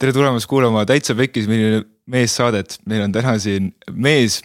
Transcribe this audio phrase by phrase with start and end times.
[0.00, 4.40] tere tulemast kuulama Täitsa Pekkis, milline mees saadet, meil on täna siin mees.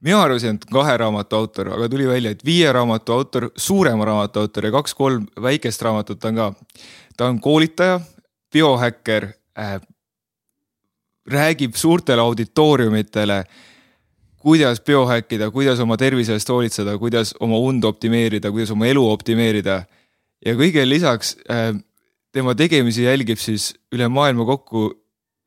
[0.00, 4.40] mina arvasin, et kahe raamatu autor, aga tuli välja, et viie raamatu autor, suurema raamatu
[4.40, 6.52] autor ja kaks-kolm väikest raamatut on ka.
[7.16, 8.00] ta on koolitaja,
[8.52, 9.28] biohäkker
[9.58, 9.80] äh,,
[11.30, 13.44] räägib suurtele auditooriumitele
[14.38, 19.84] kuidas biohäkkida, kuidas oma tervise eest hoolitseda, kuidas oma und optimeerida, kuidas oma elu optimeerida.
[20.46, 21.74] ja kõigele lisaks äh,
[22.38, 24.92] tema tegemisi jälgib siis üle maailma kokku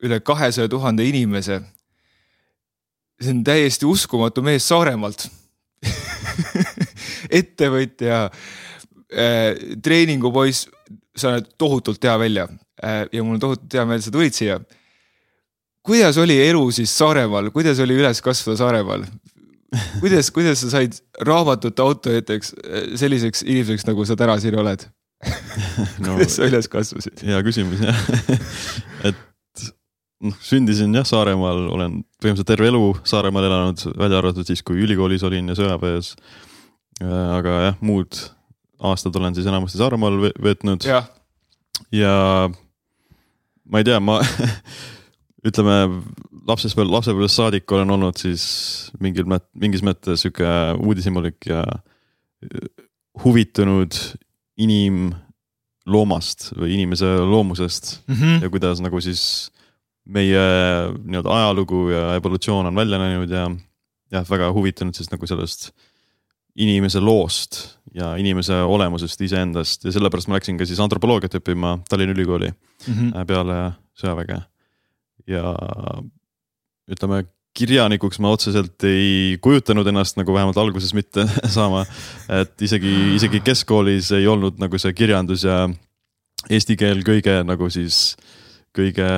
[0.04, 1.62] üle kahesaja tuhande inimese.
[3.22, 5.28] see on täiesti uskumatu mees Saaremaalt.
[7.40, 10.66] Ettevõtja äh,, treeningupoiss,
[11.16, 12.48] sa näed tohutult hea välja.
[12.82, 14.58] Äh, ja mul on tohutult hea meel, sa tulid siia.
[15.86, 19.06] Kuidas oli elu siis Saaremaal, kuidas oli üles kasvada Saaremaal?
[20.02, 22.52] kuidas, kuidas sa said raamatute autoriteks
[22.98, 24.84] selliseks inimeseks, nagu sa täna siin oled
[26.02, 27.22] no, kuidas sa üles kasvasid?
[27.26, 28.00] hea küsimus jah
[29.08, 29.20] et
[30.22, 35.24] noh, sündisin jah Saaremaal, olen põhimõtteliselt terve elu Saaremaal elanud, välja arvatud siis, kui ülikoolis
[35.26, 36.14] olin ja sõjaväes.
[37.02, 38.18] aga jah, muud
[38.82, 40.86] aastad olen siis enamasti Saaremaal veetnud.
[41.94, 42.14] ja
[43.64, 44.20] ma ei tea, ma
[45.48, 45.76] ütleme
[46.48, 48.44] lapsespõlv, lapsepõlvest saadik olen olnud siis
[49.02, 50.48] mingil mingis mõttes sihuke
[50.82, 52.68] uudishimulik ja äh,
[53.22, 53.96] huvitunud
[54.64, 58.42] inimloomast või inimese loomusest mm -hmm.
[58.42, 59.50] ja kuidas nagu siis
[60.04, 60.42] meie
[60.98, 63.50] nii-öelda ajalugu ja evolutsioon on välja näinud ja
[64.12, 65.70] jah, väga huvitunud siis nagu sellest
[66.56, 72.12] inimese loost ja inimese olemusest iseendast ja sellepärast ma läksin ka siis antropoloogiat õppima Tallinna
[72.12, 73.26] Ülikooli mm -hmm.
[73.26, 74.42] peale sõjaväge
[75.26, 75.54] ja
[76.90, 77.24] ütleme,
[77.56, 81.84] kirjanikuks ma otseselt ei kujutanud ennast nagu vähemalt alguses mitte saama.
[82.32, 85.66] et isegi, isegi keskkoolis ei olnud nagu see kirjandus ja
[86.50, 88.16] eesti keel kõige nagu siis,
[88.76, 89.08] kõige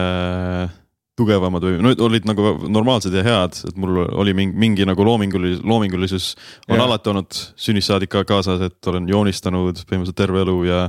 [1.15, 5.63] tugevamad või no olid nagu normaalsed ja head, et mul oli mingi, mingi nagu loomingulis-,
[5.63, 6.33] loomingulisus
[6.69, 6.85] on ja.
[6.89, 10.81] alati olnud sünnist saadik ka kaasas, et olen joonistanud põhimõtteliselt terve elu ja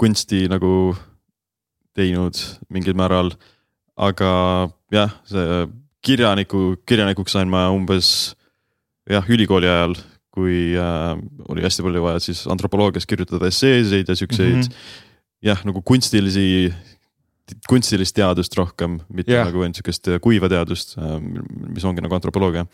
[0.00, 0.94] kunsti nagu
[1.92, 2.38] teinud
[2.72, 3.34] mingil määral
[4.00, 4.32] aga
[4.92, 5.66] jah, see
[6.04, 8.34] kirjaniku, kirjanikuks sain ma umbes
[9.10, 9.96] jah, ülikooli ajal,
[10.32, 11.12] kui äh,
[11.52, 15.02] oli hästi palju vaja siis antropoloogias kirjutada esseesid ja siukseid mm -hmm.
[15.50, 16.72] jah, nagu kunstilisi,
[17.68, 19.46] kunstilist teadust rohkem, mitte yeah.
[19.46, 21.18] nagu ainult sihukest kuiva teadust, äh,
[21.68, 22.66] mis ongi nagu antropoloogia.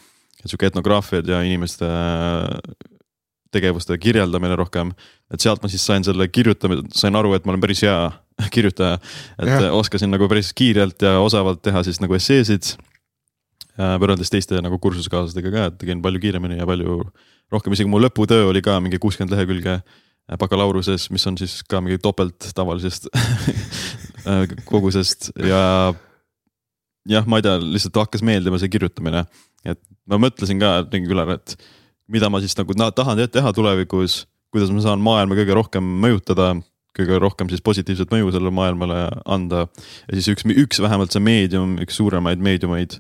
[0.47, 1.85] sihuke etnograafiad ja inimeste
[3.53, 4.93] tegevuste kirjeldamine rohkem.
[5.33, 8.11] et sealt ma siis sain selle kirjutamise, sain aru, et ma olen päris hea
[8.55, 8.99] kirjutaja.
[9.39, 9.73] et ja.
[9.73, 12.77] oskasin nagu päris kiirelt ja osavalt teha siis nagu esseesid.
[13.79, 17.01] Võrreldes teiste nagu kursusekaaslastega ka, et tegin palju kiiremini ja palju
[17.53, 19.79] rohkem, isegi mu lõputöö oli ka mingi kuuskümmend lehekülge
[20.41, 23.09] bakalaureuse,s mis on siis ka mingi topelt tavalisest
[24.71, 25.31] kogusest.
[25.41, 25.95] Ja
[27.09, 29.25] jah, ma ei tea, lihtsalt hakkas meeldima see kirjutamine,
[29.65, 29.81] et
[30.11, 31.57] ma mõtlesin ka ringi üle, et
[32.13, 36.55] mida ma siis nagu tahan teha tulevikus, kuidas ma saan maailma kõige rohkem mõjutada,
[36.99, 39.67] kõige rohkem siis positiivset mõju sellele maailmale anda.
[40.09, 42.99] ja siis üks, üks vähemalt see meedium, üks suuremaid meediumeid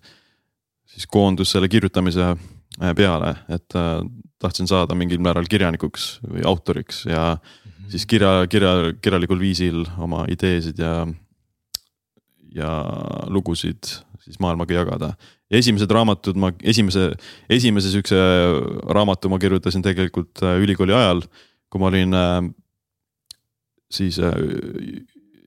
[0.88, 4.00] siis koondus selle kirjutamise äh, peale, et äh,
[4.42, 7.90] tahtsin saada mingil määral kirjanikuks või autoriks ja mm -hmm.
[7.94, 11.06] siis kirja, kirja, kirjalikul viisil oma ideesid ja,
[12.54, 12.70] ja
[13.26, 15.12] lugusid siis maailmaga jagada
[15.50, 17.10] esimesed raamatud ma, esimese,
[17.50, 18.16] esimese sihukese
[18.94, 21.22] raamatu ma kirjutasin tegelikult äh, ülikooli ajal,
[21.70, 22.14] kui ma olin
[23.92, 24.20] siis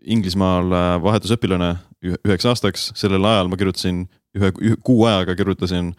[0.01, 0.69] Inglismaal
[1.01, 5.93] vahetusõpilane üheks aastaks, sellel ajal ma kirjutasin ühe, ühe kuu ajaga kirjutasin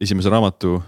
[0.00, 0.78] esimese raamatu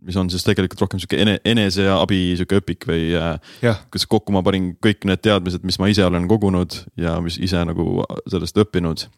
[0.00, 3.82] mis on siis tegelikult rohkem sihuke ene, eneseabi sihuke õpik või yeah.
[3.92, 7.60] kus kokku ma panin kõik need teadmised, mis ma ise olen kogunud ja mis ise
[7.68, 9.10] nagu sellest õppinud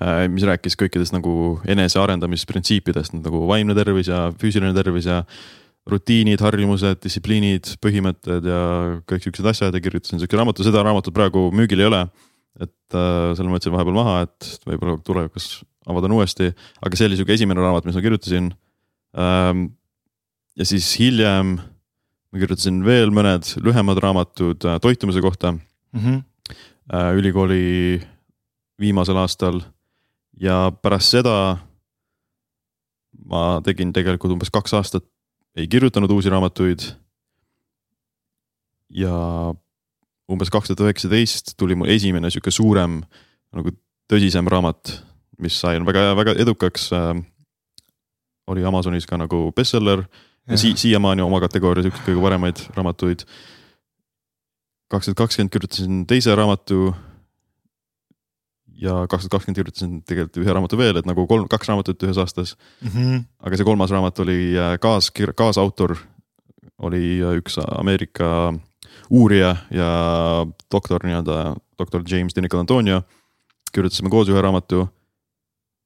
[0.00, 5.24] Äh, mis rääkis kõikidest nagu enesearendamisprintsiipidest nagu vaimne tervis ja füüsiline tervis ja
[5.90, 8.60] rutiinid, harjumused, distsipliinid, põhimõtted ja
[9.10, 12.04] kõik siuksed asjad ja kirjutasin siuke raamatu, seda raamatut praegu müügil ei ole.
[12.60, 15.50] Et äh, selle ma võtsin vahepeal maha, et võib-olla tulevikus
[15.90, 16.50] avaldan uuesti,
[16.82, 18.50] aga see oli siuke esimene raamat, mis ma kirjutasin
[19.18, 19.68] ähm,.
[20.58, 21.58] ja siis hiljem
[22.30, 26.00] ma kirjutasin veel mõned lühemad raamatud äh, toitumise kohta mm.
[26.00, 26.24] -hmm.
[26.90, 28.02] Äh, ülikooli
[28.80, 29.60] viimasel aastal
[30.40, 31.60] ja pärast seda
[33.30, 35.04] ma tegin tegelikult umbes kaks aastat,
[35.56, 36.82] ei kirjutanud uusi raamatuid.
[38.90, 39.14] ja
[40.30, 43.00] umbes kaks tuhat üheksateist tuli mul esimene sihuke suurem
[43.56, 43.72] nagu
[44.10, 44.94] tõsisem raamat,
[45.42, 47.14] mis sai väga-väga edukaks äh,.
[48.50, 50.02] oli Amazonis ka nagu bestseller
[50.48, 53.24] ja, si siiamaani oma kategooria siukseid kõige paremaid raamatuid.
[54.90, 56.94] kaks tuhat kakskümmend kirjutasin teise raamatu
[58.80, 62.18] ja kaks tuhat kakskümmend kirjutasin tegelikult ühe raamatu veel, et nagu kolm, kaks raamatut ühes
[62.18, 62.88] aastas mm.
[62.88, 63.22] -hmm.
[63.46, 65.96] aga see kolmas raamat oli äh, kaas, kaasautor
[66.78, 68.52] oli äh, üks Ameerika
[69.10, 69.90] uurija ja
[70.72, 73.02] doktor nii-öelda, doktor James de Nicol Antonio.
[73.72, 74.88] kirjutasime koos ühe raamatu.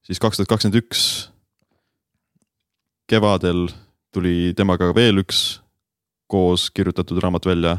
[0.03, 1.31] siis kaks tuhat kakskümmend üks
[3.09, 3.69] kevadel
[4.13, 5.61] tuli temaga veel üks
[6.27, 7.79] koos kirjutatud raamat välja.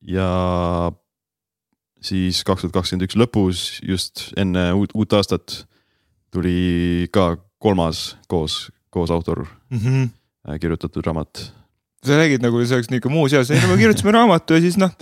[0.00, 0.92] ja
[2.02, 5.64] siis kaks tuhat kakskümmend üks lõpus, just enne uut, uut aastat
[6.34, 10.58] tuli ka kolmas koos, koos autor mm -hmm.
[10.60, 11.52] kirjutatud raamat.
[12.06, 14.92] Sa räägid nagu see oleks nihuke muuseas, ei no me kirjutasime raamatu ja siis noh,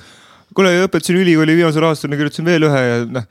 [0.54, 3.28] kuule õpetasin ülikooli viimasel aastal, kirjutasin veel ühe ja noh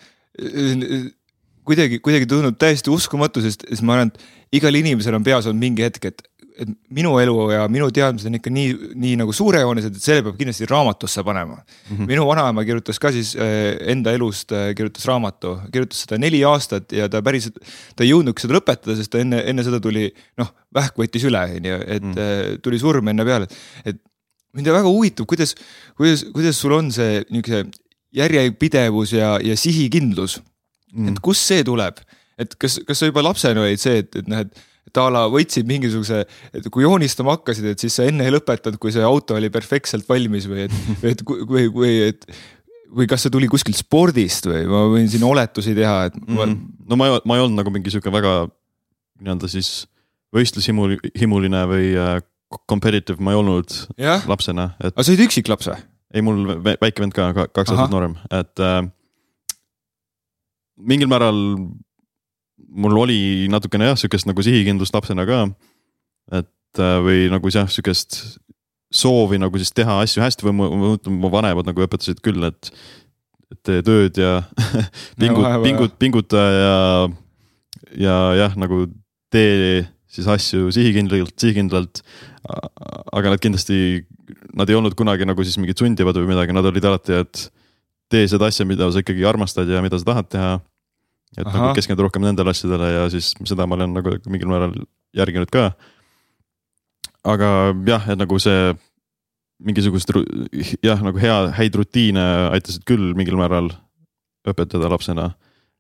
[1.68, 5.62] kuidagi, kuidagi tundub täiesti uskumatu, sest siis ma arvan, et igal inimesel on peas olnud
[5.62, 6.24] mingi hetk, et
[6.59, 10.38] et minu elu ja minu teadmised on ikka nii, nii nagu suurejoonelised, et selle peab
[10.39, 11.95] kindlasti raamatusse panema mm.
[11.95, 12.09] -hmm.
[12.09, 16.92] minu vanaema kirjutas ka siis äh, enda elust, äh, kirjutas raamatu, kirjutas seda neli aastat
[16.92, 17.59] ja ta päriselt,
[17.95, 21.44] ta ei jõudnudki seda lõpetada, sest ta enne, enne seda tuli noh, vähk võttis üle,
[21.57, 22.62] on ju, et mm -hmm.
[22.62, 23.48] tuli surm enne peale,
[23.86, 24.01] et
[24.53, 25.56] mind väga huvitab, kuidas,
[25.95, 27.65] kuidas, kuidas sul on see niisuguse
[28.12, 31.06] järjepidevus ja, ja sihikindlus mm.
[31.06, 31.12] -hmm.
[31.12, 32.01] et kust see tuleb,
[32.38, 35.25] et kas, kas sa juba lapsena olid see, et, et noh, et et a la
[35.31, 36.24] võtsid mingisuguse,
[36.54, 40.07] et kui joonistama hakkasid, et siis sa enne ei lõpetanud, kui see auto oli perfektselt
[40.10, 42.28] valmis või et, või et, või, või et
[42.92, 46.57] või kas see tuli kuskilt spordist või ma võin siin oletusi teha, et mm.
[46.92, 48.33] no ma ei, ma ei olnud nagu mingi sihuke väga
[49.22, 49.86] nii-öelda siis
[50.36, 52.18] võistlushimuline või äh,
[52.69, 54.19] competitive ma ei olnud ja?
[54.27, 54.92] lapsena et....
[54.92, 55.80] aga sa olid üksiklaps või?
[56.12, 58.81] ei, mul väike vend ka, kaks aastat noorem, et äh,
[60.81, 61.39] mingil määral
[62.69, 63.19] mul oli
[63.52, 65.44] natukene jah, sihukest nagu sihikindlust lapsena ka.
[66.31, 68.40] et äh, või nagu jah, sihukest
[68.92, 72.72] soovi nagu siis teha asju hästi või ma mõtlen, mu vanemad nagu õpetasid küll, et.
[73.52, 74.42] et tee tööd ja
[75.22, 76.75] pingut, pingut, pinguta ja,
[78.00, 78.86] ja jah, nagu
[79.31, 82.04] tee siis asju sihikindlalt, sihikindlalt.
[83.16, 84.04] aga nad kindlasti,
[84.58, 87.46] nad ei olnud kunagi nagu siis mingid sundivad või midagi, nad olid alati, et
[88.12, 90.52] tee seda asja, mida sa ikkagi armastad ja mida sa tahad teha
[91.38, 91.56] et Aha.
[91.56, 94.75] nagu keskenduda rohkem nendele asjadele ja siis seda ma olen nagu mingil määral
[95.16, 95.72] järginud ka.
[97.24, 97.50] aga
[97.88, 98.74] jah, et nagu see
[99.62, 100.12] mingisugust
[100.81, 103.69] jah, nagu hea, häid rutiine aitasid küll mingil määral
[104.48, 105.31] õpetada lapsena.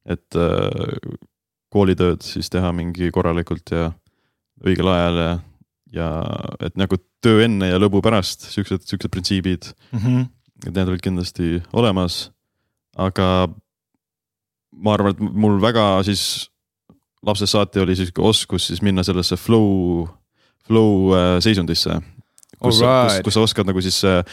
[0.05, 1.17] et äh,
[1.71, 3.91] koolitööd siis teha mingi korralikult ja
[4.65, 5.31] õigel ajal ja,
[5.93, 6.09] ja
[6.65, 9.99] et nagu töö enne ja lõbu pärast, siuksed, siuksed printsiibid mm.
[9.99, 10.25] -hmm.
[10.67, 12.31] et need olid kindlasti olemas.
[12.97, 13.47] aga
[14.71, 16.51] ma arvan, et mul väga siis
[17.25, 20.07] lapsest saati oli sihuke oskus siis minna sellesse flow,
[20.67, 21.99] flow äh, seisundisse.
[22.61, 23.21] kus, right.
[23.21, 24.23] kus, kus sa oskad nagu siis äh,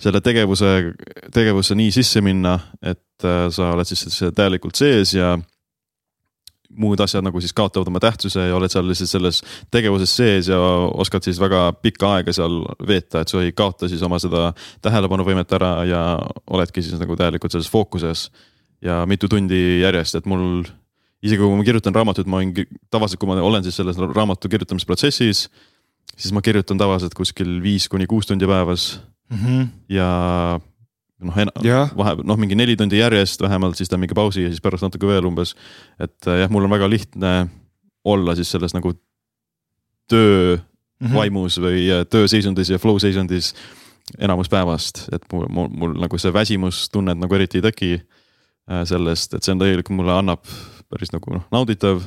[0.00, 0.92] selle tegevuse,
[1.34, 5.36] tegevusse nii sisse minna, et äh, sa oled siis täielikult sees ja
[6.76, 9.40] muud asjad nagu siis kaotavad oma tähtsuse ja oled seal lihtsalt selles
[9.72, 10.58] tegevuses sees ja
[10.94, 14.50] oskad siis väga pikka aega seal veeta, et sa ei kaota siis oma seda
[14.84, 16.02] tähelepanuvõimet ära ja
[16.50, 18.28] oledki siis nagu täielikult selles fookuses
[18.86, 20.62] ja mitu tundi järjest, et mul
[21.24, 22.52] isegi kui ma kirjutan raamatut, ma olen
[22.92, 25.46] tavaliselt, kui ma olen siis selles raamatu kirjutamisprotsessis,
[26.14, 29.38] siis ma kirjutan tavaliselt kuskil viis kuni kuus tundi päevas mm.
[29.42, 29.68] -hmm.
[29.92, 30.08] ja
[31.20, 31.38] noh,
[31.96, 35.06] vahe noh, mingi neli tundi järjest vähemalt, siis teen mingi pausi ja siis pärast natuke
[35.06, 35.54] veel umbes.
[36.00, 37.48] et jah, mul on väga lihtne
[38.04, 38.92] olla siis selles nagu
[40.08, 41.14] töö mm -hmm.
[41.14, 43.54] vaimus või tööseisundis ja flow seisundis
[44.18, 48.02] enamus päevast, et mul, mul, mul nagu see väsimustunnet nagu eriti ei teki
[48.66, 50.42] sellest, et see on tegelikult mulle annab
[50.90, 52.02] päris nagu noh, nauditav.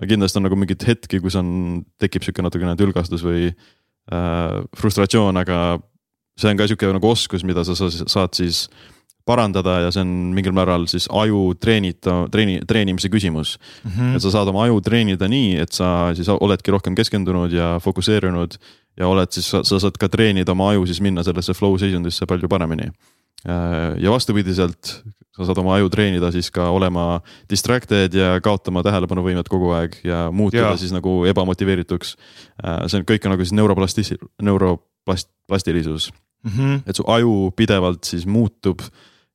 [0.00, 5.76] kindlasti on nagu mingeid hetki, kus on, tekib sihuke natukene tülgastus või äh, frustratsioon, aga
[6.40, 8.68] see on ka sihuke nagu oskus, mida sa saad siis
[9.28, 13.90] parandada ja see on mingil määral siis aju treenita, treeni, treenimise küsimus mm.
[13.90, 14.16] -hmm.
[14.16, 18.56] et sa saad oma aju treenida nii, et sa siis oledki rohkem keskendunud ja fokusseerunud
[18.96, 22.48] ja oled siis, sa saad ka treenida oma aju siis minna sellesse flow seisundisse palju
[22.48, 25.00] paremini Äh, ja vastupidiselt,
[25.36, 27.20] sa saad oma aju treenida siis ka olema
[27.50, 30.80] distracted ja kaotama tähelepanuvõimet kogu aeg ja muutuda ja.
[30.80, 32.16] siis nagu ebamotiveerituks.
[32.64, 36.10] Äh, see on kõik on nagu siis neuroplastis-, neuroplast-, plastilisus
[36.44, 36.50] mm.
[36.50, 36.82] -hmm.
[36.86, 38.84] et su aju pidevalt siis muutub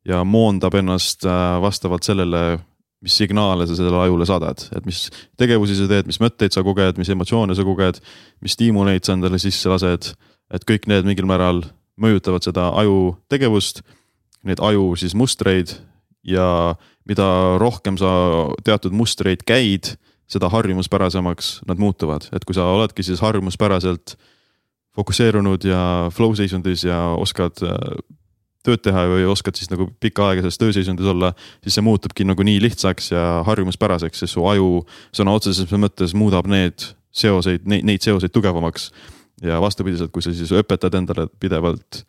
[0.06, 2.60] ja moondab ennast äh, vastavalt sellele,
[3.02, 6.98] mis signaale sa sellele ajule saadad, et mis tegevusi sa teed, mis mõtteid sa koged,
[6.98, 8.00] mis emotsioone sa koged,
[8.42, 10.14] mis stiimuleid sa endale sisse lased,
[10.54, 11.64] et kõik need mingil määral
[12.02, 13.82] mõjutavad seda aju tegevust,
[14.46, 15.74] neid aju siis mustreid
[16.26, 16.76] ja
[17.08, 17.28] mida
[17.62, 18.10] rohkem sa
[18.66, 24.16] teatud mustreid käid, seda harjumuspärasemaks nad muutuvad, et kui sa oledki siis harjumuspäraselt
[24.96, 27.76] fokusseerunud ja flow seisundis ja oskad äh,
[28.66, 31.32] tööd teha või oskad siis nagu pikka aega selles tööseisundis olla,
[31.64, 34.70] siis see muutubki nagu nii lihtsaks ja harjumuspäraseks, sest su aju
[35.16, 38.90] sõna otseses mõttes muudab need seoseid, neid, neid seoseid tugevamaks.
[39.44, 42.04] Ja vastupidiselt, kui sa siis õpetad endale pidevalt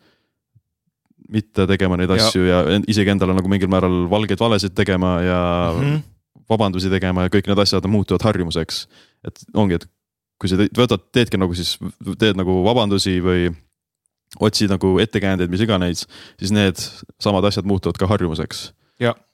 [1.33, 5.41] mitte tegema neid asju ja, ja isegi endale nagu mingil määral valgeid valesid tegema ja
[5.73, 6.01] mm -hmm.
[6.49, 8.87] vabandusi tegema ja kõik need asjad muutuvad harjumuseks.
[9.27, 9.87] et ongi, et
[10.39, 11.77] kui sa võtad, teedki nagu siis,
[12.19, 13.51] teed nagu vabandusi või
[14.39, 16.07] otsid nagu ettekäändeid, mis iganes,
[16.39, 16.75] siis need
[17.19, 18.73] samad asjad muutuvad ka harjumuseks.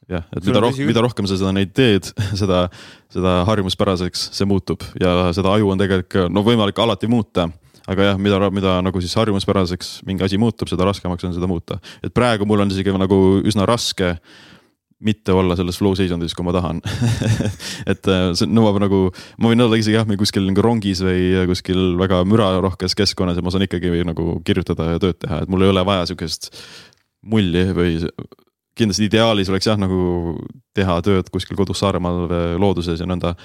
[0.10, 2.10] jah, et mida rohkem, mida rohkem sa seda neid teed,
[2.42, 2.70] seda,
[3.14, 7.50] seda harjumuspäraseks see muutub ja seda aju on tegelikult no võimalik alati muuta
[7.90, 11.80] aga jah, mida, mida nagu siis harjumuspäraseks mingi asi muutub, seda raskemaks on seda muuta.
[12.04, 14.16] et praegu mul on isegi nagu üsna raske
[15.04, 16.80] mitte olla selles flow seisundis, kui ma tahan
[17.92, 19.02] et äh, see nõuab nagu,
[19.42, 23.52] ma võin olla isegi jah, kuskil nagu rongis või kuskil väga mürarohkes keskkonnas ja ma
[23.52, 26.54] saan ikkagi nagu kirjutada ja tööd teha, et mul ei ole vaja sihukest
[27.28, 28.00] mulli või
[28.80, 30.38] kindlasti ideaalis oleks jah, nagu
[30.76, 33.36] teha tööd kuskil kodus Saaremaal looduses ja nõnda.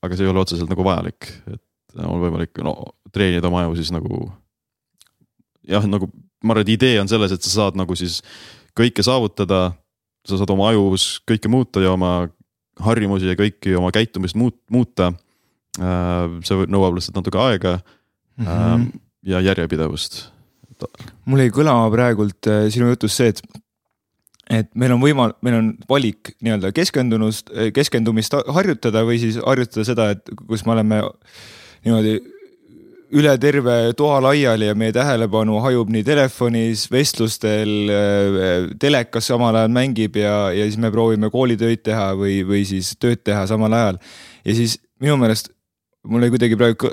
[0.00, 1.60] aga see ei ole otseselt nagu vajalik, et
[1.98, 2.74] on võimalik no
[3.12, 4.30] treenida oma aju siis nagu.
[5.68, 6.10] jah, nagu
[6.44, 8.20] ma arvan, et idee on selles, et sa saad nagu siis
[8.78, 9.70] kõike saavutada
[10.28, 12.28] sa saad oma ajus kõike muuta ja oma
[12.80, 15.12] harjumusi ja kõiki oma käitumist muut, muuta.
[15.80, 18.86] Äh, see nõuab lihtsalt natuke aega mm -hmm.
[19.22, 20.32] ja järjepidevust.
[21.24, 23.42] mul jäi kõlama praegult äh, sinu jutust see, et
[24.50, 30.10] et meil on võimal-, meil on valik nii-öelda keskendunust, keskendumist harjutada või siis harjutada seda,
[30.10, 31.02] et kus me oleme
[31.84, 32.18] niimoodi
[33.18, 37.72] üle terve toa laiali ja meie tähelepanu hajub nii telefonis, vestlustel,
[38.82, 43.24] telekas samal ajal mängib ja, ja siis me proovime koolitöid teha või, või siis tööd
[43.26, 43.98] teha samal ajal.
[44.46, 45.50] ja siis minu meelest
[46.06, 46.92] mul oli kuidagi praegu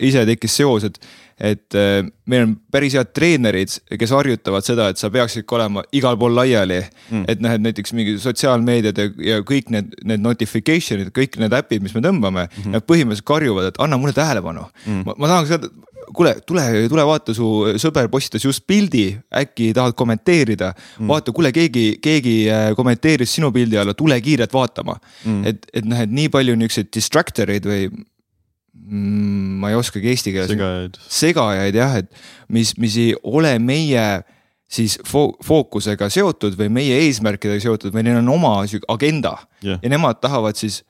[0.00, 0.98] ise tekkis seos, et,
[1.36, 6.18] et äh, meil on päris head treenerid, kes harjutavad seda, et sa peaksidki olema igal
[6.20, 6.80] pool laiali.
[7.10, 7.24] Mm..
[7.30, 11.84] et noh, et näiteks mingi sotsiaalmeediad ja, ja kõik need, need notification'id, kõik need äpid,
[11.84, 12.76] mis me tõmbame mm, -hmm.
[12.76, 14.64] nad põhimõtteliselt karjuvad, et anna mulle tähelepanu.
[14.86, 15.04] Mm..
[15.06, 15.70] ma, ma tahaks öelda,
[16.16, 17.50] kuule, tule, tule vaata, su
[17.82, 19.10] sõber postitas just pildi,
[19.42, 20.72] äkki tahad kommenteerida.
[20.98, 21.12] Mm..
[21.12, 24.98] vaata, kuule, keegi, keegi äh, kommenteeris sinu pildi alla, tule kiirelt vaatama.
[25.24, 25.44] Mm..
[25.52, 27.90] et, et noh, et nii palju niukseid distractor eid või
[28.86, 30.52] ma ei oskagi eesti keeles.
[30.52, 30.98] segajaid.
[31.10, 32.10] segajaid jah, et
[32.52, 34.06] mis, mis ei ole meie
[34.66, 38.58] siis fo fookusega seotud või meie eesmärkidega seotud või neil on oma
[38.92, 39.78] agenda yeah.
[39.82, 40.82] ja nemad tahavad siis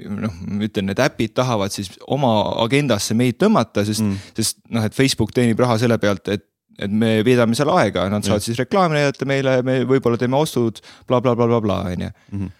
[0.00, 2.32] noh, ma ütlen, need äpid tahavad siis oma
[2.64, 6.46] agendasse meid tõmmata, sest mm., sest noh, et Facebook teenib raha selle pealt, et
[6.80, 8.46] et me veedame seal aega, nad saavad yeah.
[8.46, 10.78] siis reklaami näidata meile, me võib-olla teeme ostud
[11.10, 12.10] bla, bla, blablabla on ju.
[12.30, 12.52] Mhm.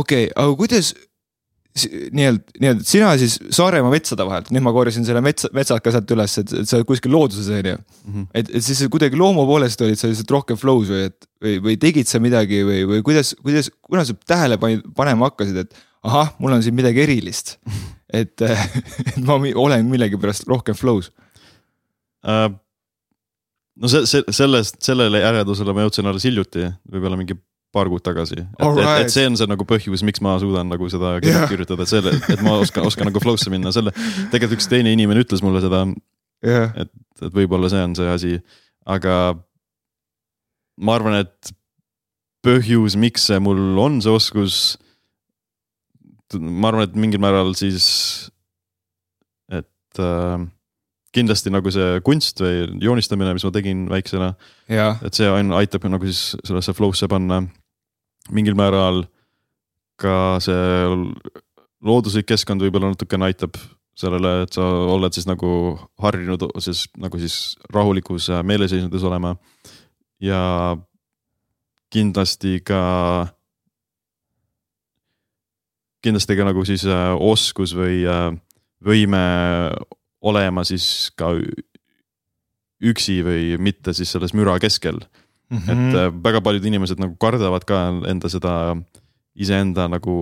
[0.00, 0.94] okei, aga kuidas
[1.72, 6.34] nii-öelda, nii-öelda sina siis Saaremaa metsade vahelt, nüüd ma korjasin selle metsa, metsaka sealt üles,
[6.42, 7.76] et, et sa oled kuskil looduses on ju.
[7.76, 8.26] -hmm.
[8.34, 11.78] et, et siis kuidagi loomu poolest olid sa lihtsalt rohkem flow's või et või, või
[11.80, 16.52] tegid sa midagi või, või kuidas, kuidas, kuna sa tähele panema hakkasid, et ahah, mul
[16.52, 17.56] on siin midagi erilist.
[18.20, 18.36] et,
[19.08, 21.08] et ma olen millegipärast rohkem flow's
[22.28, 22.52] uh,.
[23.80, 27.38] no see, see, sellest, sellele järeldusele ma jõudsin alles hiljuti, võib-olla mingi
[27.72, 28.38] paar kuud tagasi.
[28.42, 28.82] et, right.
[28.82, 31.46] et, et see on see nagu põhjus, miks ma suudan nagu seda yeah.
[31.50, 33.94] kirjutada, selle, et ma oskan, oskan nagu flow'sse minna, selle.
[34.32, 35.86] tegelikult üks teine inimene ütles mulle seda
[36.44, 36.70] yeah..
[36.76, 38.36] et, et võib-olla see on see asi,
[38.84, 39.16] aga
[40.82, 41.52] ma arvan, et
[42.44, 44.62] põhjus, miks see mul on see oskus.
[46.38, 47.86] ma arvan, et mingil määral siis,
[49.52, 50.44] et äh,
[51.12, 54.32] kindlasti nagu see kunst või joonistamine, mis ma tegin väiksena.
[54.68, 57.42] et see on, aitab nagu siis sellesse flow'sse panna
[58.30, 59.04] mingil määral
[60.00, 60.90] ka see
[61.82, 63.58] looduslik keskkond võib-olla natukene aitab
[63.98, 64.64] sellele, et sa
[64.94, 65.50] oled siis nagu
[66.00, 67.36] harjunud siis nagu siis
[67.74, 69.36] rahulikus meeleseisundis olema.
[70.22, 70.76] ja
[71.92, 72.82] kindlasti ka,
[76.02, 78.30] kindlasti ka nagu siis äh, oskus või äh,
[78.84, 79.24] võime
[80.22, 81.34] olema siis ka
[82.82, 85.02] üksi või mitte siis selles müra keskel
[85.52, 85.58] mm.
[85.58, 85.72] -hmm.
[85.72, 88.54] et äh, väga paljud inimesed nagu kardavad ka enda seda
[89.36, 90.16] iseenda nagu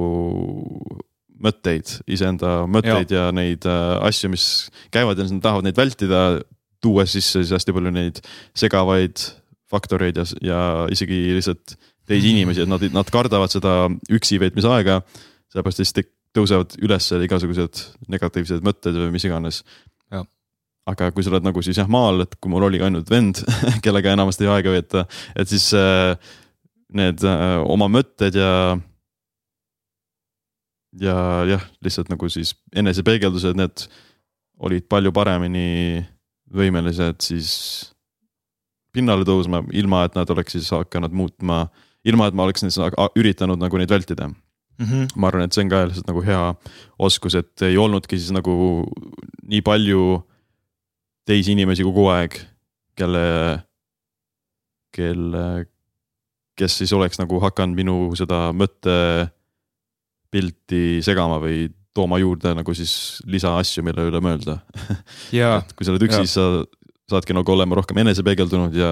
[1.41, 4.47] mõtteid, iseenda mõtteid ja, ja neid äh, asju, mis
[4.93, 6.41] käivad ja nad tahavad neid vältida,
[6.81, 8.21] tuues sisse siis hästi palju neid
[8.57, 9.23] segavaid
[9.71, 10.61] faktoreid ja, ja
[10.93, 11.77] isegi lihtsalt
[12.11, 12.37] teisi mhm.
[12.37, 15.01] inimesi, et nad, nad kardavad seda üksi veetmise aega.
[15.51, 15.95] sellepärast siis
[16.37, 19.63] tõusevad üles igasugused negatiivsed mõtted või mis iganes
[20.89, 23.43] aga kui sa oled nagu siis jah maal, et kui mul oli ainult vend,
[23.85, 25.05] kellega enamasti aega veeta,
[25.39, 26.15] et siis äh,
[26.97, 28.53] need äh, oma mõtted ja.
[31.01, 31.17] ja
[31.51, 33.87] jah, lihtsalt nagu siis enesepeegeldused, need
[34.61, 36.03] olid palju paremini
[36.51, 37.51] võimelised siis
[38.95, 41.65] pinnale tõusma, ilma et nad oleks siis hakanud muutma,
[42.05, 42.81] ilma et ma oleks siis
[43.19, 44.27] üritanud nagu neid vältida
[44.81, 44.87] mm.
[44.87, 45.07] -hmm.
[45.17, 46.43] ma arvan, et see on ka lihtsalt nagu hea
[46.99, 48.53] oskus, et ei olnudki siis nagu
[49.47, 50.25] nii palju
[51.31, 52.35] teisi inimesi kogu aeg,
[52.99, 53.23] kelle,
[54.95, 55.45] kelle,
[56.59, 61.57] kes siis oleks nagu hakanud minu seda mõttepilti segama või
[61.95, 62.93] tooma juurde nagu siis
[63.31, 64.55] lisaasju, mille üle mõelda.
[65.63, 66.45] Et kui sa oled üksi, siis sa
[67.11, 68.91] saadki nagu olema rohkem enesepeegeldunud ja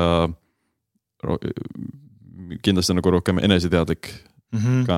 [2.64, 4.04] kindlasti nagu rohkem eneseteadlik
[4.54, 4.80] mm -hmm.
[4.86, 4.96] ka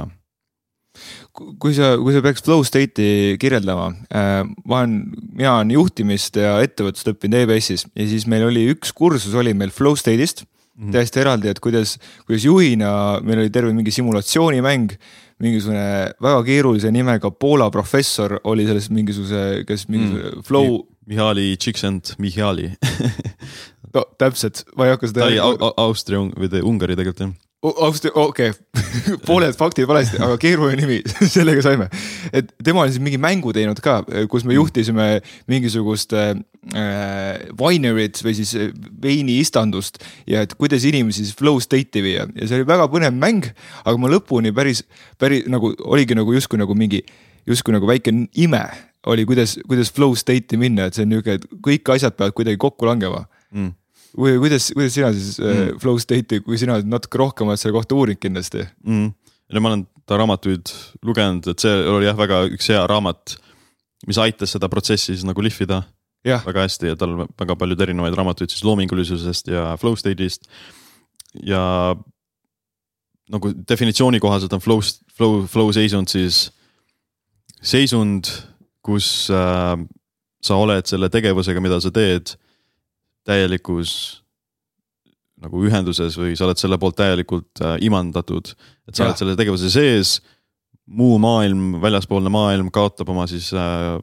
[1.32, 4.96] kui sa, kui sa peaks flow state'i kirjeldama äh,, ma olen,
[5.32, 9.72] mina olen juhtimist ja ettevõtlust õppinud EBS-is ja siis meil oli üks kursus oli meil
[9.74, 10.92] flow state'ist mm -hmm.
[10.96, 14.96] täiesti eraldi, et kuidas, kuidas juhina meil oli terve mingi simulatsioonimäng
[15.40, 20.42] mingisugune väga keerulise nimega Poola professor oli selles mingisuguse, kes mingisugune mm.
[20.42, 22.72] flow Mihhaili Csikszent Mihhaili
[23.94, 25.20] no täpselt, ma ei hakka seda.
[25.20, 27.32] ta oli Austria või Ungari tegelikult jah.
[27.60, 29.16] Austria, okei okay.
[29.28, 31.00] pooled faktid valesti, aga keeruline nimi
[31.34, 31.90] sellega saime.
[32.32, 33.98] et tema oli siis mingi mängu teinud ka,
[34.32, 35.08] kus me juhtisime
[35.50, 36.32] mingisugust äh,
[37.60, 38.54] winery't või siis
[39.02, 40.00] veiniistandust
[40.30, 43.50] ja et kuidas inimesi siis flow state'i viia ja see oli väga põnev mäng,
[43.84, 44.86] aga ma lõpuni päris,
[45.20, 47.02] päris nagu oligi nagu justkui nagu mingi,
[47.48, 48.64] justkui nagu väike ime
[49.06, 52.60] oli, kuidas, kuidas flow state'i minna, et see on nihuke, et kõik asjad peavad kuidagi
[52.60, 53.74] kokku langema mm.
[54.16, 55.78] Või kuidas, kuidas sina siis äh, mm.
[55.82, 59.08] flow state'i, kui sina natuke rohkem oled selle kohta uurinud kindlasti mm.?
[59.50, 60.72] no ma olen ta raamatuid
[61.06, 63.36] lugenud, et see oli jah, väga üks hea raamat,
[64.10, 65.82] mis aitas seda protsessi siis nagu lihvida
[66.26, 66.40] ja.
[66.46, 70.50] väga hästi ja tal väga paljud erinevaid raamatuid siis loomingulisusest ja flow state'ist.
[71.46, 71.62] ja
[73.30, 74.82] nagu definitsiooni kohaselt on flow,
[75.14, 76.48] flow, flow seisund siis
[77.62, 78.30] seisund
[78.84, 79.76] kus äh,
[80.40, 82.34] sa oled selle tegevusega, mida sa teed,
[83.26, 83.92] täielikus
[85.40, 88.52] nagu ühenduses või sa oled selle poolt täielikult äh, imandatud.
[88.88, 89.08] et sa ja.
[89.08, 90.18] oled selle tegevuse sees,
[90.84, 93.96] muu maailm, väljaspoolne maailm kaotab oma siis äh,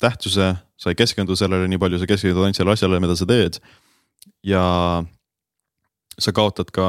[0.00, 3.60] tähtsuse, sa ei keskendu sellele nii palju, sa keskendud ainult sellele asjale, mida sa teed.
[4.44, 4.64] ja
[6.20, 6.86] sa kaotad ka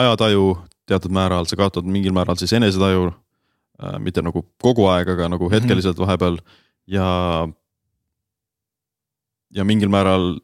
[0.00, 0.56] ajataju
[0.88, 3.98] teatud määral, sa kaotad mingil määral siis enesetaju äh,.
[4.00, 5.54] mitte nagu kogu aeg, aga nagu mhm.
[5.58, 7.08] hetkeliselt vahepeal mm ja,
[9.54, 10.38] ja mingil määral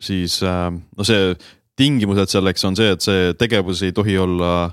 [0.00, 1.34] siis äh, no see
[1.78, 4.70] tingimused selleks on see, et see tegevus ei tohi olla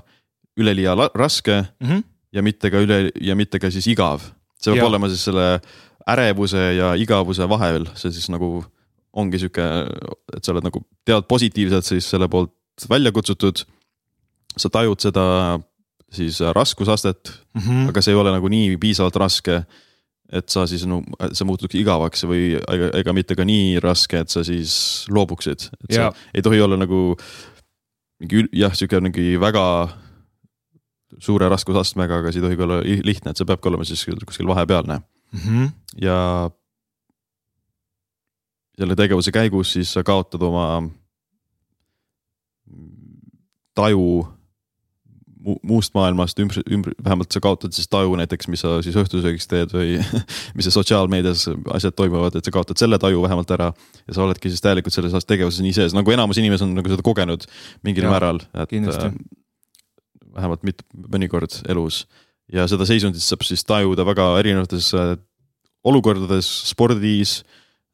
[0.56, 2.04] üleliia raske mm -hmm.
[2.32, 4.20] ja mitte ka üle ja mitte ka siis igav.
[4.60, 4.86] see peab ja.
[4.86, 5.60] olema siis selle
[6.08, 8.64] ärevuse ja igavuse vahel, see siis nagu
[9.12, 9.64] ongi sihuke,
[10.36, 12.52] et sa oled nagu tead positiivselt siis selle poolt
[12.90, 13.64] välja kutsutud.
[14.56, 15.60] sa tajud seda
[16.12, 17.88] siis raskusastet mm, -hmm.
[17.88, 19.64] aga see ei ole nagu nii piisavalt raske
[20.32, 24.32] et sa siis no see muutuks igavaks või ega, ega mitte ka nii raske, et
[24.32, 26.08] sa siis loobuksid, et ja.
[26.10, 27.14] sa ei tohi olla nagu
[28.20, 29.64] mingi jah, sihuke mingi väga
[31.22, 34.48] suure raskusastmega, aga see ei tohi ka olla lihtne, et see peabki olema siis kuskil
[34.50, 35.40] vahepealne mm.
[35.40, 35.68] -hmm.
[36.02, 36.18] ja
[38.76, 40.82] selle tegevuse käigus siis sa kaotad oma
[43.74, 44.26] taju
[45.66, 49.72] muust maailmast ümber, ümber, vähemalt sa kaotad siis taju näiteks, mis sa siis õhtusöögiks teed
[49.74, 49.96] või
[50.58, 53.70] mis sotsiaalmeedias asjad toimuvad, et sa kaotad selle taju vähemalt ära.
[54.06, 57.04] ja sa oledki siis täielikult selles tegevuses nii sees, nagu enamus inimesi on nagu seda
[57.06, 57.46] kogenud
[57.86, 59.06] mingil ja, määral, et äh,
[60.34, 60.82] vähemalt mit-,
[61.14, 62.06] mõnikord elus.
[62.52, 65.14] ja seda seisundit saab siis tajuda väga erinevates äh,
[65.86, 67.38] olukordades, spordis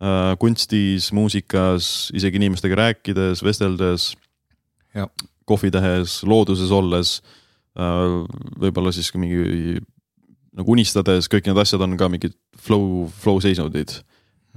[0.01, 4.15] äh,, kunstis, muusikas, isegi inimestega rääkides, vesteldes.
[5.45, 7.17] kohvi tehes, looduses olles
[7.77, 9.81] võib-olla siis mingi
[10.53, 13.95] nagu unistades, kõik need asjad on ka mingid flow, flow seisundid.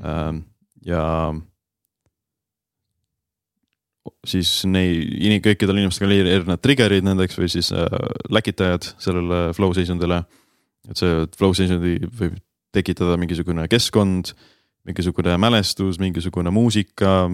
[0.04, 0.44] Ähm,
[0.84, 1.04] ja
[4.28, 7.88] siis neid, kõikidel inimestel on erinevad trigger'id nendeks või siis äh,
[8.34, 10.24] läkitajad sellele flow seisundile.
[10.90, 12.36] et see flow seisundi võib
[12.76, 14.36] tekitada mingisugune keskkond,
[14.86, 17.32] mingisugune mälestus, mingisugune muusika,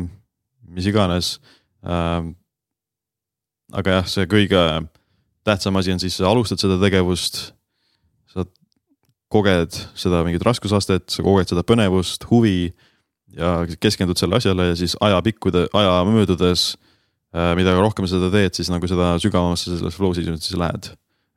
[0.70, 1.39] mis iganes
[1.84, 2.36] ähm,.
[3.74, 4.62] aga jah, see kõige
[5.48, 7.54] tähtsam asi on siis, sa alustad seda tegevust.
[8.32, 8.46] sa
[9.32, 12.72] koged seda mingit raskusastet, sa koged seda põnevust, huvi
[13.36, 16.76] ja keskendud selle asjale ja siis ajapikkude, aja möödudes.
[17.32, 20.90] Äh, mida rohkem seda teed, siis nagu seda sügavamasse selles flow seisundisse lähed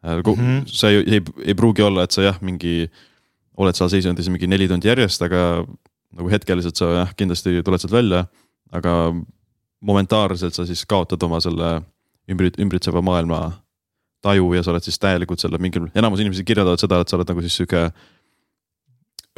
[0.05, 0.23] mm.
[0.35, 0.63] -hmm.
[0.67, 2.91] sa ei, ei, ei pruugi olla, et sa jah, mingi
[3.57, 5.65] oled seal seisundis mingi neli tundi järjest, aga
[6.15, 8.25] nagu hetkeliselt sa jah, kindlasti tuled sealt välja,
[8.73, 9.15] aga
[9.81, 11.81] momentaarselt sa siis kaotad oma selle
[12.31, 13.53] ümbrit-, ümbritseva maailma
[14.25, 17.31] taju ja sa oled siis täielikult selle mingil, enamus inimesi kirjeldavad seda, et sa oled
[17.31, 17.87] nagu siis sihuke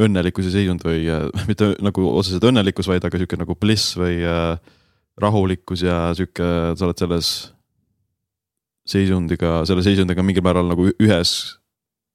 [0.02, 4.56] õnnelikkuse seisund või äh, mitte nagu otseselt õnnelikkus, vaid aga sihuke nagu bliss või äh,
[5.20, 7.30] rahulikkus ja sihuke, sa oled selles
[8.86, 11.32] seisundiga, selle seisundiga mingil määral nagu ühes,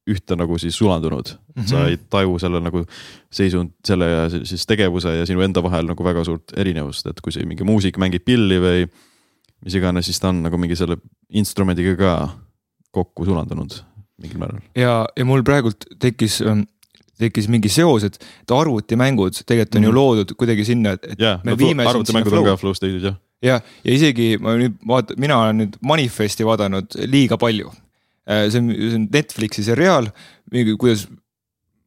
[0.09, 1.61] ühte nagu siis sulandunud mm.
[1.61, 1.67] -hmm.
[1.69, 2.85] sa ei taju selle nagu
[3.29, 7.33] seisund, selle ja siis tegevuse ja sinu enda vahel nagu väga suurt erinevust, et kui
[7.33, 8.87] see mingi muusik mängib pilli või
[9.61, 10.97] mis iganes, siis ta on nagu mingi selle
[11.29, 12.13] instrumendiga ka
[12.91, 13.79] kokku sulandunud
[14.21, 14.61] mingil määral.
[14.77, 16.65] ja, ja mul praegult tekkis ähm,
[17.21, 19.85] tekkis mingi seos, et, et arvutimängud tegelikult on mm.
[19.85, 19.99] ju mhm.
[19.99, 21.85] loodud kuidagi sinna, et, yeah, me viime.
[21.89, 23.17] arvutimängud on ka flow state'is jah.
[23.45, 27.71] jah, ja isegi ma nüüd vaat-, mina olen nüüd Manifesti vaadanud liiga palju.
[28.29, 30.11] Äh, see on, see on Netflixi seriaal,
[30.79, 31.07] kuidas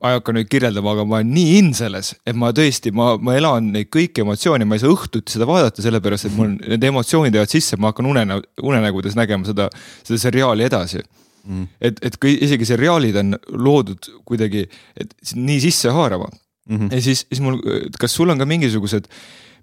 [0.05, 3.15] ma ei hakka nüüd kirjeldama, aga ma olen nii in selles, et ma tõesti, ma,
[3.17, 6.85] ma elan neid kõiki emotsioone, ma ei saa õhtuti seda vaadata, sellepärast et mul need
[6.91, 9.71] emotsioonid jäävad sisse, ma hakkan unenä-, unenägudes nägema seda,
[10.05, 11.65] seda seriaali edasi mm..
[11.81, 14.67] et, et kui isegi seriaalid on loodud kuidagi,
[15.01, 16.77] et nii sissehaarama mm.
[16.77, 16.93] -hmm.
[16.93, 17.61] ja siis, siis mul,
[18.01, 19.09] kas sul on ka mingisugused,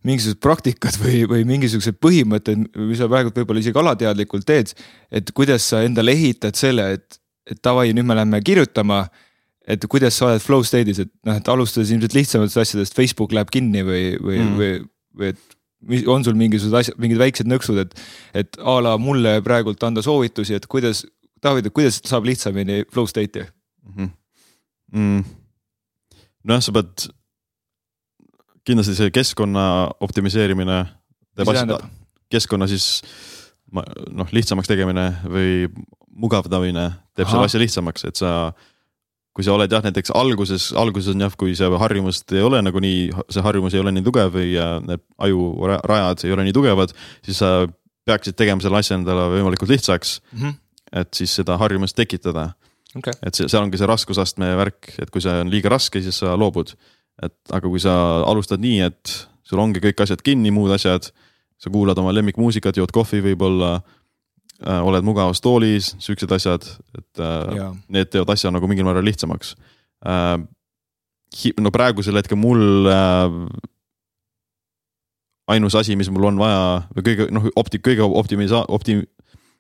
[0.08, 4.74] mingisugused praktikad või, või mingisugused põhimõtted, mis sa praegu võib-olla isegi alateadlikult teed,
[5.12, 9.06] et kuidas sa endale ehitad selle, et, et davai, nüüd me läheme kirjutama
[9.68, 13.52] et kuidas sa oled flow state'is, et noh, et alustades ilmselt lihtsamatest asjadest, Facebook läheb
[13.54, 14.72] kinni või, või mm., või,
[15.18, 15.58] või et
[15.92, 17.96] mis on sul mingisugused asjad, mingid väiksed nõksud, et,
[18.38, 21.04] et a la mulle praegult anda soovitusi, et kuidas,
[21.42, 24.10] David, et kuidas saab lihtsamini flow state'i mm -hmm.?
[24.92, 25.24] Mm.
[26.44, 27.08] nojah, sa pead,
[28.68, 30.86] kindlasti see keskkonna optimiseerimine
[32.30, 33.02] keskkonna siis
[33.72, 35.70] noh, lihtsamaks tegemine või
[36.12, 37.32] mugavdamine teeb Aha.
[37.32, 38.52] selle asja lihtsamaks, et sa
[39.32, 42.82] kui sa oled jah, näiteks alguses, alguses on jah, kui see harjumust ei ole nagu
[42.84, 44.56] nii, see harjumus ei ole nii tugev või
[44.88, 46.92] need ajurajad ei ole nii tugevad,
[47.26, 47.52] siis sa
[48.08, 50.42] peaksid tegema selle asja endale võimalikult lihtsaks mm.
[50.42, 50.58] -hmm.
[51.04, 52.50] et siis seda harjumust tekitada
[52.98, 53.14] okay..
[53.24, 56.36] et see, seal ongi see raskusastme värk, et kui see on liiga raske, siis sa
[56.40, 56.76] loobud.
[57.22, 57.94] et aga kui sa
[58.28, 59.16] alustad nii, et
[59.46, 61.12] sul ongi kõik asjad kinni, muud asjad,
[61.62, 63.80] sa kuulad oma lemmikmuusikat, jood kohvi võib-olla
[64.66, 66.66] äh, oled mugavas toolis, siuksed asjad,
[66.98, 67.70] et äh, ja.
[67.92, 69.56] need teevad asja nagu mingil määral lihtsamaks
[70.06, 70.38] äh,.
[71.60, 73.38] no praegusel hetkel mul äh,
[75.52, 76.62] ainus asi, mis mul on vaja
[76.96, 79.02] või kõige noh, opti-, kõige optimisa-, opti-,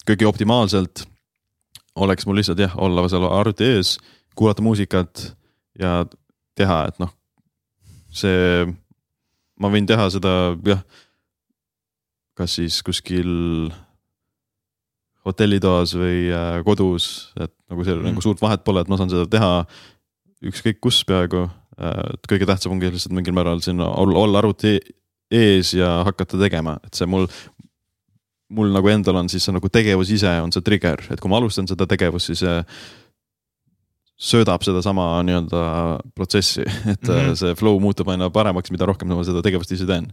[0.08, 1.06] kõige optimaalselt
[1.96, 3.98] oleks mul lihtsalt jah, olla seal arvuti ees,
[4.36, 5.32] kuulata muusikat
[5.80, 6.06] ja
[6.56, 7.12] teha, et noh,
[8.14, 8.68] see,
[9.60, 10.36] ma võin teha seda
[10.68, 10.84] jah,
[12.38, 13.72] kas siis kuskil
[15.28, 18.10] hotellitoas või äh, kodus, et nagu seal mm.
[18.10, 19.52] nagu suurt vahet pole, et ma saan seda teha
[20.50, 21.46] ükskõik kus peaaegu.
[21.78, 24.80] Äh, et kõige tähtsam ongi lihtsalt mingil määral sinna olla, olla arvuti
[25.32, 27.30] ees ja hakata tegema, et see mul,
[28.52, 31.40] mul nagu endal on siis see nagu tegevus ise on see trigger, et kui ma
[31.40, 32.58] alustan seda tegevust, siis see
[34.22, 35.62] söödab sedasama nii-öelda
[36.18, 37.38] protsessi, et mm -hmm.
[37.38, 40.12] see flow muutub aina paremaks, mida rohkem ma seda tegevust ise teen.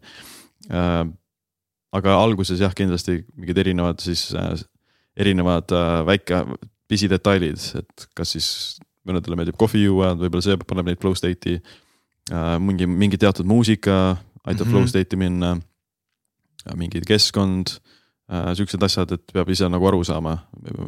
[1.92, 4.30] aga alguses jah, kindlasti mingid erinevad siis
[5.18, 6.42] erinevad äh, väike
[6.88, 8.48] pisidetailid, et kas siis
[9.08, 12.56] mõnedele meeldib kohvi juua, võib-olla see paneb neid flow state'i äh,.
[12.62, 14.72] mingi, mingi teatud muusika aitab mm -hmm.
[14.72, 15.58] flow state'i minna.
[16.76, 17.78] mingi keskkond
[18.30, 20.38] äh,, siuksed asjad, et peab ise nagu aru saama,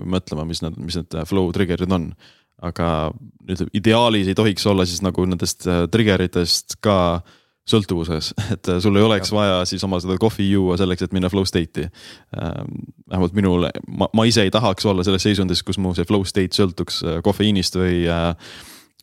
[0.05, 2.13] mõtlema, mis need, mis need flow trigger'id on.
[2.61, 3.11] aga
[3.49, 7.40] nüüd ideaalis ei tohiks olla siis nagu nendest äh, trigger itest ka äh,
[7.71, 11.47] sõltuvuses, et sul ei oleks vaja siis oma seda kohvi juua selleks, et minna flow
[11.49, 11.87] state'i.
[12.37, 12.75] Ähm,
[13.11, 16.57] vähemalt minul, ma, ma ise ei tahaks olla selles seisundis, kus mu see flow state
[16.57, 18.35] sõltuks äh, kofeiinist või, äh,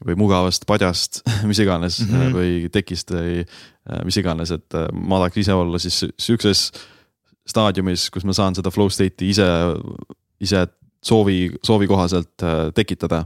[0.07, 2.35] või mugavast padjast, mis iganes mm -hmm.
[2.37, 3.41] või tekist või
[4.03, 6.73] mis iganes, et ma tahaks ise olla siis sihukeses
[7.47, 9.47] staadiumis, kus ma saan seda flow state'i ise,
[10.43, 10.65] ise
[10.99, 12.43] soovi, soovi kohaselt
[12.75, 13.23] tekitada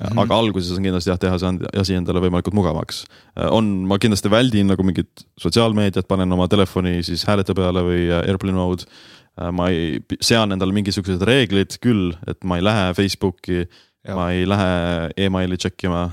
[0.00, 0.20] Mm -hmm.
[0.22, 3.04] aga alguses on kindlasti jah, teha see asi endale võimalikult mugavaks.
[3.36, 8.06] Äh, on, ma kindlasti väldin nagu mingit sotsiaalmeediat, panen oma telefoni siis häälete peale või
[8.08, 8.88] äh, airplane mode.
[9.36, 13.66] Äh, ma ei, sean endale mingisugused reeglid küll, et ma ei lähe Facebooki,
[14.08, 16.10] ma ei lähe emaili check ima.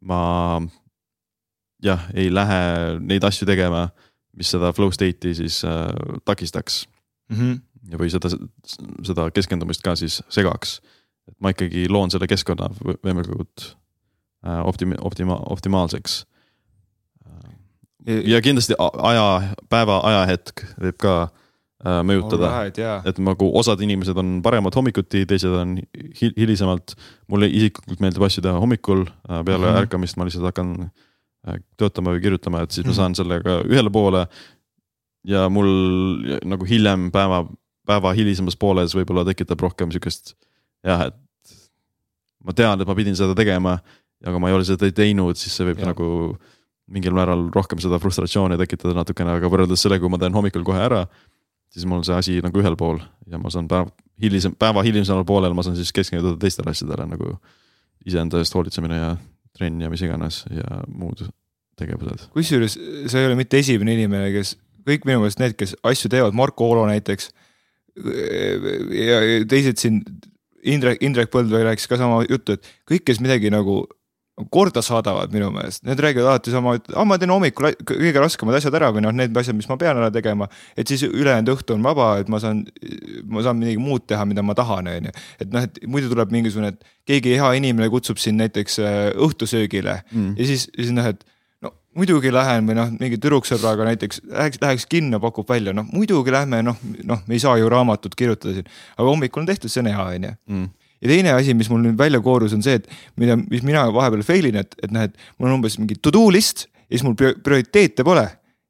[0.00, 0.60] ma
[1.84, 3.90] jah, ei lähe neid asju tegema,
[4.34, 5.92] mis seda flow state'i siis äh,
[6.24, 6.86] takistaks
[7.28, 7.36] mm.
[7.36, 7.98] -hmm.
[7.98, 8.30] või seda,
[9.06, 10.80] seda keskendumist ka siis segaks
[11.28, 13.66] et ma ikkagi loon selle keskkonna võimalikult
[14.46, 16.24] äh, optimi-, optima-, optimaalseks.
[18.06, 19.26] ja kindlasti aja,
[19.68, 23.04] päeva ajahetk võib ka äh, mõjutada right,, yeah.
[23.06, 25.76] et nagu osad inimesed on paremad hommikuti, teised on
[26.20, 26.96] hil hilisemalt.
[27.28, 29.84] mulle isiklikult meeldib asju teha hommikul, äh, peale mm -hmm.
[29.84, 30.90] ärkamist ma lihtsalt hakkan
[31.80, 32.96] töötama või kirjutama, et siis ma mhm.
[32.96, 34.26] saan sellega ühele poole.
[35.24, 35.68] ja mul
[36.48, 37.44] nagu hiljem päeva,
[37.86, 40.34] päeva hilisemas pooles võib-olla tekitab rohkem sihukest
[40.86, 41.56] jah, et
[42.44, 43.76] ma tean, et ma pidin seda tegema,
[44.26, 45.90] aga ma ei ole seda teinud, siis see võib ja.
[45.92, 46.08] nagu
[46.90, 50.80] mingil määral rohkem seda frustratsiooni tekitada natukene, aga võrreldes sellega, kui ma teen hommikul kohe
[50.82, 51.04] ära,
[51.70, 52.98] siis mul see asi nagu ühel pool
[53.30, 57.36] ja ma saan päev, hilisem, päeva hilisemal poolel ma saan siis keskenduda teistele asjadele nagu
[58.08, 59.12] iseenda eest hoolitsemine ja
[59.56, 61.22] trenn ja mis iganes ja muud
[61.78, 62.26] tegevused.
[62.34, 62.76] kusjuures
[63.10, 64.56] sa ei ole mitte esimene inimene, kes,
[64.88, 67.30] kõik minu meelest need, kes asju teevad, Marko Olo näiteks
[68.96, 70.02] ja teised siin,
[70.68, 73.82] Indrek, Indrek Põldvee rääkis ka sama juttu, et kõik, kes midagi nagu
[74.52, 78.56] korda saadavad minu meelest, need räägivad alati sama, et ah, ma teen hommikul kõige raskemad
[78.56, 80.48] asjad ära või noh, need asjad, mis ma pean ära tegema.
[80.76, 82.62] et siis ülejäänud õhtu on vaba, et ma saan,
[83.28, 85.16] ma saan midagi muud teha, mida ma tahan, on ju.
[85.40, 90.00] et noh, et muidu tuleb mingisugune, et keegi hea inimene kutsub sind näiteks äh, õhtusöögile
[90.12, 90.32] mm.
[90.38, 91.26] ja siis, siis noh, et
[92.00, 96.62] muidugi lähen või noh, mingi tüdruksõbraga näiteks läheks, läheks kinno, pakub välja, noh muidugi lähme,
[96.66, 99.92] noh, noh, me ei saa ju raamatut kirjutada siin, aga hommikul on tehtud, see on
[99.92, 100.68] hea, on ju mm
[101.00, 102.88] ja teine asi, mis mul nüüd välja koorus, on see, et
[103.20, 106.12] mida, mis mina vahepeal fail in, et, et noh, et mul on umbes mingi to
[106.14, 108.26] do list ja siis mul prioriteete pole.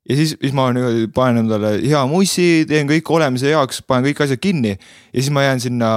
[0.08, 4.24] ja siis, siis ma niimoodi panen endale hea mussi, teen kõik olemise heaks, panen kõik
[4.24, 5.90] asjad kinni ja siis ma jään sinna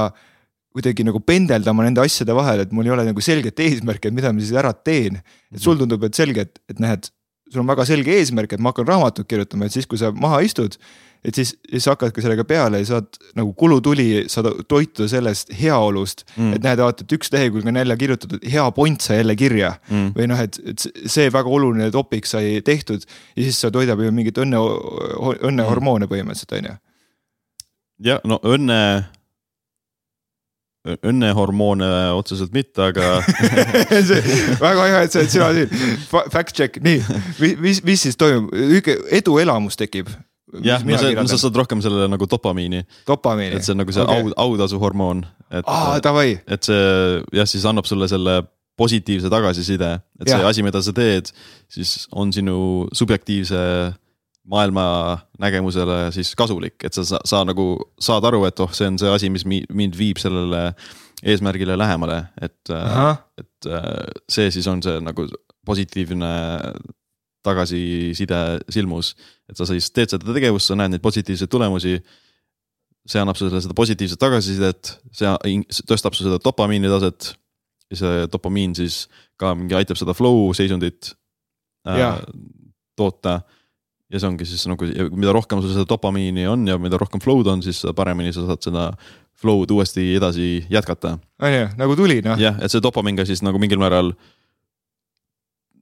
[0.74, 4.32] kuidagi nagu pendeldama nende asjade vahel, et mul ei ole nagu selget eesmärki, et mida
[4.34, 5.22] ma siis ära teen.
[5.54, 7.12] et sul tundub, et selge, et, et noh, et
[7.54, 10.42] sul on väga selge eesmärk, et ma hakkan raamatut kirjutama, et siis, kui sa maha
[10.46, 10.80] istud
[11.24, 16.58] et siis, siis hakkadki sellega peale ja saad nagu kulutuli, saad toituda sellest heaolust mm..
[16.58, 20.10] et näed, vaata, et üks lehekülg on jälle kirjutatud, hea point sai jälle kirja mm.
[20.18, 24.12] või noh, et, et see väga oluline topik sai tehtud ja siis sa toidab ju
[24.16, 24.60] mingit õnne,
[25.48, 26.78] õnnehormoone põhimõtteliselt on ju.
[28.12, 28.80] ja no õnne
[30.84, 33.22] õnnehormoone otseselt mitte, aga
[34.66, 35.70] väga hea, et sa oled sina siin,
[36.12, 37.00] fact check, nii,
[37.64, 38.52] mis, mis siis toimub,
[39.16, 40.12] eduelamus tekib
[40.62, 42.84] jah, no see, no sa saad rohkem sellele nagu dopamiini.
[43.08, 43.56] dopamiini.
[43.58, 44.26] et see on nagu see okay.
[44.28, 45.24] au, autasuhormoon.
[45.50, 45.64] et,
[46.58, 46.84] et see
[47.40, 48.42] jah, siis annab sulle selle
[48.78, 50.38] positiivse tagasiside, et ja.
[50.38, 51.30] see asi, mida sa teed,
[51.72, 53.60] siis on sinu subjektiivse
[54.50, 59.12] maailmanägemusele siis kasulik, et sa, sa, sa nagu saad aru, et oh, see on see
[59.14, 60.74] asi, mis mind viib sellele
[61.24, 62.74] eesmärgile lähemale, et,
[63.40, 63.70] et
[64.32, 65.28] see siis on see nagu
[65.66, 66.34] positiivne
[67.44, 68.40] tagasiside
[68.72, 69.14] silmus.
[69.50, 72.00] et sa siis teed seda tegevust, sa näed neid positiivseid tulemusi.
[73.04, 75.32] see annab sulle seda positiivset tagasisidet, see
[75.90, 77.34] tõstab su seda dopamiini taset.
[77.92, 81.14] ja see dopamiin siis ka mingi aitab seda flow seisundit
[81.88, 82.22] äh,
[82.96, 83.42] toota.
[84.14, 87.50] Ja see ongi siis nagu, mida rohkem sul seda dopamiini on ja mida rohkem flow'd
[87.50, 88.86] on, siis paremini sa saad seda
[89.42, 91.18] flow'd uuesti edasi jätkata.
[91.42, 92.40] on ju, nagu tuli noh.
[92.40, 94.14] jah, et see dopamiin ka siis nagu mingil määral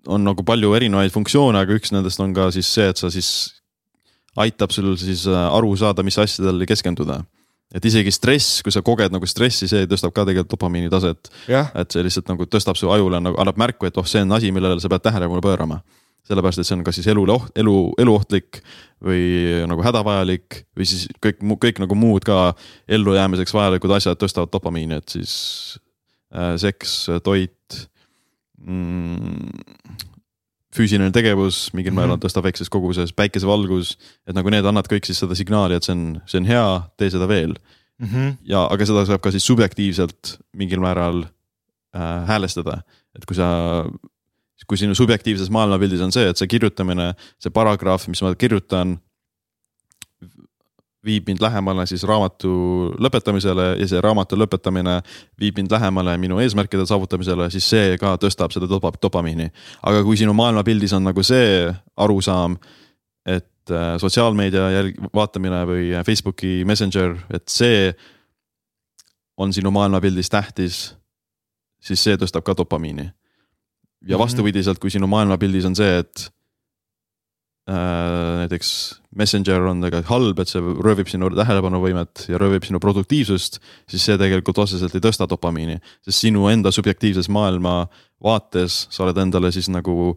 [0.08, 3.32] on nagu palju erinevaid funktsioone, aga üks nendest on ka siis see, et sa siis
[4.40, 7.22] aitab sul siis äh, aru saada, mis asjadele keskenduda.
[7.72, 11.32] et isegi stress, kui sa koged nagu stressi, see tõstab ka tegelikult dopamiini taset.
[11.48, 14.52] et see lihtsalt nagu tõstab su ajule nagu annab märku, et oh, see on asi,
[14.52, 15.82] millele sa pead tähelepanu pöörama.
[16.28, 18.62] Sellepärast, et see on kas siis elule oht, elu, eluohtlik
[19.04, 19.24] või
[19.70, 22.54] nagu hädavajalik või siis kõik, kõik nagu muud ka
[22.88, 25.34] ellujäämiseks vajalikud asjad tõstavad dopamiini, et siis
[26.36, 27.82] äh, seks, toit
[28.62, 29.82] mm,
[30.76, 32.26] füüsiline tegevus mingil määral mm -hmm.
[32.28, 36.22] tõstab väikses koguses, päikesevalgus, et nagu need annavad kõik siis seda signaali, et see on,
[36.26, 37.56] see on hea, tee seda veel
[38.00, 38.08] mm.
[38.08, 38.38] -hmm.
[38.44, 41.26] ja, aga seda saab ka siis subjektiivselt mingil määral
[41.96, 42.82] äh, häälestada,
[43.16, 43.86] et kui sa,
[44.68, 48.98] kui sinu subjektiivses maailmapildis on see, et see kirjutamine, see paragrahv, mis ma kirjutan
[51.06, 52.52] viib mind lähemale siis raamatu
[53.02, 55.00] lõpetamisele ja see raamatu lõpetamine
[55.42, 59.50] viib mind lähemale minu eesmärkide saavutamisele, siis see ka tõstab seda dopa-, dopamiini.
[59.82, 62.58] aga kui sinu maailmapildis on nagu see arusaam,
[63.26, 67.90] et äh, sotsiaalmeedia jälg-, vaatamine või Facebooki Messenger, et see
[69.38, 70.84] on sinu maailmapildis tähtis,
[71.82, 73.10] siis see tõstab ka dopamiini.
[74.02, 74.22] Ja mhm.
[74.24, 76.30] vastupidiselt, kui sinu maailmapildis on see, et
[77.70, 83.60] Äh, näiteks Messenger on tegelikult halb, et see röövib sinu tähelepanuvõimet ja röövib sinu produktiivsust,
[83.92, 85.78] siis see tegelikult otseselt ei tõsta dopamiini.
[86.02, 87.86] sest sinu enda subjektiivses maailma
[88.24, 90.16] vaates sa oled endale siis nagu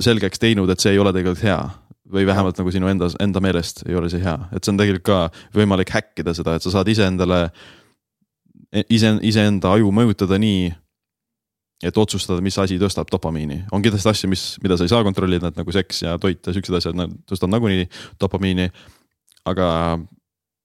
[0.00, 1.60] selgeks teinud, et see ei ole tegelikult hea.
[2.08, 5.04] või vähemalt nagu sinu enda, enda meelest ei ole see hea, et see on tegelikult
[5.04, 5.18] ka
[5.54, 7.50] võimalik häkkida seda, et sa saad iseendale,
[8.88, 10.70] ise, iseenda aju mõjutada nii
[11.82, 15.52] et otsustada, mis asi tõstab dopamiini, on kindlasti asju, mis, mida sa ei saa kontrollida,
[15.52, 17.86] et nagu seks ja toit ja siuksed asjad, nad tõstavad nagunii
[18.20, 18.70] dopamiini.
[19.48, 19.66] aga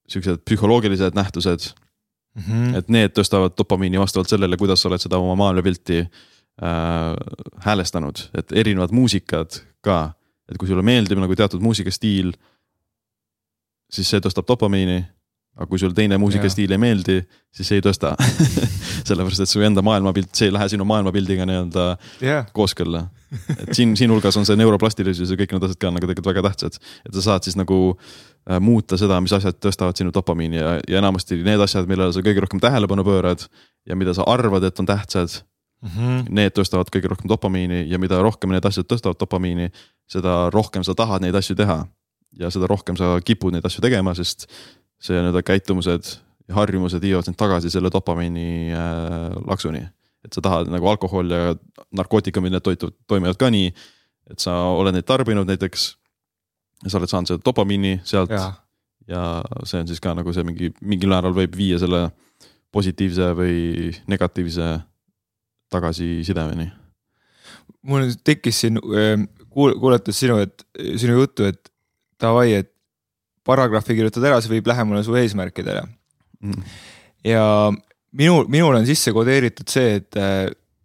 [0.09, 1.69] siuksed psühholoogilised nähtused
[2.35, 2.77] mm, -hmm.
[2.77, 6.09] et need tõstavad dopamiini vastavalt sellele, kuidas sa oled seda oma maailmapilti äh,
[7.63, 10.13] häälestanud, et erinevad muusikad ka,
[10.51, 12.33] et kui sulle meeldib nagu teatud muusikastiil,
[13.91, 15.05] siis see tõstab dopamiini
[15.53, 17.19] aga kui sul teine muusikastiil ei meeldi,
[17.53, 18.15] siis ei tõsta
[19.07, 21.85] sellepärast, et su enda maailmapilt, see ei lähe sinu maailmapildiga nii-öelda
[22.23, 22.47] yeah.
[22.57, 23.05] kooskõlla.
[23.59, 26.81] et siin, siinhulgas on see neuroplastilisus ja kõik need asjad ka nagu tegelikult väga tähtsad,
[27.05, 31.01] et sa saad siis nagu äh, muuta seda, mis asjad tõstavad sinu dopamiini ja, ja
[31.03, 33.45] enamasti need asjad, millele sa kõige rohkem tähelepanu pöörad
[33.89, 35.43] ja mida sa arvad, et on tähtsad
[35.83, 35.89] mm.
[35.89, 36.29] -hmm.
[36.29, 39.69] Need tõstavad kõige rohkem dopamiini ja mida rohkem need asjad tõstavad dopamiini,
[40.09, 41.85] seda rohkem sa tahad neid asju teha.
[42.39, 44.47] ja seda rohkem sa kipud neid asju tegema, sest
[45.03, 46.15] see nii-öelda käitumused
[46.47, 49.83] ja harjumused viivad sind tagasi selle dopamiini äh, laksuni.
[50.23, 51.55] et sa tahad nagu alkohol ja
[51.91, 53.73] narkootikumid, need toitu, toimivad ka nii,
[54.31, 55.97] et sa oled neid tarbinud näiteks.
[56.87, 58.53] sa oled saanud seda dopamiini sealt ja.
[59.07, 59.23] ja
[59.63, 62.09] see on siis ka nagu see mingi, mingil määral võib viia selle
[62.71, 64.79] positiivse või negatiivse
[65.71, 66.71] tagasisidemeni.
[67.81, 70.65] mul tekkis siin ähm, kuul-, kuulates sinu, et
[70.97, 71.71] sinu juttu, et
[72.21, 72.72] davai, et
[73.47, 75.85] paragrahvi kirjutad ära, see viib lähemale su eesmärkidele.
[76.43, 76.65] Mm..
[77.27, 77.45] ja
[78.11, 80.17] minul, minul on sisse kodeeritud see, et,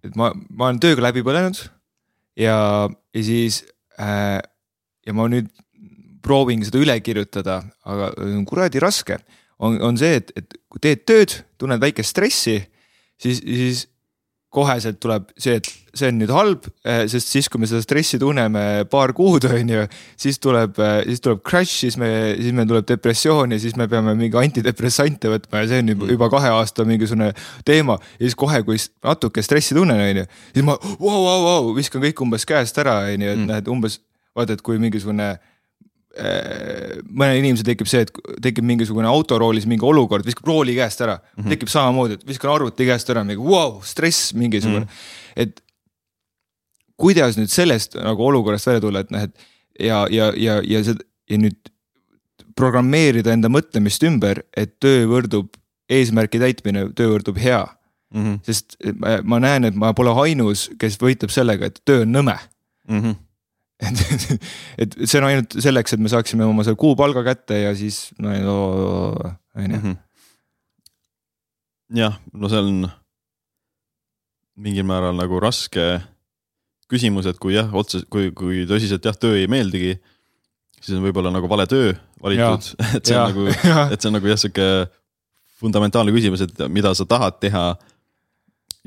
[0.06, 1.58] et ma, ma olen tööga läbi põlenud
[2.38, 3.64] ja, ja siis
[3.98, 4.38] äh,
[5.06, 5.50] ja ma nüüd
[6.24, 8.10] proovin seda üle kirjutada, aga
[8.48, 9.18] kuradi raske.
[9.64, 12.58] On, on see, et, et kui teed tööd, tunned väikest stressi,
[13.18, 13.86] siis, siis
[14.54, 18.20] koheselt tuleb see, et see on nüüd halb, eh, sest siis, kui me seda stressi
[18.20, 19.84] tunneme paar kuud, on ju,
[20.20, 22.08] siis tuleb, eh, siis tuleb crash, siis me,
[22.38, 26.06] siis meil tuleb depressioon ja siis me peame mingi antidepressante võtma ja see on juba,
[26.06, 26.14] mm.
[26.16, 27.32] juba kahe aasta mingisugune
[27.68, 27.98] teema.
[28.16, 32.04] ja siis kohe, kui natuke stressi tunnen, on ju, siis ma vau, vau, vau, viskan
[32.04, 33.52] kõik umbes käest ära, on ju, et mm.
[33.52, 34.00] näed umbes
[34.38, 35.34] vaata, et kui mingisugune
[36.18, 41.30] mõnel inimesel tekib see, et tekib mingisugune autoroolis mingi olukord, viskab rooli käest ära mm,
[41.36, 41.54] -hmm.
[41.54, 44.88] tekib samamoodi, et viskan arvuti käest ära, mingi vau wow,, stress mingisugune mm.
[44.88, 45.32] -hmm.
[45.36, 45.62] et
[46.98, 49.48] kuidas nüüd sellest nagu olukorrast välja tulla, et noh, et
[49.80, 51.70] ja, ja, ja, ja see ja nüüd
[52.56, 55.54] programmeerida enda mõtlemist ümber, et töö võrdub
[55.88, 57.62] eesmärgi täitmine, töö võrdub hea
[58.14, 58.24] mm.
[58.24, 58.38] -hmm.
[58.42, 62.38] sest ma, ma näen, et ma pole ainus, kes võitleb sellega, et töö on nõme
[62.88, 63.00] mm.
[63.00, 63.27] -hmm
[63.86, 64.38] et,
[64.82, 68.32] et see on ainult selleks, et me saaksime oma selle kuupalga kätte ja siis no
[68.32, 69.32] on ju.
[69.58, 69.96] Mhm.
[71.98, 72.88] jah, no see on
[74.58, 75.98] mingil määral nagu raske
[76.90, 79.98] küsimus, et kui jah, otse, kui, kui tõsiselt jah, töö ei meeldigi,
[80.80, 83.46] siis on võib-olla nagu vale töö valitud, et see on ja, nagu,
[83.92, 84.68] et see on nagu jah, sihuke
[85.58, 87.64] fundamentaalne küsimus, et mida sa tahad teha.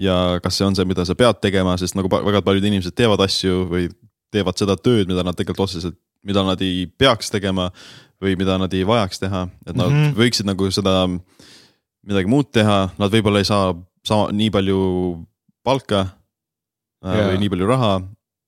[0.02, 3.22] ja kas see on see, mida sa pead tegema, sest nagu väga paljud inimesed teevad
[3.28, 3.90] asju või
[4.32, 7.70] teevad seda tööd, mida nad tegelikult otseselt, mida nad ei peaks tegema
[8.22, 10.18] või mida nad ei vajaks teha, et nad mm -hmm.
[10.18, 10.96] võiksid nagu seda
[12.08, 13.74] midagi muud teha, nad võib-olla ei saa
[14.06, 14.82] sama nii palju
[15.66, 16.06] palka
[17.06, 17.32] yeah.
[17.32, 17.94] või nii palju raha,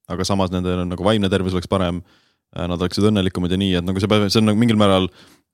[0.09, 2.01] aga samas nende nagu vaimne tervis oleks parem.
[2.53, 5.07] Nad oleksid õnnelikumad ja nii, et nagu sa pead, see on nagu mingil määral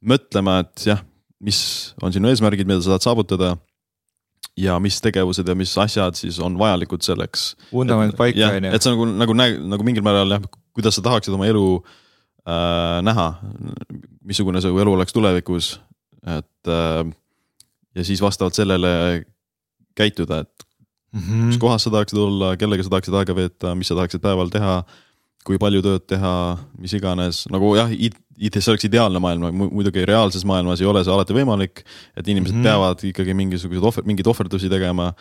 [0.04, 1.00] mõtlema, et jah,
[1.40, 1.60] mis
[2.04, 3.54] on sinu eesmärgid, mida sa tahad saavutada
[4.58, 7.56] ja mis tegevused ja mis asjad siis on vajalikud selleks.
[7.74, 8.74] vundament paika on ju.
[8.74, 11.66] et see on nagu, nagu, nagu mingil määral jah, kuidas sa tahaksid oma elu
[12.48, 13.28] äh, näha,
[14.26, 15.74] missugune su elu oleks tulevikus,
[16.28, 17.04] et äh,
[17.96, 19.26] ja siis vastavalt sellele
[19.96, 20.66] käituda, et
[21.12, 21.46] mm -hmm.
[21.52, 24.84] mis kohas sa tahaksid olla, kellega sa tahaksid aega veeta, mis sa tahaksid päeval teha,
[25.48, 26.34] kui palju tööd teha,
[26.82, 31.14] mis iganes, nagu jah, IT, see oleks ideaalne maailm, muidugi reaalses maailmas ei ole see
[31.14, 31.84] alati võimalik.
[32.16, 32.68] et inimesed mm -hmm.
[32.68, 35.14] peavad ikkagi mingisugused ohver, mingeid ohverdusi tegema,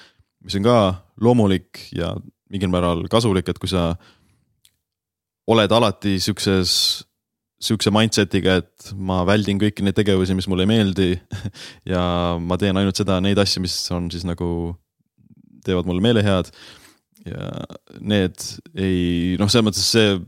[0.45, 0.79] mis on ka
[1.21, 2.15] loomulik ja
[2.51, 3.97] mingil määral kasulik, et kui sa
[5.49, 7.05] oled alati siukses,
[7.61, 11.09] sihukese mindset'iga, et ma väldin kõiki neid tegevusi, mis mulle ei meeldi.
[11.93, 12.03] ja
[12.41, 14.77] ma teen ainult seda, neid asju, mis on siis nagu,
[15.67, 16.53] teevad mulle meelehead.
[17.29, 17.53] Ja
[18.01, 18.43] need
[18.75, 20.19] ei, noh, selles mõttes see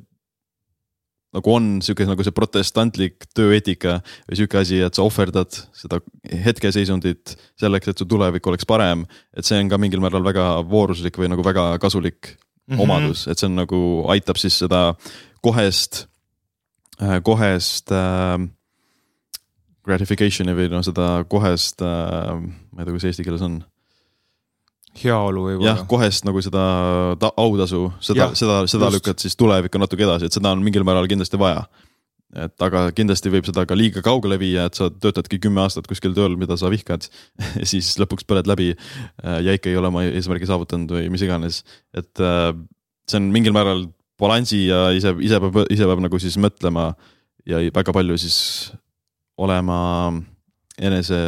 [1.31, 6.01] nagu on sihuke nagu see protestantlik tööeetika või sihuke asi, et sa ohverdad seda
[6.47, 9.07] hetkeseisundit selleks, et su tulevik oleks parem.
[9.37, 12.83] et see on ka mingil määral väga vooruslik või nagu väga kasulik mm -hmm.
[12.83, 14.95] omadus, et see on nagu aitab siis seda
[15.41, 16.07] kohest,
[17.01, 18.49] äh, kohest äh,
[19.87, 22.35] gratification'i või noh, seda kohest äh,,
[22.73, 23.63] ma ei tea, kuidas eesti keeles on
[24.99, 25.75] heaolu võib-olla.
[25.75, 26.65] jah, kohest nagu seda
[27.21, 28.99] ta, autasu, seda, seda, seda just.
[28.99, 31.65] lükkad siis tulevikku natuke edasi, et seda on mingil määral kindlasti vaja.
[32.31, 36.15] et aga kindlasti võib seda ka liiga kaugele viia, et sa töötadki kümme aastat kuskil
[36.15, 37.07] tööl, mida sa vihkad
[37.71, 41.63] siis lõpuks põled läbi äh, ja ikka ei ole oma eesmärgi saavutanud või mis iganes,
[41.95, 42.53] et äh,
[43.11, 43.89] see on mingil määral
[44.21, 46.93] balansi ja ise, ise peab, ise peab nagu siis mõtlema
[47.49, 48.39] ja väga palju siis
[49.41, 49.79] olema
[50.81, 51.21] enese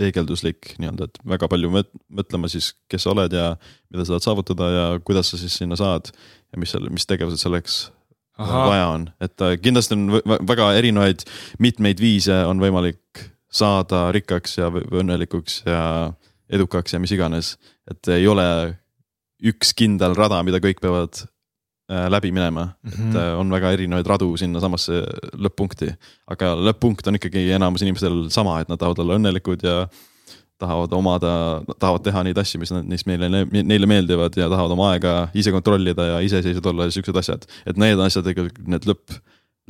[0.00, 3.52] peegelduslik nii-öelda, et väga palju mõtlema siis, kes sa oled ja
[3.92, 6.10] mida sa tahad saavutada ja kuidas sa siis sinna saad.
[6.52, 7.90] ja mis seal, mis tegevused selleks
[8.38, 8.66] Ahah.
[8.68, 11.22] vaja on, et äh, kindlasti on vä- väga erinevaid,
[11.62, 13.22] mitmeid viise on võimalik
[13.54, 16.12] saada rikkaks ja õnnelikuks ja
[16.50, 17.56] edukaks ja mis iganes.
[17.90, 18.46] et ei ole
[19.44, 21.33] üks kindel rada, mida kõik peavad äh,
[22.10, 23.16] läbi minema, et Mhm.
[23.16, 25.02] äh, on väga erinevaid radu sinnasamasse
[25.36, 25.92] lõpp-punkti.
[26.30, 29.86] aga lõpp-punkt on ikkagi enamus inimestel sama, et nad tahavad olla õnnelikud ja
[30.58, 34.92] tahavad omada, tahavad teha neid asju, mis nad, mis meile, neile meeldivad ja tahavad oma
[34.94, 37.46] aega ise kontrollida ja iseseisvad olla ja siuksed asjad.
[37.66, 38.24] et need asjad
[38.66, 39.18] need lõpp,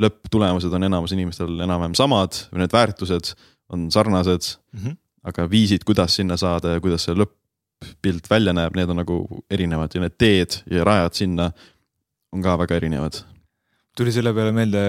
[0.00, 3.34] lõpptulemused on enamus inimestel enam-vähem samad või need väärtused
[3.72, 4.56] on sarnased.
[4.74, 4.96] Mhm.
[5.24, 9.14] aga viisid, kuidas sinna saada ja kuidas see lõpp-pilt välja näeb, need on nagu
[9.50, 11.46] erinevad ja need teed ja rajad sinna
[12.35, 13.22] on ka väga erinevad.
[13.97, 14.85] tuli selle peale meelde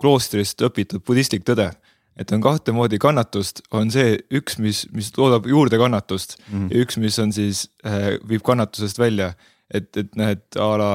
[0.00, 1.68] kloostrist õpitud budistlik tõde,
[2.16, 6.70] et on kahte moodi kannatust, on see üks, mis, mis toodab juurde kannatust Mhm.
[6.72, 9.34] ja üks, mis on siis äh,, viib kannatusest välja,
[9.70, 10.90] et, et noh, et a la,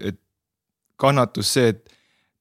[0.00, 0.18] et
[0.96, 1.92] kannatus see, et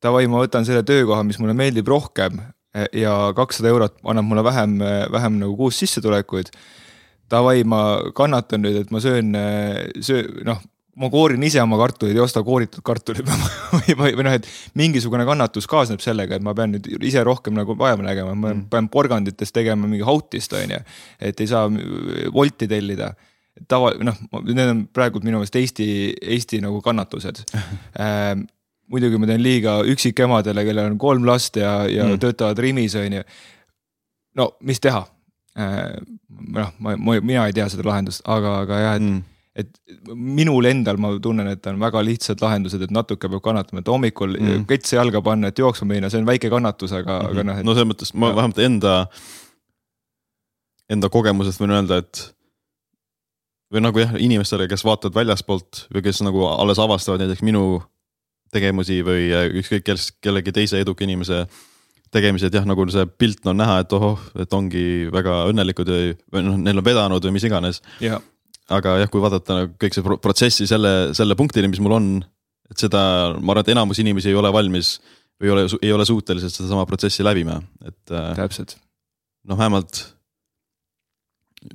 [0.04, 2.40] davai, ma võtan selle töökoha, mis mulle meeldib rohkem
[2.74, 4.78] eh, ja kakssada eurot annab mulle vähem,
[5.12, 6.52] vähem nagu kuus sissetulekuid.
[7.32, 7.82] Davai, ma
[8.16, 9.34] kannatan nüüd, et ma söön,
[10.06, 10.60] söö, noh,
[10.96, 13.28] ma koorin ise oma kartuleid, ei osta kooritud kartuleid
[14.00, 14.48] või, või, noh, et
[14.80, 18.66] mingisugune kannatus kaasneb sellega, et ma pean nüüd ise rohkem nagu vaeva nägema, ma Mm.
[18.72, 20.80] pean porganditest tegema mingi hautist, on ju.
[21.20, 21.68] et ei saa
[22.34, 23.14] volti tellida
[23.72, 24.16] tava, noh,
[24.48, 25.88] need on praegult minu meelest Eesti,
[26.22, 27.44] Eesti nagu kannatused
[28.00, 28.46] ähm,
[28.92, 32.20] muidugi ma teen liiga üksikemadele, kellel on kolm last ja, ja Mm.
[32.24, 33.24] töötavad Rimis, on ju.
[34.36, 35.04] no mis teha?
[35.56, 39.24] noh, ma, ma, mina ei tea seda lahendust, aga, aga jah, et Mm.
[39.56, 39.72] Et
[40.12, 44.36] minul endal ma tunnen, et on väga lihtsad lahendused, et natuke peab kannatama, et hommikul
[44.36, 44.52] Mm.
[44.52, 44.66] mm.
[44.68, 47.32] ketse jalga panna, et jooksma minna, see on väike kannatus, aga mm, -hmm.
[47.32, 48.96] aga noh, et no selles mõttes ma vähemalt enda,
[50.90, 52.36] enda kogemusest võin öelda, et
[53.74, 57.82] või nagu jah, inimestele, kes vaatavad väljaspoolt või kes nagu alles avastavad näiteks minu
[58.52, 61.46] tegemusi või äh, ükskõik kes, kellegi teise eduka inimese
[62.12, 66.60] tegemised, jah, nagu see pilt on näha, et ohoh, et ongi väga õnnelikud või, noh,
[66.60, 67.82] neil on vedanud või mis iganes.
[68.04, 68.20] ja
[68.74, 72.10] aga jah, kui vaadata nagu kõik see pro- protsessi selle, selle punktini, mis mul on,
[72.72, 73.02] et seda,
[73.38, 74.96] ma arvan, et enamus inimesi ei ole valmis
[75.42, 78.78] või ei ole, ei ole suutelised sedasama protsessi läbima, et äh, täpselt.
[79.46, 80.02] noh, vähemalt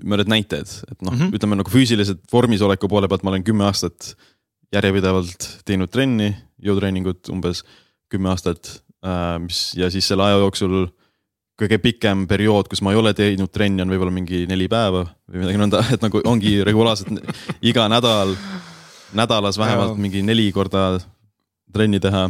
[0.06, 1.18] mõned näited, et noh mm.
[1.18, 1.36] -hmm.
[1.38, 4.14] ütleme nagu füüsiliselt vormisoleku poole pealt ma olen kümme aastat
[4.74, 6.30] järjepidevalt teinud trenni,
[6.62, 7.64] jõutreeningut umbes
[8.10, 8.82] kümme aastat,
[9.42, 10.86] mis ja siis selle aja jooksul
[11.60, 15.42] kõige pikem periood, kus ma ei ole teinud trenni, on võib-olla mingi neli päeva või
[15.42, 17.20] midagi nõnda, et nagu ongi regulaarselt
[17.66, 18.34] iga nädal,
[19.16, 20.04] nädalas vähemalt Jaa.
[20.06, 21.00] mingi neli korda
[21.72, 22.28] trenni teha.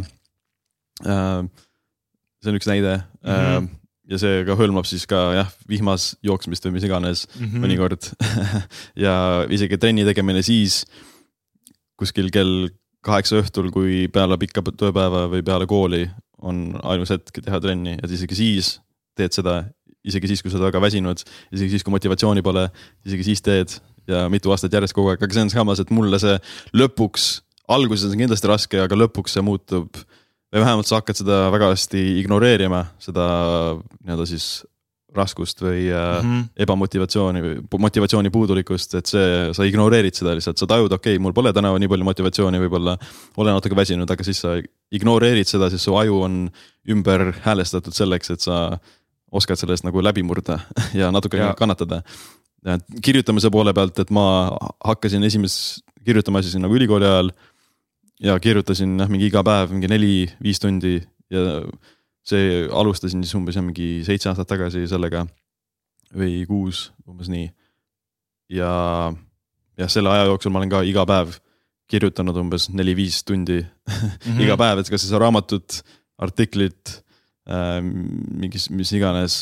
[1.01, 3.29] see on üks näide mm.
[3.29, 3.69] -hmm.
[4.11, 7.63] ja see ka hõlmab siis ka jah, vihmas jooksmist või mis iganes mm mm.
[7.63, 8.11] mõnikord
[9.05, 10.85] ja isegi trenni tegemine siis
[11.97, 12.69] kuskil kell
[13.01, 16.05] kaheksa õhtul, kui peale pikka tööpäeva või peale kooli
[16.41, 18.79] on ainus hetk teha trenni ja isegi siis
[19.19, 19.61] teed seda,
[20.07, 22.67] isegi siis, kui sa oled väga väsinud, isegi siis, kui motivatsiooni pole,
[23.05, 23.77] isegi siis teed
[24.09, 26.37] ja mitu aastat järjest kogu aeg, aga see on samas, et mulle see
[26.77, 27.29] lõpuks,
[27.71, 30.01] alguses on kindlasti raske, aga lõpuks see muutub.
[30.51, 33.23] Või vähemalt sa hakkad seda väga hästi ignoreerima, seda
[34.03, 34.49] nii-öelda siis
[35.15, 36.43] raskust või mm -hmm.
[36.63, 41.35] ebamotivatsiooni või motivatsiooni puudulikkust, et see, sa ignoreerid seda lihtsalt, sa tajud, okei okay,, mul
[41.35, 42.97] pole täna nii palju motivatsiooni, võib-olla
[43.37, 44.55] olen natuke väsinud, aga siis sa
[44.91, 46.49] ignoreerid seda, siis su aju on
[46.89, 48.79] ümber häälestatud selleks, et sa
[49.31, 50.59] oskad sellest nagu läbi murda
[51.01, 51.51] ja natuke Ja.
[51.51, 51.53] ja.
[51.57, 52.01] kannatada.
[53.01, 54.51] kirjutamise poole pealt, et ma
[54.85, 57.31] hakkasin esimest kirjutama siis nagu ülikooli ajal
[58.21, 60.99] ja kirjutasin jah, mingi iga päev mingi neli-viis tundi
[61.31, 61.61] ja
[62.27, 65.25] see alustasin siis umbes jah, mingi seitse aastat tagasi sellega
[66.13, 67.47] või kuus, umbes nii.
[68.51, 68.71] ja
[69.79, 71.37] jah, selle aja jooksul ma olen ka iga päev
[71.91, 74.43] kirjutanud umbes neli-viis tundi mm -hmm.
[74.45, 75.81] iga päev, et kas siis araamatut,
[76.17, 77.01] artiklit
[77.81, 79.39] mingis, mis iganes,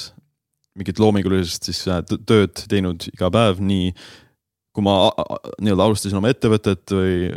[0.77, 3.93] mingit loomingulisest siis äh, tööd teinud iga päev, nii
[4.75, 5.09] kui ma
[5.59, 7.31] nii-öelda alustasin oma ettevõtet või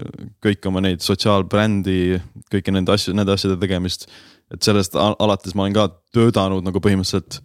[0.45, 2.21] kõik oma neid sotsiaalbrändi,
[2.53, 4.07] kõiki nende asju, nende asjade tegemist.
[4.53, 7.41] et sellest al- alates ma olen ka töötanud nagu põhimõtteliselt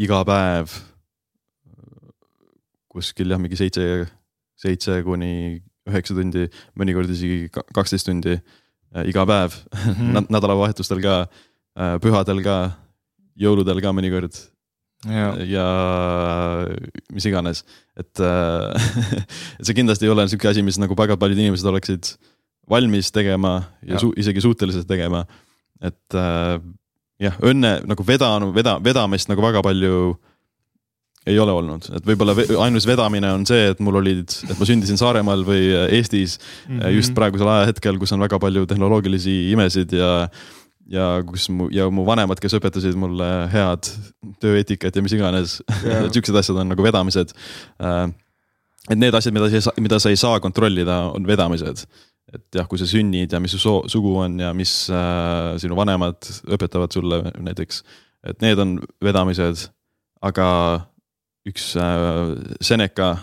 [0.00, 0.72] iga päev
[2.88, 3.84] kuskil jah, mingi seitse,
[4.58, 9.94] seitse kuni üheksa tundi, mõnikord isegi ka- kaksteist tundi äh, iga päev mm.
[9.94, 10.30] -hmm.
[10.32, 11.26] nädalavahetustel ka,
[12.02, 12.58] pühadel ka,
[13.38, 14.34] jõuludel ka mõnikord
[15.06, 15.66] ja, ja
[17.14, 17.62] mis iganes,
[17.98, 18.88] et äh,
[19.60, 22.14] et see kindlasti ei ole niisugune asi, mis nagu väga paljud inimesed oleksid
[22.68, 24.00] valmis tegema ja, Ja.
[24.02, 25.24] Su, isegi suutelised tegema.
[25.80, 26.58] et äh,
[27.22, 30.16] jah, õnne nagu vedanud, veda, vedamist nagu väga palju
[31.28, 32.32] ei ole olnud, et võib-olla
[32.64, 36.94] ainus vedamine on see, et mul olid, et ma sündisin Saaremaal või Eestis mm -hmm.
[36.96, 40.28] just praegusel ajahetkel, kus on väga palju tehnoloogilisi imesid ja
[40.88, 43.90] ja kus mu ja mu vanemad, kes õpetasid mulle head
[44.42, 46.08] tööeetikat ja mis iganes yeah.
[46.12, 47.34] siuksed asjad on nagu vedamised.
[47.84, 48.08] Äh,
[48.88, 51.86] et need asjad, mida sa, mida sa ei saa kontrollida, on vedamised.
[52.28, 55.76] et jah, kui sa sünnid ja mis su soo, sugu on ja mis äh, sinu
[55.78, 57.80] vanemad õpetavad sulle näiteks,
[58.28, 58.74] et need on
[59.04, 59.62] vedamised,
[60.20, 60.48] aga
[61.48, 63.14] üks äh, Seneca,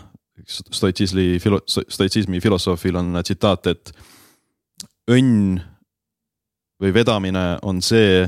[0.42, 3.94] üks stoitsismi filo-, stoitsismi filosoofil on tsitaat, et
[5.14, 5.62] õnn
[6.82, 8.26] või vedamine on see,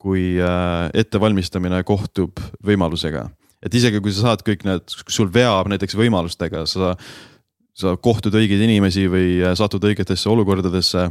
[0.00, 3.28] kui äh, ettevalmistamine kohtub võimalusega.
[3.60, 6.94] et isegi kui sa saad kõik need, sul veab näiteks võimalustega, sa,
[7.76, 11.10] sa kohtud õigeid inimesi või äh, satud õigetesse olukordadesse,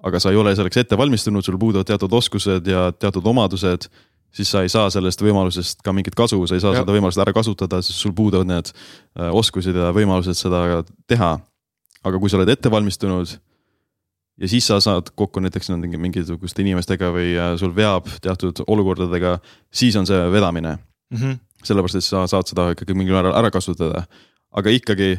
[0.00, 3.90] aga sa ei ole selleks ette valmistunud, sul puuduvad teatud oskused ja teatud omadused
[4.32, 6.82] siis sa ei saa sellest võimalusest ka mingit kasu, sa ei saa ja.
[6.84, 11.38] seda võimalust ära kasutada, sest sul puuduvad need äh, oskused ja võimalused seda teha.
[12.00, 13.34] aga kui sa oled ette valmistunud
[14.40, 19.38] ja siis sa saad kokku näiteks nende mingisuguste inimestega või äh, sul veab teatud olukordadega,
[19.72, 21.16] siis on see vedamine mm.
[21.16, 21.38] -hmm.
[21.64, 24.06] sellepärast, et sa saad seda ikkagi mingil määral ära kasutada,
[24.50, 25.18] aga ikkagi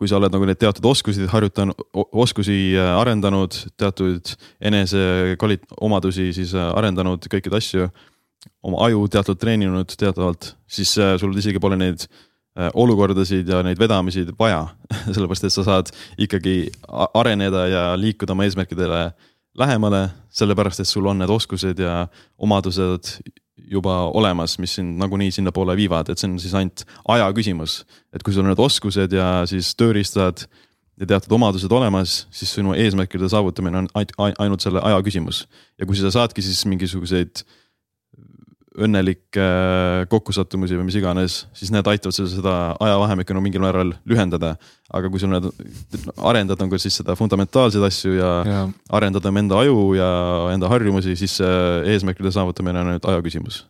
[0.00, 6.32] kui sa oled nagu neid teatud oskusi harjutanud, oskusi äh, arendanud, teatud enese kvalit-, omadusi
[6.32, 7.90] siis äh, arendanud, kõiki asju,
[8.64, 12.06] oma aju teatud treeninud teatavalt, siis sul isegi pole neid
[12.74, 14.66] olukordasid ja neid vedamisi vaja
[15.14, 16.70] sellepärast, et sa saad ikkagi
[17.14, 19.10] areneda ja liikuda oma eesmärkidele
[19.58, 22.06] lähemale, sellepärast et sul on need oskused ja
[22.38, 23.16] omadused
[23.70, 27.84] juba olemas, mis sind nagunii sinnapoole viivad, et see on siis ainult aja küsimus.
[28.12, 30.46] et kui sul on need oskused ja siis tööriistad
[31.00, 33.88] ja teatud omadused olemas, siis sinu eesmärkide saavutamine on
[34.18, 35.46] ainult selle aja küsimus.
[35.78, 37.59] ja kui sa saadki siis mingisuguseid äh,
[38.78, 43.94] õnnelikke äh, kokkusattumusi või mis iganes, siis need aitavad sul seda ajavahemikku no mingil määral
[44.06, 44.56] lühendada.
[44.90, 45.44] aga kui sul need,
[46.18, 48.62] arendad nagu siis seda fundamentaalseid asju ja, ja.
[48.90, 50.10] arendad enda aju ja
[50.54, 53.64] enda harjumusi, siis eesmärkide saavutamine on ainult aja küsimus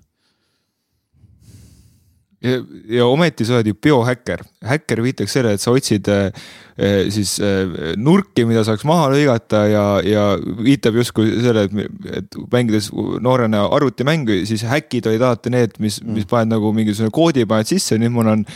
[2.44, 6.28] ja, ja ometi sa oled ju biohäkker, häkker viitaks selle, et sa otsid äh,
[6.76, 12.38] äh, siis äh, nurki, mida saaks maha lõigata ja, ja viitab justkui selle, et, et
[12.52, 12.90] mängides
[13.24, 17.68] noorena arvutimängu, siis häkid olid alati need, mis mm., mis paned nagu mingisugune koodi paned
[17.70, 18.46] sisse, nüüd mul on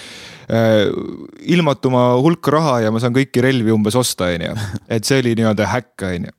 [0.49, 0.87] äh,
[1.57, 4.57] ilmatuma hulk raha ja ma saan kõiki relvi umbes osta, on ju.
[4.97, 6.39] et see oli nii-öelda häkk, on ju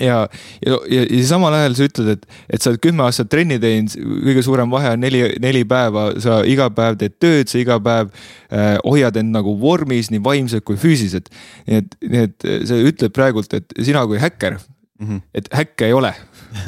[0.00, 0.28] ja,
[0.66, 3.94] ja, ja, ja samal ajal sa ütled, et, et sa oled kümme aastat trenni teinud,
[4.26, 8.12] kõige suurem vahe on neli, neli päeva, sa iga päev teed tööd, sa iga päev
[8.12, 11.32] äh, hoiad end nagu vormis nii vaimselt kui füüsiliselt.
[11.68, 15.24] nii et, nii et sa ütled praegult, et sina kui häkker mm, -hmm.
[15.34, 16.14] et häkke ei ole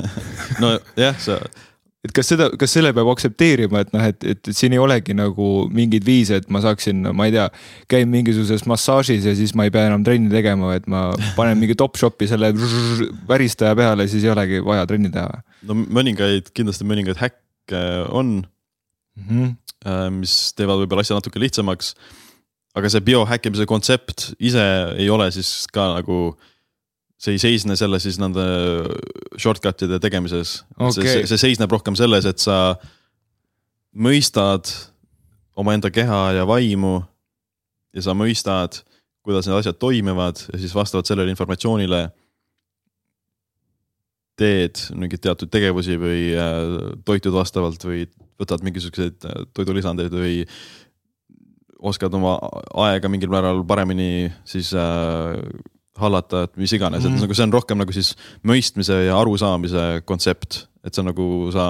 [0.63, 1.41] nojah, sa
[2.05, 5.17] et kas seda, kas selle peab aktsepteerima, et noh, et, et, et siin ei olegi
[5.17, 7.47] nagu mingeid viise, et ma saaksin, ma ei tea,
[7.91, 11.07] käin mingisuguses massaažis ja siis ma ei pea enam trenni tegema, et ma
[11.39, 12.53] panen mingi Topshopi selle
[13.31, 15.41] väristaja peale, siis ei olegi vaja trenni teha.
[15.71, 20.21] no mõningaid, kindlasti mõningaid häkke on mm, -hmm.
[20.21, 21.95] mis teevad võib-olla asja natuke lihtsamaks.
[22.75, 24.65] aga see biohäkkimise kontsept ise
[24.99, 26.37] ei ole siis ka nagu
[27.21, 28.45] see ei seisne selle siis nende
[29.41, 30.59] shortcut'ide tegemises.
[30.77, 31.05] Okay..
[31.05, 32.77] See, see seisneb rohkem selles, et sa
[33.95, 34.71] mõistad
[35.57, 36.99] omaenda keha ja vaimu
[37.95, 38.83] ja sa mõistad,
[39.25, 42.09] kuidas need asjad toimivad ja siis vastavalt sellele informatsioonile
[44.39, 46.65] teed mingeid teatud tegevusi või äh,
[47.07, 48.09] toitud vastavalt või
[48.41, 50.43] võtad mingisuguseid äh, toidulisandeid või
[51.85, 52.35] oskad oma
[52.87, 55.39] aega mingil määral paremini siis äh,
[56.01, 57.13] hallata, et mis iganes mm, -hmm.
[57.13, 57.23] et mhm.
[57.23, 58.15] nagu see on rohkem nagu siis
[58.47, 61.67] mõistmise ja arusaamise kontsept, et see on nagu sa,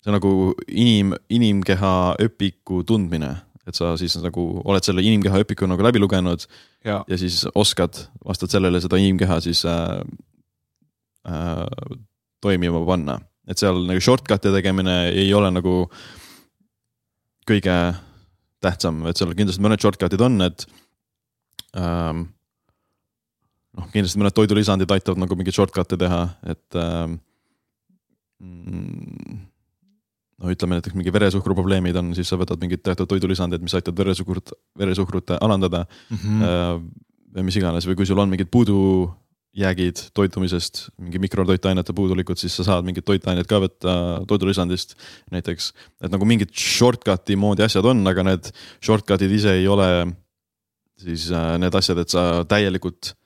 [0.00, 0.32] see on nagu
[0.68, 3.34] inim, inimkeha õpiku tundmine,
[3.66, 6.46] et sa siis nagu oled selle inimkeha õpiku nagu läbi lugenud
[6.84, 10.00] ja, ja siis oskad vastavalt sellele seda inimkeha siis äh,
[11.28, 11.66] äh,
[12.40, 15.90] toimima panna, et seal nagu shortcut'e tegemine ei ole nagu
[17.48, 17.76] kõige
[18.60, 20.66] tähtsam, et seal kindlasti mõned shortcut'id on, et
[21.76, 22.28] ähm,
[23.78, 27.18] noh, kindlasti mõned toidulisandid aitavad nagu mingeid shortcut'e teha, et ähm,
[28.42, 29.40] mm,
[30.40, 34.02] no ütleme näiteks mingi veresuhkru probleemid on, siis sa võtad mingid teatud toidulisandid, mis aitavad
[34.02, 36.20] veresuhkrut, veresuhkrut alandada mm.
[36.22, 36.86] -hmm.
[37.36, 42.66] või mis iganes või kui sul on mingid puudujäägid toitumisest, mingi mikrotoitainete puudulikud, siis sa
[42.66, 43.94] saad mingeid toitained ka võtta
[44.26, 44.96] toidulisandist
[45.30, 45.72] näiteks.
[46.02, 48.50] et nagu mingid shortcut'i moodi asjad on, aga need
[48.80, 50.16] shortcut'id ise ei ole
[51.00, 53.19] siis äh, need asjad, et sa täielikult Äh,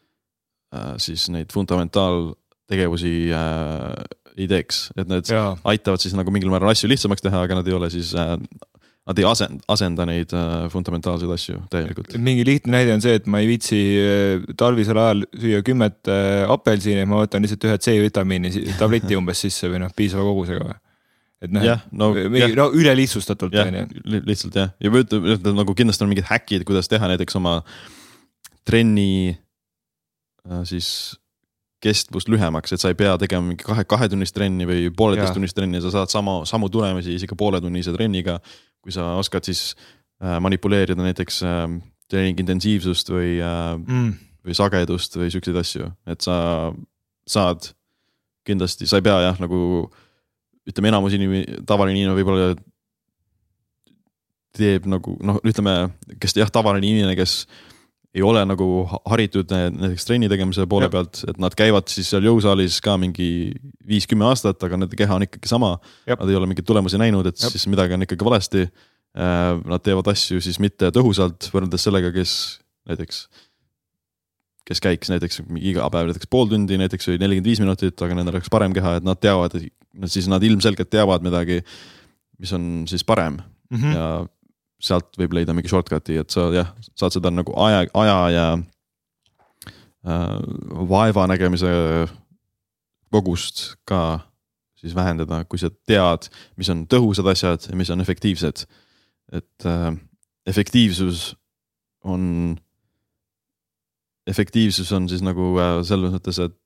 [1.03, 4.05] siis neid fundamentaaltegevusi äh,
[4.35, 5.53] ei teeks, et need ja.
[5.70, 8.35] aitavad siis nagu mingil määral asju lihtsamaks teha, aga nad ei ole siis äh,
[9.05, 12.16] nad ei asenda, asenda neid äh, fundamentaalseid asju täielikult.
[12.25, 16.45] mingi lihtne näide on see, et ma ei viitsi äh, talvisel ajal süüa kümmet äh,
[16.51, 20.81] apelsini, ma võtan lihtsalt ühe C-vitamiini tableti umbes sisse või noh, piisava kogusega või
[21.45, 23.85] et noh, no, mingi no ülelihtsustatult on ju.
[24.25, 27.59] lihtsalt jah, ja ütleme nagu kindlasti on mingid häkid, kuidas teha näiteks oma
[28.64, 29.37] trenni
[30.69, 30.89] siis
[31.85, 35.93] kestvust lühemaks, et sa ei pea tegema mingi kahe, kahetunnist trenni või pooleteisttunnist trenni, sa
[35.93, 38.39] saad sama, samu tulemusi isegi pooletunnise trenniga
[38.85, 39.73] kui sa oskad siis
[40.21, 41.65] äh, manipuleerida näiteks äh,
[42.13, 44.13] treeningi intensiivsust või äh, mm.
[44.45, 46.37] või sagedust või siukseid asju, et sa
[47.25, 47.71] saad
[48.45, 49.59] kindlasti, sa ei pea jah, nagu
[50.69, 52.51] ütleme, enamus inimene, tavaline inimene võib-olla
[54.55, 55.89] teeb nagu noh, ütleme,
[56.21, 57.47] kes jah, tavaline inimene, kes
[58.15, 58.67] ei ole nagu
[59.11, 60.93] haritud näiteks trenni tegemise poole ja.
[60.93, 63.29] pealt, et nad käivad siis seal jõusaalis ka mingi
[63.89, 65.75] viis-kümme aastat, aga nende keha on ikkagi sama.
[66.07, 67.51] Nad ei ole mingeid tulemusi näinud, et ja.
[67.51, 68.69] siis midagi on ikkagi valesti.
[69.15, 72.37] Äh, nad teevad asju siis mitte tõhusalt võrreldes sellega, kes
[72.91, 73.21] näiteks,
[74.67, 78.39] kes käiks näiteks iga päev näiteks pool tundi näiteks või nelikümmend viis minutit, aga nendel
[78.39, 79.55] oleks parem keha, et nad teavad,
[80.11, 81.61] siis nad ilmselgelt teavad midagi,
[82.43, 83.95] mis on siis parem mm -hmm.
[83.95, 84.09] ja
[84.83, 88.47] sealt võib leida mingi shortcut'i, et sa jah, saad seda nagu aja, aja ja
[90.05, 90.39] äh,
[90.91, 91.70] vaeva nägemise
[93.14, 94.01] kogust ka
[94.81, 96.29] siis vähendada, kui sa tead,
[96.61, 98.66] mis on tõhusad asjad ja mis on efektiivsed.
[99.33, 99.95] et äh,
[100.47, 101.37] efektiivsus
[102.05, 102.59] on,
[104.27, 106.59] efektiivsus on siis nagu äh, selles mõttes, et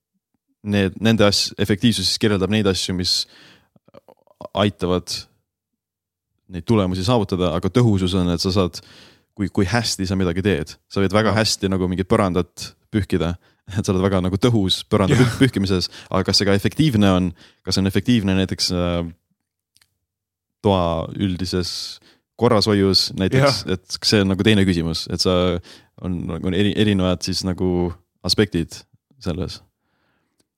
[0.66, 3.20] need, nende asj-, efektiivsus siis kirjeldab neid asju, mis
[4.54, 5.28] aitavad
[6.53, 8.80] neid tulemusi saavutada, aga tõhusus on, et sa saad,
[9.36, 13.34] kui, kui hästi sa midagi teed, sa võid väga hästi nagu mingit põrandat pühkida,
[13.76, 15.38] et sa oled väga nagu tõhus põranda yeah.
[15.40, 17.30] pühkimises, aga kas see ka efektiivne on,
[17.66, 19.03] kas on efektiivne näiteks äh,
[20.64, 20.82] toa
[21.20, 21.70] üldises
[22.38, 23.64] korrashoius näiteks?
[23.66, 25.59] Yeah., et see on nagu teine küsimus, et sa
[26.05, 27.90] on nagu eri, erinevad siis nagu
[28.26, 28.80] aspektid
[29.22, 29.61] selles.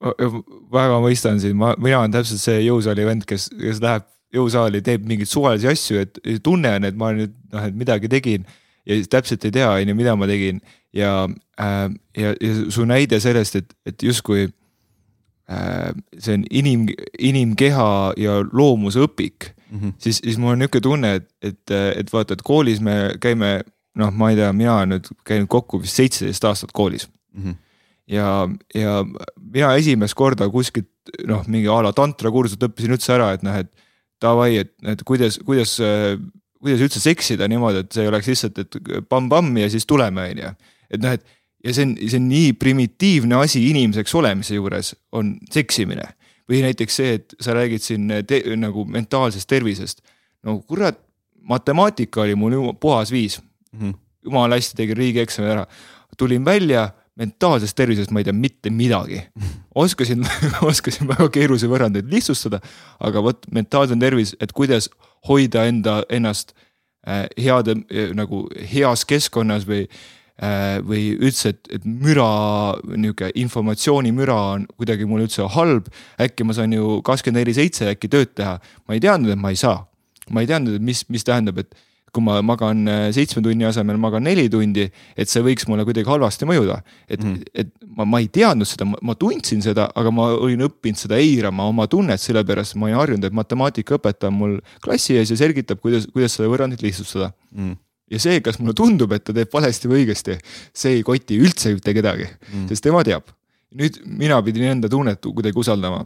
[0.01, 5.07] Väga mõistan sind, ma, mina olen täpselt see jõusaali vend, kes, kes läheb jõusaali, teeb
[5.09, 8.47] mingeid suvalisi asju, et tunnen, et ma nüüd noh, et midagi tegin
[8.89, 10.61] ja täpselt ei tea, on ju, mida ma tegin
[10.97, 11.25] ja
[11.61, 11.87] äh,,
[12.19, 16.87] ja, ja su näide sellest, et, et justkui äh, see on inim,
[17.19, 19.97] inimkeha ja loomuse õpik mm, -hmm.
[19.99, 23.61] siis, siis mul on niisugune tunne, et, et, et vaata, et koolis me käime,
[23.99, 27.43] noh, ma ei tea, mina olen nüüd käinud kokku vist seitseteist aastat koolis mm.
[27.43, 27.59] -hmm
[28.11, 29.05] ja, ja
[29.53, 30.89] mina esimest korda kuskilt
[31.27, 33.71] noh, mingi a la tantrakursuselt õppisin üldse ära, et noh, et
[34.23, 35.77] davai, et, et kuidas, kuidas,
[36.61, 40.43] kuidas üldse seksida niimoodi, et see ei oleks lihtsalt, et pamm-pamm ja siis tuleme, on
[40.45, 40.55] ju.
[40.91, 41.25] et noh, et
[41.65, 46.15] ja see on, see on nii primitiivne asi inimeseks olemise juures on seksimine.
[46.51, 50.01] või näiteks see, et sa räägid siin te, nagu mentaalsest tervisest.
[50.43, 50.99] no kurat,
[51.41, 53.41] matemaatika oli mul puhas viis
[53.73, 53.81] mm.
[53.81, 53.95] -hmm.
[54.25, 55.67] jumala hästi tegin riigieksami ära,
[56.19, 59.21] tulin välja mentaalsest tervisest ma ei tea mitte midagi.
[59.75, 60.25] oskasin
[60.71, 62.61] oskasin väga keerulisi võrrandeid lihtsustada,
[63.01, 64.91] aga vot mentaalne tervis, et kuidas
[65.29, 66.55] hoida enda, ennast
[67.07, 72.31] äh, heade äh, nagu heas keskkonnas või äh, või üldse, et, et müra,
[72.95, 75.91] niisugune informatsioonimüra on kuidagi mul üldse halb.
[76.21, 78.59] äkki ma saan ju kakskümmend neli seitse äkki tööd teha,
[78.89, 79.85] ma ei teadnud, et ma ei saa.
[80.31, 81.75] ma ei teadnud, et mis, mis tähendab, et
[82.15, 84.87] kui ma magan äh, seitsme tunni asemel magan neli tundi,
[85.17, 86.81] et see võiks mulle kuidagi halvasti mõjuda.
[87.09, 91.01] et mm., et ma, ma ei teadnud seda, ma tundsin seda, aga ma olin õppinud
[91.01, 95.39] seda eirama oma tunnet, sellepärast ma olin harjunud, et matemaatikaõpetaja on mul klassi ees ja
[95.41, 97.79] selgitab, kuidas, kuidas seda võrrandit lihtsustada mm
[98.11, 100.35] ja see, kas mulle tundub, et ta teeb valesti või õigesti,
[100.77, 103.31] see ei koti üldse mitte kedagi mm., sest tema teab.
[103.71, 106.03] nüüd mina pidin enda tunnet kuidagi usaldama.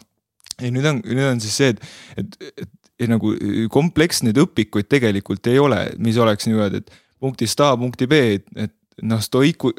[0.61, 1.81] ja nüüd on, nüüd on siis see, et,
[2.21, 3.35] et, et nagu
[3.73, 8.75] kompleksseid õpikuid tegelikult ei ole, mis oleks niimoodi, et punktist A punkti B, et, et
[9.07, 9.73] noh, stoiku,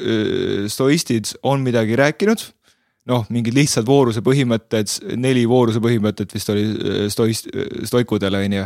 [0.72, 2.52] stoistid on midagi rääkinud.
[3.06, 6.64] noh, mingid lihtsad vooruse põhimõtted, neli vooruse põhimõtet vist oli
[7.12, 7.46] stoist-,
[7.86, 8.64] stoikudele on ju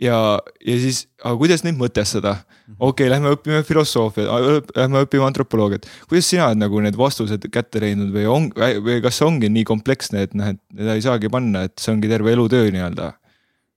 [0.00, 0.18] ja,
[0.66, 2.38] ja siis, aga kuidas neid mõtestada?
[2.76, 5.88] Okei okay,, lähme õpime filosoofiat, lähme õpime antropoloogiat.
[6.08, 9.66] kuidas sina oled nagu need vastused kätte leidnud või on, või kas see ongi nii
[9.68, 13.12] kompleksne, et noh, et seda ei saagi panna, et see ongi terve elutöö nii-öelda?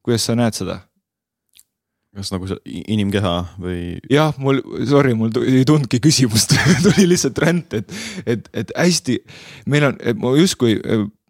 [0.06, 0.82] Kuidas sa näed seda?
[2.12, 3.78] kas nagu see inimkeha või?
[4.12, 6.52] jah, mul, sorry, mul ei tulnudki küsimust
[6.86, 7.94] tuli lihtsalt ränd, et,
[8.26, 9.16] et, et hästi,
[9.72, 10.76] meil on, ma justkui,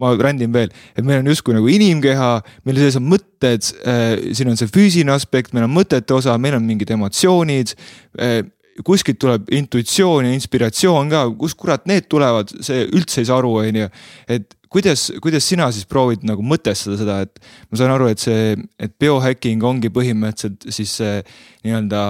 [0.01, 2.31] ma rändin veel, et meil on justkui nagu inimkeha,
[2.65, 6.57] meil sees on mõtted äh,, siin on see füüsiline aspekt, meil on mõtete osa, meil
[6.57, 7.75] on mingid emotsioonid
[8.17, 8.41] äh,.
[8.87, 13.53] Kuskilt tuleb intuitsioon ja inspiratsioon ka, kust kurat need tulevad, see üldse ei saa aru,
[13.61, 13.87] on ju.
[14.31, 18.55] et kuidas, kuidas sina siis proovid nagu mõtestada seda, et ma saan aru, et see,
[18.79, 21.17] et biohacking ongi põhimõtteliselt siis see
[21.65, 22.03] nii-öelda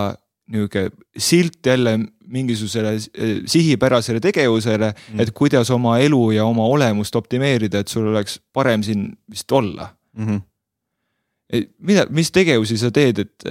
[0.52, 1.96] nihuke silt jälle
[2.32, 8.08] mingisugusele eh, sihipärasele tegevusele mm., et kuidas oma elu ja oma olemust optimeerida, et sul
[8.12, 10.28] oleks parem siin vist olla mm.
[10.28, 11.68] -hmm.
[11.80, 13.48] mida, mis tegevusi sa teed, et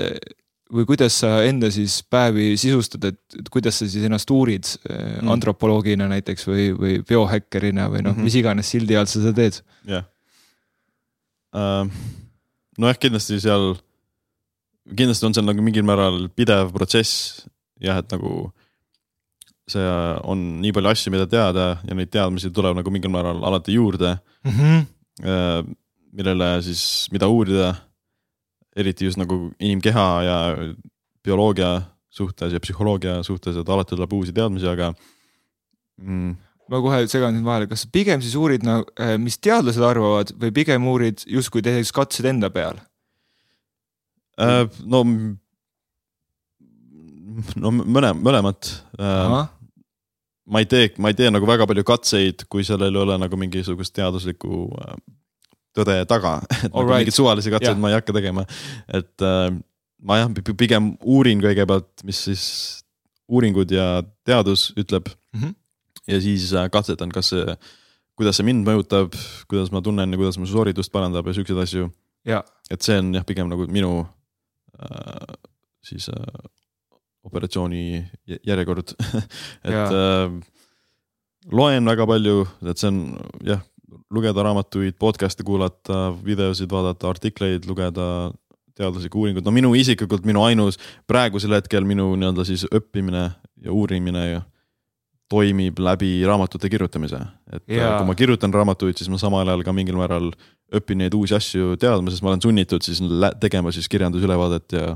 [0.70, 5.30] või kuidas sa enda siis päevi sisustad, et, kuidas sa siis ennast uurid mm.
[5.34, 9.34] antropoloogina näiteks või, või biohäkkerina või noh mm -hmm., mis iganes sildi all sa seda
[9.36, 9.60] teed?
[9.84, 10.08] jah yeah.
[11.54, 11.90] uh,.
[12.78, 13.74] nojah, kindlasti seal,
[14.96, 17.44] kindlasti on seal nagu mingil määral pidev protsess
[17.80, 18.52] jah, et nagu
[19.70, 19.90] see
[20.26, 24.16] on nii palju asju, mida teada ja neid teadmisi tuleb nagu mingil määral alati juurde
[24.44, 24.50] mm.
[24.50, 24.88] -hmm.
[25.20, 25.60] Uh,
[26.16, 27.74] millele siis, mida uurida
[28.76, 30.36] eriti just nagu inimkeha ja
[31.24, 34.90] bioloogia suhtes ja psühholoogia suhtes, et alati tuleb uusi teadmisi, aga
[36.02, 36.32] mm..
[36.70, 38.86] ma kohe segan siin vahele, kas pigem siis uurid nagu,
[39.22, 42.80] mis teadlased arvavad või pigem uurid justkui tehes katsed enda peal
[44.40, 44.66] äh,?
[44.86, 45.04] no,
[47.62, 49.38] no mõne, mõlemat äh,.
[50.50, 53.38] ma ei tee, ma ei tee nagu väga palju katseid, kui sellel ei ole nagu
[53.38, 54.98] mingisugust teaduslikku äh,
[55.76, 57.80] tõde taga, et nagu mingeid suvalisi katseid yeah.
[57.80, 58.46] ma ei hakka tegema.
[58.88, 59.48] et äh,
[60.02, 62.44] ma jah, pigem uurin kõigepealt, mis siis
[63.30, 65.40] uuringud ja teadus ütleb mm.
[65.40, 65.54] -hmm.
[66.14, 67.56] ja siis äh, katsetan, kas see,
[68.18, 69.14] kuidas see mind mõjutab,
[69.48, 71.90] kuidas ma tunnen ja kuidas mu sooritust parandab ja siukseid asju
[72.26, 72.44] yeah..
[72.70, 74.06] et see on jah, pigem nagu minu
[74.80, 75.36] äh,
[75.84, 76.40] siis äh,
[77.22, 78.04] operatsiooni
[78.46, 78.94] järjekord
[79.64, 79.92] et yeah.
[79.92, 80.60] äh,
[81.52, 83.00] loen väga palju, et see on
[83.46, 83.62] jah,
[84.14, 88.30] lugeda raamatuid, podcast'e kuulata, videosid vaadata, artikleid lugeda,
[88.78, 90.80] teaduslikku uuringut, no minu isiklikult minu ainus
[91.10, 93.28] praegusel hetkel minu nii-öelda siis õppimine
[93.62, 94.24] ja uurimine
[95.30, 97.20] toimib läbi raamatute kirjutamise.
[97.52, 97.98] et yeah.
[97.98, 100.32] kui ma kirjutan raamatuid, siis ma samal ajal ka mingil määral
[100.74, 103.02] õpin neid uusi asju teadma, sest ma olen sunnitud siis
[103.38, 104.86] tegema siis kirjandusülevaadet ja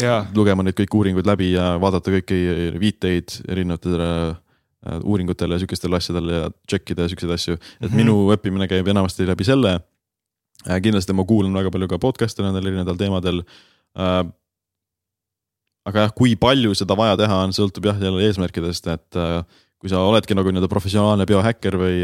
[0.00, 0.28] yeah.
[0.36, 2.40] lugema neid kõiki uuringuid läbi ja vaadata kõiki
[2.80, 4.47] viiteid erinevatele Äh,
[4.86, 7.96] uuringutele ja sihukestele asjadele ja check ida ja siukseid asju, et mm -hmm.
[7.96, 9.80] minu õppimine käib enamasti läbi selle.
[10.68, 13.42] Äh, kindlasti ma kuulan väga palju ka podcast'e nendel erinevatel teemadel.
[13.98, 14.24] Äh,
[15.86, 19.16] aga jah, kui palju seda vaja teha on, sõltub jah jälle eesmärkidest, et
[19.78, 22.02] kui sa oledki nagu nii-öelda professionaalne biohäkker või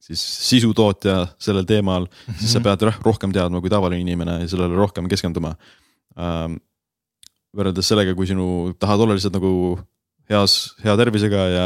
[0.00, 2.38] siis sisutootja sellel teemal mm, -hmm.
[2.40, 2.64] siis sa mhm.
[2.64, 5.54] pead rohkem teadma kui tavaline inimene ja sellele rohkem keskenduma.
[7.56, 9.78] võrreldes sellega, kui sinu, tahad olla lihtsalt nagu
[10.30, 11.64] heas, hea tervisega ja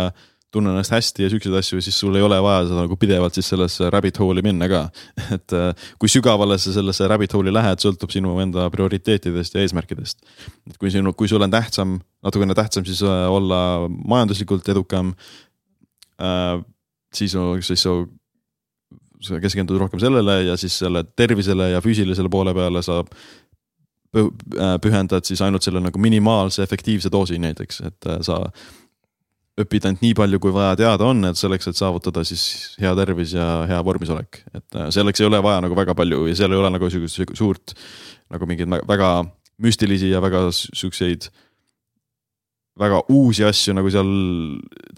[0.54, 3.48] tunnen ennast hästi ja siukseid asju, siis sul ei ole vaja seda nagu pidevalt siis
[3.50, 4.82] sellesse rabbit hole'i minna ka.
[5.36, 10.22] et äh, kui sügavale sa sellesse rabbit hole'i lähed, sõltub sinu enda prioriteetidest ja eesmärkidest.
[10.70, 15.14] et kui sinu, kui sul on tähtsam, natukene tähtsam siis äh, olla majanduslikult edukam
[16.22, 16.60] äh,.
[17.14, 17.34] siis,
[17.66, 17.96] siis sa,
[19.22, 25.26] sa keskendud rohkem sellele ja siis selle tervisele ja füüsilisele poole peale sa äh, pühendad
[25.26, 28.44] siis ainult selle nagu minimaalse efektiivse doosi näiteks, et sa
[29.60, 33.36] õpid ainult nii palju, kui vaja teada on, et selleks, et saavutada siis hea tervis
[33.36, 34.42] ja hea vormisolek.
[34.50, 37.36] et äh, selleks ei ole vaja nagu väga palju ja seal ei ole nagu sihukest
[37.38, 37.74] suurt
[38.34, 39.10] nagu mingeid väga
[39.62, 41.30] müstilisi ja väga siukseid.
[42.78, 44.10] väga uusi asju nagu seal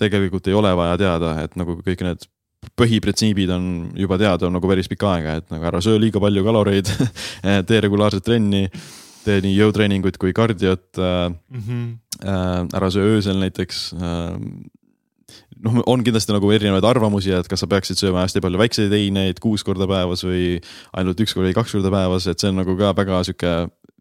[0.00, 2.24] tegelikult ei ole vaja teada, et nagu kõik need
[2.76, 6.88] põhiprintsiibid on juba teada nagu päris pikka aega, et nagu ära söö liiga palju kaloreid
[7.68, 8.70] tee regulaarset trenni
[9.26, 11.36] tee nii jõutreeninguid kui kardiot mm.
[11.52, 11.86] -hmm.
[12.24, 14.36] Ära söö öösel näiteks äh,
[15.64, 19.40] noh, on kindlasti nagu erinevaid arvamusi, et kas sa peaksid sööma hästi palju väikseid eineid
[19.42, 20.56] kuus korda päevas või
[20.96, 23.54] ainult üks kord või kaks korda päevas, et see on nagu ka väga sihuke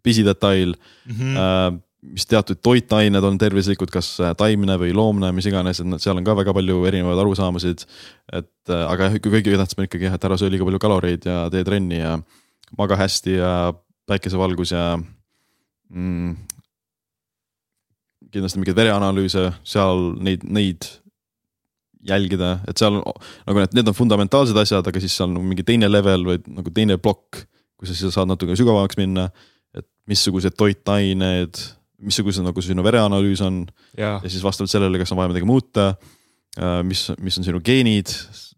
[0.05, 1.15] pisidetail mm.
[1.15, 1.79] -hmm.
[2.15, 6.35] mis teatud toitained on tervislikud, kas taimne või loomne, mis iganes, et seal on ka
[6.37, 7.85] väga palju erinevaid arusaamasid.
[8.33, 11.63] et aga kõige tähtsam on ikkagi jah, et ära söö liiga palju kaloreid ja tee
[11.63, 12.19] trenni ja
[12.77, 13.73] maga hästi ja
[14.05, 14.99] päikesevalgus ja
[15.89, 16.35] mm,
[18.35, 20.87] kindlasti mingeid vereanalüüse, seal neid, neid
[22.05, 25.65] jälgida, et seal nagu need, need on fundamentaalsed asjad, aga siis seal on nagu mingi
[25.67, 27.45] teine level või nagu teine plokk,
[27.79, 29.29] kus sa saad natuke sügavamaks minna.
[29.75, 31.59] et missugused toitained,
[31.99, 33.65] missugused nagu sinu vereanalüüs on
[33.97, 34.19] ja.
[34.23, 35.95] ja siis vastavalt sellele, kas on vaja midagi muuta.
[36.55, 38.07] Äh, mis, mis on sinu geenid,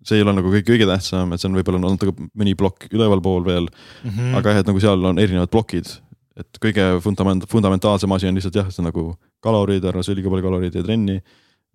[0.05, 3.47] see ei ole nagu kõige, kõige tähtsam, et see on võib-olla natuke mõni plokk ülevalpool
[3.47, 4.11] veel mm.
[4.11, 4.35] -hmm.
[4.37, 5.89] aga jah, et nagu seal on erinevad plokid
[6.37, 9.09] et kõige fundament-, fundamentaalsem asi on lihtsalt jah, see nagu
[9.43, 11.17] kalorid, ära söö liiga palju kaloreid, tee trenni.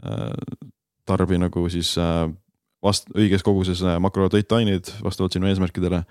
[0.07, 0.69] Äh,
[1.09, 2.27] tarbi nagu siis äh,
[2.85, 6.05] vast-, õiges koguses äh, makrotoitaineid vastavalt sinu eesmärkidele.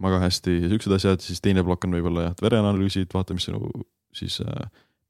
[0.00, 3.68] maga hästi ja siuksed asjad, siis teine plokk on võib-olla jah, vereanalüüsid, vaata, mis sinu
[4.16, 4.38] siis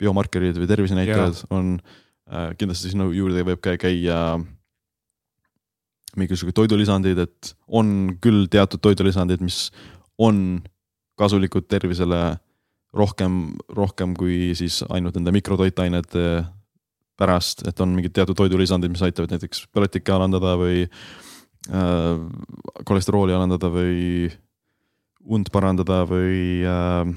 [0.03, 4.19] biomarkerid või tervisenäitajad on äh, kindlasti sinna juurde võib ka käia
[6.19, 9.71] mingisugused toidulisandid, et on küll teatud toidulisandid, mis
[10.21, 10.61] on
[11.23, 12.23] kasulikud tervisele
[12.93, 16.27] rohkem, rohkem kui siis ainult nende mikrotoitainete
[17.21, 22.23] pärast, et on mingid teatud toidulisandid, mis aitavad näiteks põletikke alandada või äh,
[22.89, 24.31] kolesterooli alandada või
[25.23, 27.13] und parandada või äh,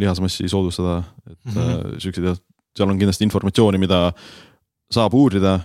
[0.00, 1.94] lihasmassi soodustada, et mm -hmm.
[1.94, 2.36] äh, siuksed ja
[2.76, 4.12] seal on kindlasti informatsiooni, mida
[4.90, 5.60] saab uurida.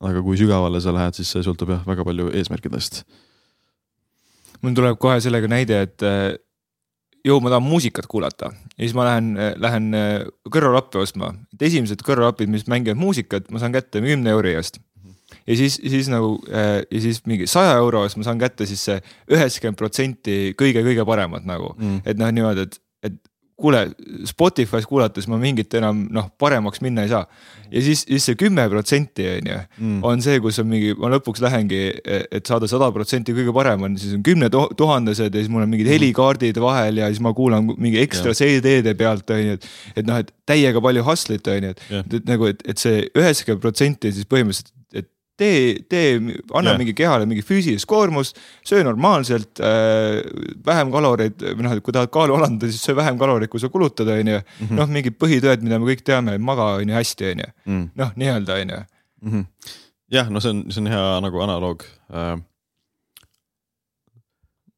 [0.00, 3.04] aga kui sügavale sa lähed, siis see sõltub jah, väga palju eesmärkidest.
[4.62, 6.02] mul tuleb kohe sellega näide, et
[7.26, 11.32] ju ma tahan muusikat kuulata ja siis ma lähen, lähen äh, kõrvaklappe ostma.
[11.54, 14.80] et esimesed kõrvaklapid, mis mängivad muusikat, ma saan kätte kümne euri eest.
[15.46, 18.84] ja siis, siis nagu äh, ja siis mingi saja euro eest ma saan kätte siis
[18.88, 19.00] see
[19.32, 23.18] üheksakümmend protsenti kõige-kõige paremat nagu mm., et noh, niimoodi, et, et
[23.56, 23.86] kuule,
[24.28, 27.24] Spotify's kuulates ma mingit enam noh, paremaks minna ei saa.
[27.70, 29.96] ja siis, siis see kümme protsenti on ju, mm.
[30.06, 33.96] on see, kus on mingi, ma lõpuks lähengi, et saada sada protsenti kõige parem on,
[34.00, 35.96] siis on kümne tuhandesed ja siis mul on mingid mm.
[35.96, 38.36] helikaardid vahel ja siis ma kuulan mingi ekstra.
[38.36, 39.68] CD-de pealt on ju, et.
[39.96, 44.12] et noh, et täiega palju hustle'it on ju, et nagu, et, et see üheksakümmend protsenti
[44.14, 44.75] siis põhimõtteliselt
[45.36, 46.78] tee, tee, anna yeah.
[46.80, 50.22] mingi kehale mingi füüsilist koormust, söö normaalselt äh,,
[50.66, 54.10] vähem kaloreid, või noh, kui tahad kaalu alandada, siis söö vähem kaloreid, kui sa kulutad,
[54.12, 54.42] on ju.
[54.64, 54.74] Mhm.
[54.80, 57.86] noh, mingid põhitõed, mida me kõik teame, maga on ju hästi, on ju, mm.
[58.02, 58.82] noh, nii-öelda on ju.
[59.26, 59.46] Mhm.
[60.12, 62.36] jah, no see on, see on hea nagu analoog äh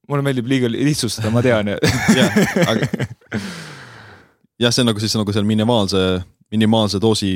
[0.09, 2.39] mulle meeldib liiga lihtsustada, ma tean jah,
[2.71, 2.87] aga
[4.59, 6.03] jah, see on nagu siis nagu seal minimaalse,
[6.55, 7.33] minimaalse doosi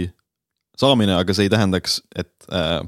[0.81, 2.81] saamine, aga see ei tähendaks, et äh,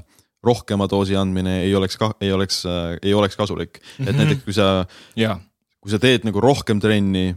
[0.45, 2.63] rohkema doosi andmine ei oleks ei oleks
[3.01, 3.85] ei oleks kasulik mm.
[3.85, 4.09] -hmm.
[4.09, 4.21] et mhm.
[4.23, 4.85] näiteks kui sa
[5.17, 5.39] yeah.,
[5.85, 7.35] kui sa teed nagu rohkem trenni,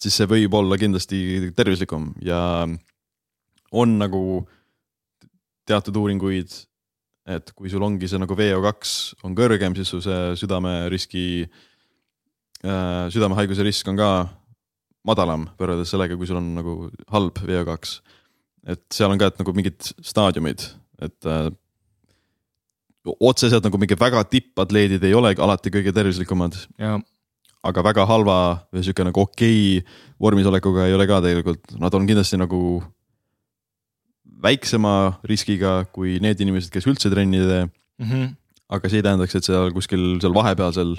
[0.00, 2.64] siis see võib olla kindlasti tervislikum ja
[3.74, 4.22] on nagu
[5.68, 6.54] teatud uuringuid,
[7.28, 13.66] et kui sul ongi see nagu VO2 on kõrgem, siis su see südameriski äh,, südamehaiguse
[13.66, 14.10] risk on ka
[15.04, 16.78] madalam võrreldes sellega, kui sul on nagu
[17.12, 17.98] halb VO2.
[18.72, 20.70] et seal on ka, et nagu mingid staadiumid,
[21.04, 21.50] et äh,
[23.04, 26.56] otseselt nagu mingid väga tippatleedid ei olegi alati kõige tervislikumad.
[27.64, 28.38] aga väga halva
[28.72, 32.82] või sihuke nagu okei okay vormisolekuga ei ole ka tegelikult, nad on kindlasti nagu
[34.44, 38.10] väiksema riskiga kui need inimesed, kes üldse trenni ei tee mm.
[38.10, 38.34] -hmm.
[38.76, 40.96] aga see ei tähendaks, et seal kuskil seal vahepealsel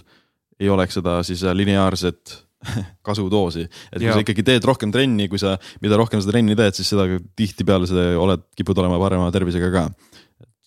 [0.60, 2.42] ei oleks seda siis lineaarset
[3.08, 4.14] kasudoosi, et kui ja.
[4.16, 7.06] sa ikkagi teed rohkem trenni, kui sa, mida rohkem sa trenni teed, siis seda
[7.38, 9.84] tihtipeale sa oled, kipud olema parema tervisega ka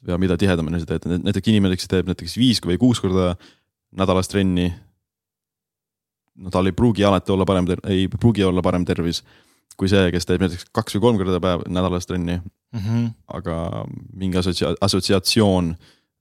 [0.07, 3.34] ja mida tihedamini sa teed, näiteks inimene, kes teeb näiteks viis või kuus korda
[3.99, 4.70] nädalas trenni.
[6.38, 9.24] no tal ei pruugi alati olla parem, ei pruugi olla parem tervis
[9.78, 12.80] kui see, kes teeb näiteks kaks või kolm korda päev nädalas trenni mm.
[12.80, 13.07] -hmm.
[13.38, 13.84] aga
[14.14, 15.74] mingi assotsia-, assotsiatsioon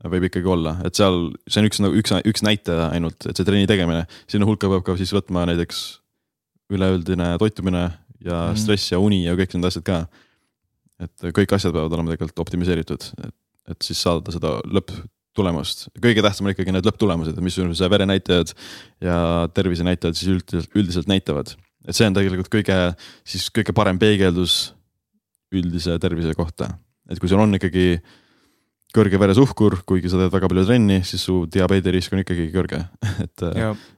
[0.06, 3.48] võib ikkagi olla, et seal, see on üks nagu üks, üks näitaja ainult, et see
[3.48, 5.80] trenni tegemine, sinna hulka peab ka siis võtma näiteks
[6.74, 7.88] üleüldine toitumine
[8.26, 9.98] ja mm stress ja uni ja kõik need asjad ka.
[11.00, 13.36] et kõik asjad peavad olema tegelikult optimiseeritud, et
[13.72, 15.88] et siis saada seda lõpptulemust.
[16.02, 18.54] kõige tähtsam on ikkagi need lõpptulemused, missuguse verenäitajad
[19.04, 19.18] ja
[19.54, 21.56] tervisenäitajad siis üldiselt, üldiselt näitavad.
[21.88, 22.78] et see on tegelikult kõige,
[23.28, 24.74] siis kõige parem peegeldus
[25.54, 26.78] üldise tervise kohta.
[27.10, 28.00] et kui sul on ikkagi
[28.96, 32.80] kõrge veresuhkur, kuigi sa teed väga palju trenni, siis su diabeedirisk on ikkagi kõrge
[33.26, 33.44] et,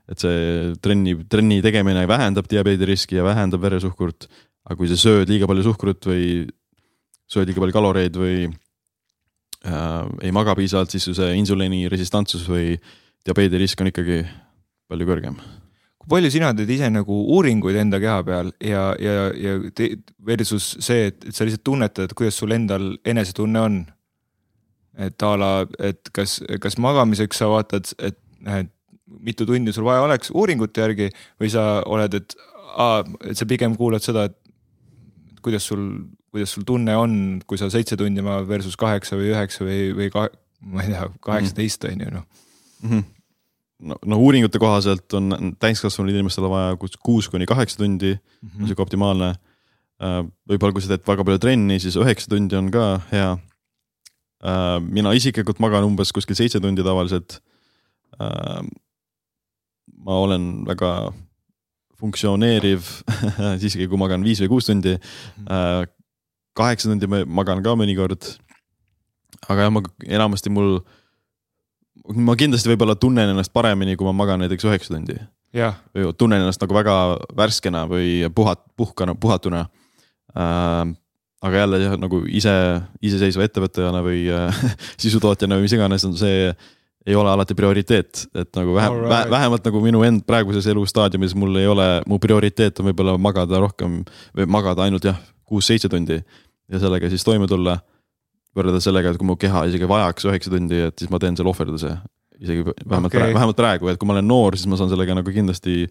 [0.09, 4.27] et see trenni, trenni tegemine vähendab diabeediriski ja vähendab veresuhkurt.
[4.65, 6.25] aga kui sa sööd liiga palju suhkrut või
[7.29, 8.49] sööd liiga palju kaloreid või
[9.65, 12.75] äh, ei maga piisavalt, siis see insuliini resistantsus või
[13.27, 14.21] diabeedirisk on ikkagi
[14.89, 15.39] palju kõrgem.
[15.99, 19.57] kui palju sina teed ise nagu uuringuid enda keha peal ja, ja, ja
[20.25, 23.79] versus see, et sa lihtsalt tunnetad, kuidas sul endal enesetunne on?
[24.99, 28.71] et a la, et kas, kas magamiseks sa vaatad, et noh, et
[29.23, 32.35] mitu tundi sul vaja oleks uuringute järgi või sa oled, et
[32.75, 35.85] aa, et sa pigem kuulad seda, et kuidas sul
[36.29, 37.13] kuidas sul tunne on,
[37.47, 40.27] kui sa seitse tundi magad versus kaheksa või üheksa või, või ka,
[40.69, 42.25] ma ei tea, kaheksateist on ju noh
[42.83, 43.03] -hmm.
[43.79, 48.65] no, no uuringute kohaselt on täiskasvanud inimestel vaja kuus kuni kaheksa tundi mm, -hmm.
[48.65, 49.35] sihuke optimaalne.
[49.99, 53.31] Äh, võib-olla kui sa teed väga palju trenni, siis üheksa tundi on ka hea.
[54.43, 57.41] Äh, mina isiklikult magan umbes kuskil seitse tundi tavaliselt.
[58.21, 58.63] Äh,
[59.99, 61.11] ma olen väga
[61.99, 62.87] funktsioneeriv
[63.61, 65.45] siiski, kui magan viis või kuus tundi mm.
[65.45, 65.98] -hmm
[66.57, 68.35] kaheksa tundi magan ka mõnikord.
[69.47, 70.79] aga jah, ma enamasti mul,
[72.15, 75.19] ma kindlasti võib-olla tunnen ennast paremini, kui ma magan näiteks üheksa tundi.
[76.17, 76.95] tunnen ennast nagu väga
[77.35, 79.67] värskena või puhat-, puhkana, puhatuna.
[80.35, 80.95] äh,.
[81.41, 82.51] aga jälle jah, nagu ise,
[83.01, 84.65] iseseisva ettevõtjana või äh,
[85.03, 86.51] sisutootjana või mis iganes on see
[87.07, 91.55] ei ole alati prioriteet, et nagu vähem right., vähemalt nagu minu end praeguses elustaadiumis mul
[91.61, 94.01] ei ole, mu prioriteet on võib-olla magada rohkem
[94.35, 95.17] või magada ainult jah,
[95.49, 97.79] kuus-seitse tundi ja sellega siis toime tulla.
[98.57, 101.51] võrreldes sellega, et kui mu keha isegi vajaks üheksa tundi, et siis ma teen selle
[101.51, 101.91] ohverduse.
[102.39, 105.31] isegi vähemalt okay., vähemalt praegu, et kui ma olen noor, siis ma saan sellega nagu
[105.31, 105.85] kindlasti,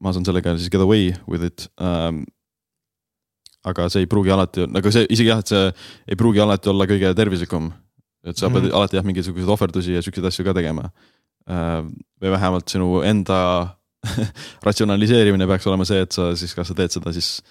[0.00, 2.24] ma saan sellega siis get away with it um,
[3.66, 5.66] aga see ei pruugi alati, nagu see isegi jah, et see
[6.08, 7.72] ei pruugi alati olla kõige tervislikum
[8.28, 8.76] et sa pead mm -hmm.
[8.76, 10.90] alati jah, mingisuguseid ohverdusi ja siukseid asju ka tegema.
[11.50, 11.84] Äh,
[12.22, 13.68] või vähemalt sinu enda
[14.66, 17.42] ratsionaliseerimine peaks olema see, et sa siis, kas sa teed seda siis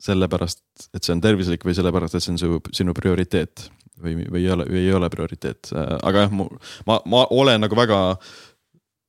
[0.00, 0.62] sellepärast,
[0.96, 3.66] et see on tervislik või sellepärast, et see on su, sinu prioriteet
[4.00, 8.00] või, või ei ole, või ei ole prioriteet, aga jah, ma, ma olen nagu väga,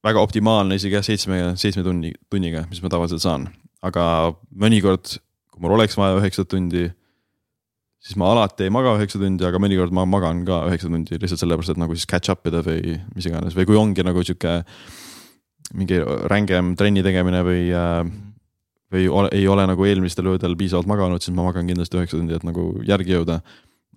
[0.04, 3.48] väga optimaalne isegi jah, seitsme, seitsme tunni, tunniga, mis ma tavaliselt saan.
[3.82, 4.04] aga
[4.54, 5.16] mõnikord,
[5.50, 6.90] kui mul oleks vaja üheksat tundi
[8.02, 11.44] siis ma alati ei maga üheksa tundi, aga mõnikord ma magan ka üheksa tundi lihtsalt
[11.44, 14.62] sellepärast, et nagu siis catch up ida või mis iganes või kui ongi nagu sihuke.
[15.78, 18.02] mingi rängem trenni tegemine või äh,,
[18.92, 22.36] või ole, ei ole nagu eelmistel öödel piisavalt maganud, siis ma magan kindlasti üheksa tundi,
[22.38, 23.42] et nagu järgi jõuda.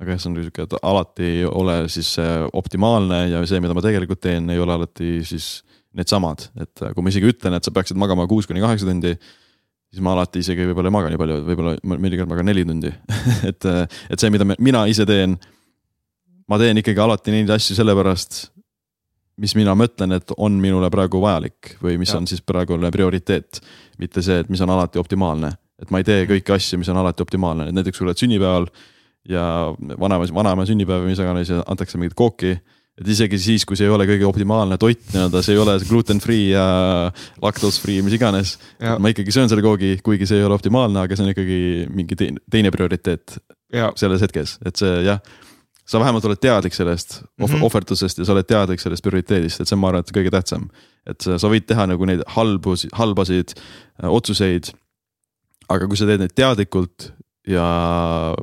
[0.01, 2.17] aga jah, see on sihuke, et alati ei ole siis
[2.53, 5.63] optimaalne ja see, mida ma tegelikult teen, ei ole alati siis
[5.95, 9.15] needsamad, et kui ma isegi ütlen, et sa peaksid magama kuus kuni kaheksa tundi
[9.95, 12.91] siis ma alati isegi võib-olla ei maga nii palju, võib-olla mõnikord magan neli tundi
[13.51, 13.69] et,
[14.11, 15.37] et see, mida mina ise teen.
[16.51, 18.41] ma teen ikkagi alati neid asju sellepärast,
[19.41, 22.21] mis mina mõtlen, et on minule praegu vajalik või mis ja.
[22.21, 23.61] on siis praegune prioriteet.
[23.99, 27.01] mitte see, et mis on alati optimaalne, et ma ei tee kõiki asju, mis on
[27.03, 28.69] alati optimaalne, et näiteks kui oled sünnipäeval
[29.29, 29.45] ja
[30.01, 32.57] vanaema, vanaema sünnipäev või mis iganes ja antakse mingit kooki
[33.01, 36.21] et isegi siis, kui see ei ole kõige optimaalne toit nii-öelda, see ei ole gluten
[36.23, 36.67] free ja
[37.43, 38.55] lactose free, mis iganes.
[38.79, 41.59] ma ikkagi söön selle koogi, kuigi see ei ole optimaalne, aga see on ikkagi
[41.95, 43.39] mingi teine, prioriteet
[43.75, 43.91] ja.
[43.99, 45.19] selles hetkes, et see jah.
[45.87, 47.65] Sa vähemalt oled teadlik sellest mm -hmm.
[47.67, 50.69] ohverdusest ja sa oled teadlik sellest prioriteedist, et see on, ma arvan, et kõige tähtsam.
[51.07, 53.53] et sa võid teha nagu neid halbus, halbasid
[54.03, 54.73] äh, otsuseid.
[55.69, 57.13] aga kui sa teed neid teadlikult
[57.47, 58.35] ja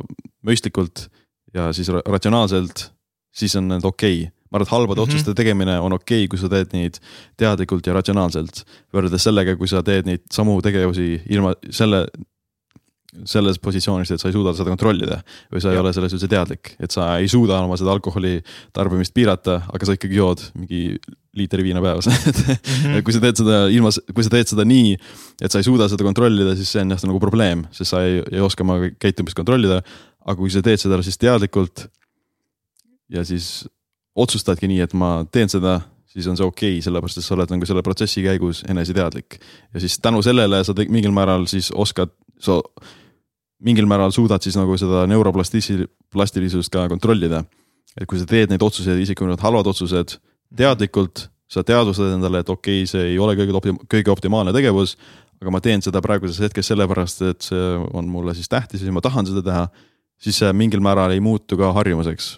[0.45, 1.09] mõistlikult
[1.53, 2.91] ja siis ratsionaalselt,
[3.31, 5.13] siis on need okei okay ma arvan, et halbade mm -hmm.
[5.13, 6.99] otsuste tegemine on okei okay,, kui sa teed neid
[7.37, 8.65] teadlikult ja ratsionaalselt.
[8.93, 12.07] võrreldes sellega, kui sa teed neid samu tegevusi ilma selle,
[13.27, 15.21] selles positsioonis, et sa ei suuda seda kontrollida.
[15.51, 15.75] või sa ja.
[15.75, 18.39] ei ole selles üldse teadlik, et sa ei suuda oma seda alkoholi
[18.73, 20.95] tarbimist piirata, aga sa ikkagi jood mingi
[21.35, 23.03] liitri viina päevas et mm -hmm.
[23.03, 24.95] kui sa teed seda ilma, kui sa teed seda nii,
[25.41, 28.23] et sa ei suuda seda kontrollida, siis see on jah nagu probleem, sest sa ei,
[28.31, 29.81] ei oska oma käitumist kontrollida.
[30.25, 31.87] aga kui sa teed seda siis teadlikult
[33.09, 33.67] ja siis
[34.15, 37.49] otsustadki nii, et ma teen seda, siis on see okei okay,, sellepärast et sa oled
[37.49, 39.39] nagu selle protsessi käigus eneseteadlik.
[39.73, 42.09] ja siis tänu sellele sa mingil määral siis oskad,
[42.39, 42.61] sa
[43.61, 47.43] mingil määral suudad siis nagu seda neuroplastilisi, plastilisust ka kontrollida.
[47.99, 50.17] et kui sa teed neid otsuseid, isegi kui need halvad otsused
[50.55, 54.97] teadlikult, sa teadvustad endale, et okei okay,, see ei ole kõige optim-, kõige optimaalne tegevus.
[55.41, 59.01] aga ma teen seda praeguses hetkes sellepärast, et see on mulle siis tähtis ja ma
[59.01, 59.67] tahan seda teha.
[60.21, 62.37] siis see mingil määral ei muutu ka harjumuseks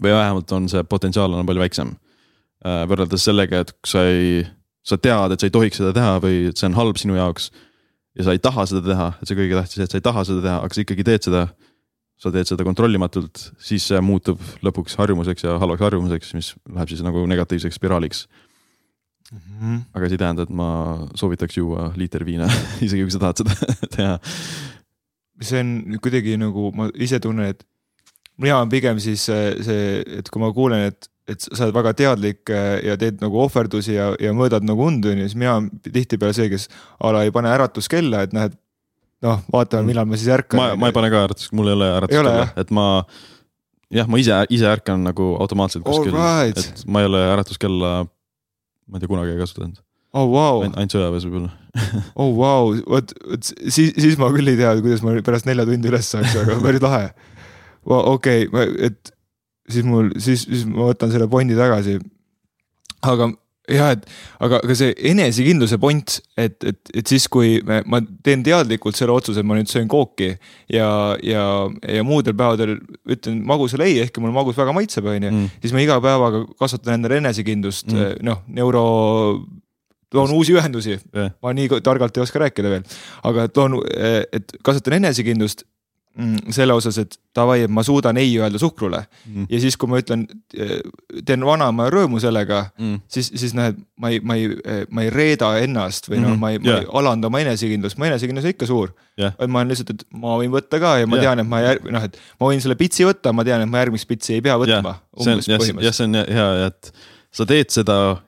[0.00, 1.92] või vähemalt on see potentsiaal on palju väiksem.
[2.64, 4.44] Äh, võrreldes sellega, et sa ei,
[4.86, 7.50] sa tead, et sa ei tohiks seda teha või et see on halb sinu jaoks.
[8.18, 10.44] Ja sa ei taha seda teha, et see kõige tähtis, et sa ei taha seda
[10.44, 11.46] teha, aga sa ikkagi teed seda.
[12.22, 17.00] sa teed seda kontrollimatult, siis see muutub lõpuks harjumuseks ja halvaks harjumuseks, mis läheb siis
[17.02, 18.28] nagu negatiivseks spiraaliks
[19.32, 19.40] mm.
[19.40, 19.80] -hmm.
[19.94, 20.68] aga see ei tähenda, et ma
[21.18, 22.46] soovitaks juua liiter viina
[22.86, 24.14] isegi kui sa tahad seda teha.
[25.42, 27.66] see on kuidagi nagu ma ise tunnen, et
[28.38, 32.50] mina olen pigem siis see, et kui ma kuulen, et, et sa oled väga teadlik
[32.50, 36.34] äh, ja teed nagu ohverdusi ja, ja mõõdad nagu und, on ju, siis mina tihtipeale
[36.36, 36.68] see, kes
[36.98, 38.58] a la ei pane äratuskella, et noh, et
[39.22, 40.58] noh, vaatame, millal ma siis ärkan.
[40.58, 42.88] ma, ma ei pane ka äratuskella, mul ei ole äratuskella, et ma
[43.92, 46.14] jah, ma ise, ise ärkan nagu automaatselt kuskil.
[46.16, 47.94] Right., et ma ei ole äratuskella,
[48.88, 49.82] ma ei tea, kunagi ei kasutanud.
[50.12, 50.60] Oh wow.
[50.66, 51.54] ainult sõjaväes võib-olla.
[52.20, 55.88] Oh wow, vot, vot siis, siis ma küll ei tea, kuidas ma pärast nelja tundi
[55.88, 57.06] üles saaks, aga päris lahe.
[58.14, 59.11] Okei okay,, et
[59.68, 61.98] siis mul, siis, siis ma võtan selle pointi tagasi.
[63.02, 63.32] aga
[63.70, 64.06] jah, et
[64.42, 69.14] aga, aga see enesekindluse point, et, et, et siis, kui me, ma teen teadlikult selle
[69.14, 70.32] otsuse, et ma nüüd söön kooki
[70.72, 70.88] ja,
[71.22, 71.44] ja,
[71.86, 72.76] ja muudel päevadel
[73.14, 75.58] ütlen magusale ei, ehkki mulle magus väga maitseb, on ju, mm.
[75.64, 78.84] siis ma iga päevaga kasvatan endale enesekindlust mm., noh, neuro
[80.12, 82.98] toon uusi ühendusi yeah., ma nii targalt ei oska rääkida veel,
[83.28, 83.78] aga toon,
[84.34, 85.66] et kasvatan enesekindlust
[86.52, 89.46] selle osas, et davai, et ma suudan ei öelda suhkrule Mm.
[89.48, 90.26] ja siis, kui ma ütlen,
[91.24, 92.98] teen vanaema rõõmu sellega Mm.
[93.08, 94.50] siis, siis näed, ma ei, ma ei,
[94.90, 96.80] ma ei reeda ennast või noh, Mhm, ma ei, ma jaa.
[96.80, 99.32] ei alanda oma enesekindlust, mu enesekindlus on ikka suur Jah.
[99.38, 101.22] et ma olen lihtsalt, et ma võin võtta ka ja ma Jah.
[101.24, 103.78] tean, et ma jär- noh, et ma võin selle pitsi võtta, ma tean, et ma
[103.84, 104.96] järgmist pitsi ei pea võtma.
[105.48, 106.92] jah, jah, see on hea, et
[107.32, 108.20] sa teed seda,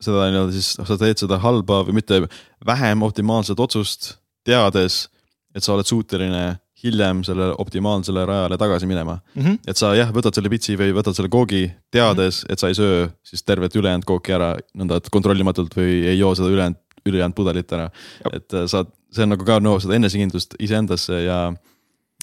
[0.00, 2.28] seda nii-öelda siis, sa teed seda halba või mitte
[2.64, 5.08] vähem optimaalset otsust, teades,
[5.56, 9.18] et sa oled suuteline hiljem sellele optimaalsele rajale tagasi minema.
[9.34, 9.58] -hmm.
[9.66, 13.08] et sa jah, võtad selle pitsi või võtad selle koogi, teades, et sa ei söö
[13.26, 17.72] siis tervet ülejäänud kooki ära nõnda, et kontrollimatult või ei joo seda ülejäänud, ülejäänud pudelit
[17.72, 17.90] ära.
[18.32, 21.40] Et äh, sa, see on nagu ka nõuab seda enesekindlust iseendasse ja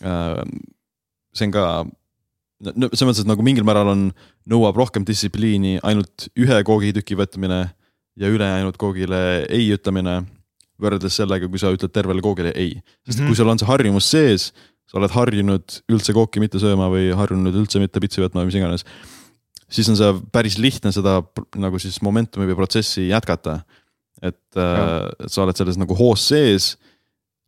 [0.03, 0.41] äh,
[1.33, 1.67] see on ka
[2.71, 4.03] no selles mõttes, et nagu mingil määral on,
[4.49, 7.65] nõuab rohkem distsipliini ainult ühe koogitüki võtmine
[8.19, 10.23] ja ülejäänud koogile ei ütlemine.
[10.81, 13.27] Võrreldes sellega, kui sa ütled tervele koogile ei, sest Mhm.
[13.27, 14.51] kui sul on see harjumus sees,
[14.89, 18.55] sa oled harjunud üldse kooki mitte sööma või harjunud üldse mitte pitsi võtma või mis
[18.59, 18.83] iganes.
[19.69, 21.21] siis on see päris lihtne seda
[21.55, 23.63] nagu siis momentumi või protsessi jätkata.
[24.21, 26.77] et, et sa oled selles nagu hoos sees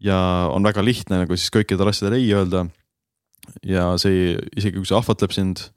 [0.02, 2.66] ja on väga lihtne nagu siis kõikidele asjadele ei öelda
[3.64, 5.70] ja see, isegi kui see ahvatleb sind,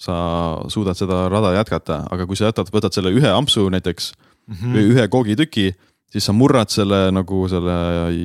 [0.00, 4.12] sa suudad seda rada jätkata, aga kui sa jätad, võtad selle ühe ampsu näiteks
[4.50, 4.72] Mhm.
[4.74, 5.74] või ühe koogitüki,
[6.10, 7.76] siis sa murrad selle nagu selle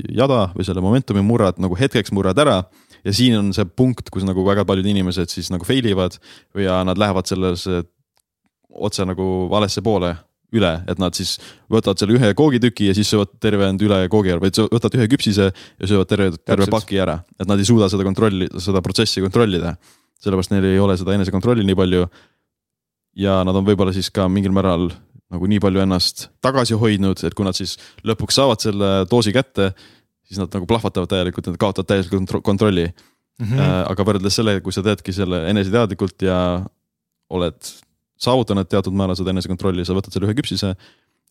[0.10, 2.62] jada või selle momentumi murrad nagu hetkeks murrad ära
[3.06, 6.18] ja siin on see punkt, kus nagu väga paljud inimesed siis nagu fail ivad
[6.60, 7.68] ja nad lähevad selles
[8.76, 10.16] otse nagu valesse poole
[10.56, 11.36] üle, et nad siis
[11.72, 15.08] võtavad selle ühe koogitüki ja siis söövad terve end üle koogi ära, vaid võtavad ühe
[15.12, 19.24] küpsise ja söövad terve, terve paki ära, et nad ei suuda seda kontrolli, seda protsessi
[19.26, 19.76] kontrollida.
[20.24, 22.06] sellepärast neil ei ole seda enesekontrolli nii palju.
[23.16, 24.90] ja nad on võib-olla siis ka mingil määral
[25.34, 29.72] nagu nii palju ennast tagasi hoidnud, et kui nad siis lõpuks saavad selle doosi kätte,
[30.26, 32.86] siis nad nagu plahvatavad täielikult, nad kaotavad täielikult kontro- kontrolli
[33.42, 33.58] mm..
[33.90, 36.38] aga võrreldes sellega, kui sa teedki selle eneseteadlikult ja
[37.34, 37.72] oled
[38.22, 40.74] saavutanud teatud määral seda enesekontrolli, sa võtad selle ühe küpsise,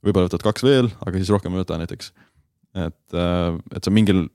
[0.05, 2.11] võib-olla võtad kaks veel, aga siis rohkem ei võta näiteks.
[2.85, 4.27] et, et sa mingil,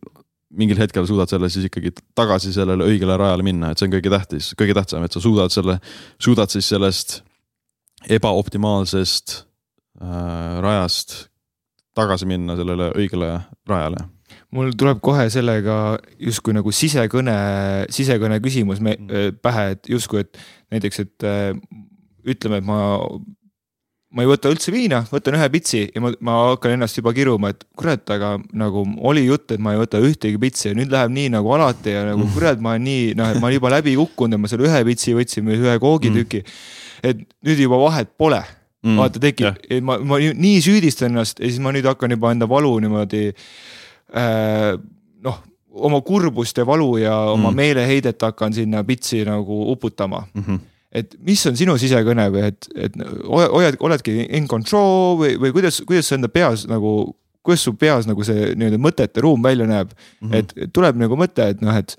[0.50, 4.14] mingil hetkel suudad selle siis ikkagi tagasi sellele õigele rajale minna, et see on kõige
[4.16, 5.78] tähtis, kõige tähtsam, et sa suudad selle,
[6.18, 7.20] suudad siis sellest
[8.10, 9.49] ebaoptimaalsest äh,
[10.00, 11.30] rajast
[11.98, 13.34] tagasi minna sellele õigele
[13.68, 14.06] rajale.
[14.54, 17.36] mul tuleb kohe sellega justkui nagu sisekõne,
[17.94, 19.42] sisekõne küsimus me, Mm.
[19.42, 20.38] pähe, et justkui, et
[20.72, 21.52] näiteks, et äh,
[22.26, 22.80] ütleme, et ma,
[24.12, 27.52] ma ei võta üldse viina, võtan ühe pitsi ja ma, ma hakkan ennast juba kiruma,
[27.54, 31.14] et kurat, aga nagu oli jutt, et ma ei võta ühtegi pitsi ja nüüd läheb
[31.14, 32.34] nii nagu alati ja nagu Mm.
[32.38, 35.18] kurat, ma nii noh, et ma olen juba läbi kukkunud ja ma selle ühe pitsi
[35.18, 37.10] võtsin või ühe koogitüki mm..
[37.12, 38.42] et nüüd juba vahet pole
[38.84, 42.48] mm, vaata tekib, ma, ma nii süüdistan ennast ja siis ma nüüd hakkan juba enda
[42.50, 43.28] valu niimoodi
[44.16, 44.74] äh,
[45.24, 47.56] noh, oma kurbust ja valu ja oma Mm.
[47.56, 50.28] meeleheidet hakkan sinna pitsi nagu uputama.
[50.34, 50.44] mm.
[50.44, 50.60] -hmm.
[50.92, 52.94] et mis on sinu sisekõne või et, et
[53.28, 58.08] hoiad, oledki in control või, või kuidas, kuidas sa enda peas nagu, kuidas su peas
[58.08, 60.30] nagu see nii-öelda mõtete ruum välja näeb mm.
[60.30, 60.36] -hmm.
[60.36, 61.98] et et tuleb nagu mõte, et noh, et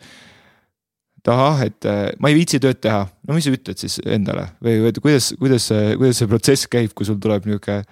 [1.21, 4.47] et ahah, et äh, ma ei viitsi tööd teha, no mis sa ütled siis endale
[4.65, 7.85] või, või kuidas, kuidas see, kuidas see protsess käib, kui sul tuleb niisugune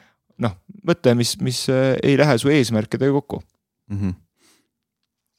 [0.44, 0.54] noh,
[0.86, 3.42] mõte, mis, mis äh, ei lähe su eesmärkidega kokku.
[3.92, 4.00] mm.
[4.00, 4.14] -hmm.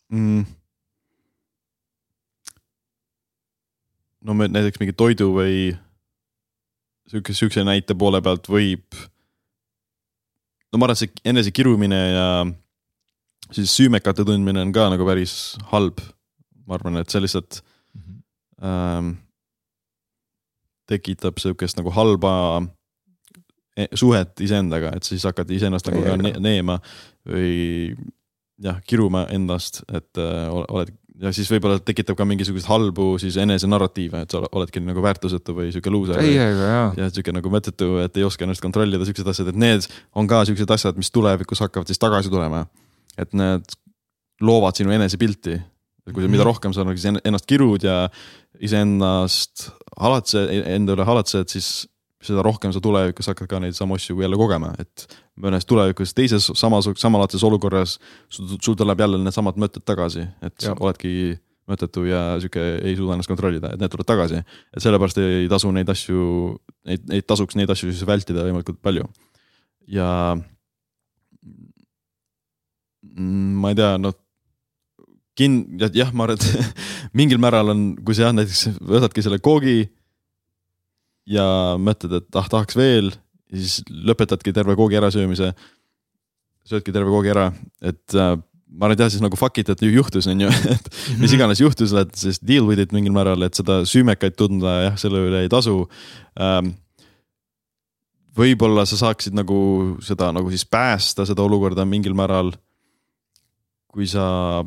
[0.10, 0.46] Mm.
[4.26, 5.78] no me näiteks mingi toidu või
[7.10, 8.86] sihuke, sihukese näite poole pealt võib.
[10.72, 12.46] no ma arvan, et see enesekirumine ja
[13.52, 16.02] siis süümekate tundmine on ka nagu päris halb.
[16.66, 17.64] ma arvan, et see lihtsalt
[18.64, 19.16] ähm,
[20.90, 22.34] tekitab sihukest nagu halba
[23.78, 26.80] e- suhet iseendaga, et siis hakkad iseennast nagu ka ne neema
[27.30, 27.94] või
[28.60, 33.36] jah, kiruma endast, et äh, ol- oled ja siis võib-olla tekitab ka mingisuguseid halbu siis
[33.44, 36.20] enesenarratiive, et sa oledki nagu väärtusetu või sihuke luuser.
[36.98, 40.46] ja sihuke nagu mõttetu, et ei oska ennast kontrollida, siuksed asjad, et need on ka
[40.48, 42.66] siuksed asjad, mis tulevikus hakkavad siis tagasi tulema.
[43.20, 43.76] et need
[44.42, 45.58] loovad sinu enesepilti.
[46.14, 46.50] Kui sa, mida Mhm.
[46.52, 48.10] rohkem sa nagu ennast kirud ja
[48.60, 49.70] iseennast
[50.00, 50.46] halatse,
[50.76, 51.88] enda üle halatsed, siis
[52.22, 55.06] seda rohkem sa tulevikus hakkad ka neid samu asju jälle kogema, et
[55.40, 57.98] mõnes tulevikus teises samas, samalaadses olukorras
[58.30, 60.82] sul, sul tuleb jälle needsamad mõtted tagasi, et sa Jah.
[60.84, 64.44] oledki mõttetu ja sihuke ei suuda ennast kontrollida, et need tulevad tagasi.
[64.76, 69.06] et sellepärast ei tasu neid asju, neid, neid tasuks neid asju siis vältida võimalikult palju.
[69.88, 70.36] ja
[73.16, 74.14] ma ei tea, noh
[75.40, 75.64] kin-,
[75.96, 76.76] jah, ma arvan, et
[77.20, 79.80] mingil määral on, kui sa jah, näiteks võtadki selle koogi
[81.30, 81.46] ja
[81.80, 83.14] mõtled, et ah, tahaks veel,
[83.54, 85.54] siis lõpetadki terve koogi ärasöömise,
[86.70, 87.48] söödki terve koogi ära,
[87.86, 88.36] et äh,
[88.70, 90.92] ma arvan, et jah, siis nagu fuck it, et juhtus, on ju, et
[91.22, 95.02] mis iganes juhtus, et siis deal with it mingil määral, et seda süümekaid tunda jah,
[95.02, 95.82] selle üle ei tasu
[96.42, 96.74] ähm,
[98.40, 99.60] võib-olla sa saaksid nagu
[100.06, 102.54] seda nagu siis päästa, seda olukorda mingil määral.
[103.90, 104.64] kui sa.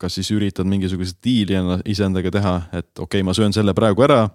[0.00, 1.56] Kas siis üritad mingisugust diili
[1.88, 4.28] iseendaga teha, et okei okay,, ma söön selle praegu ära.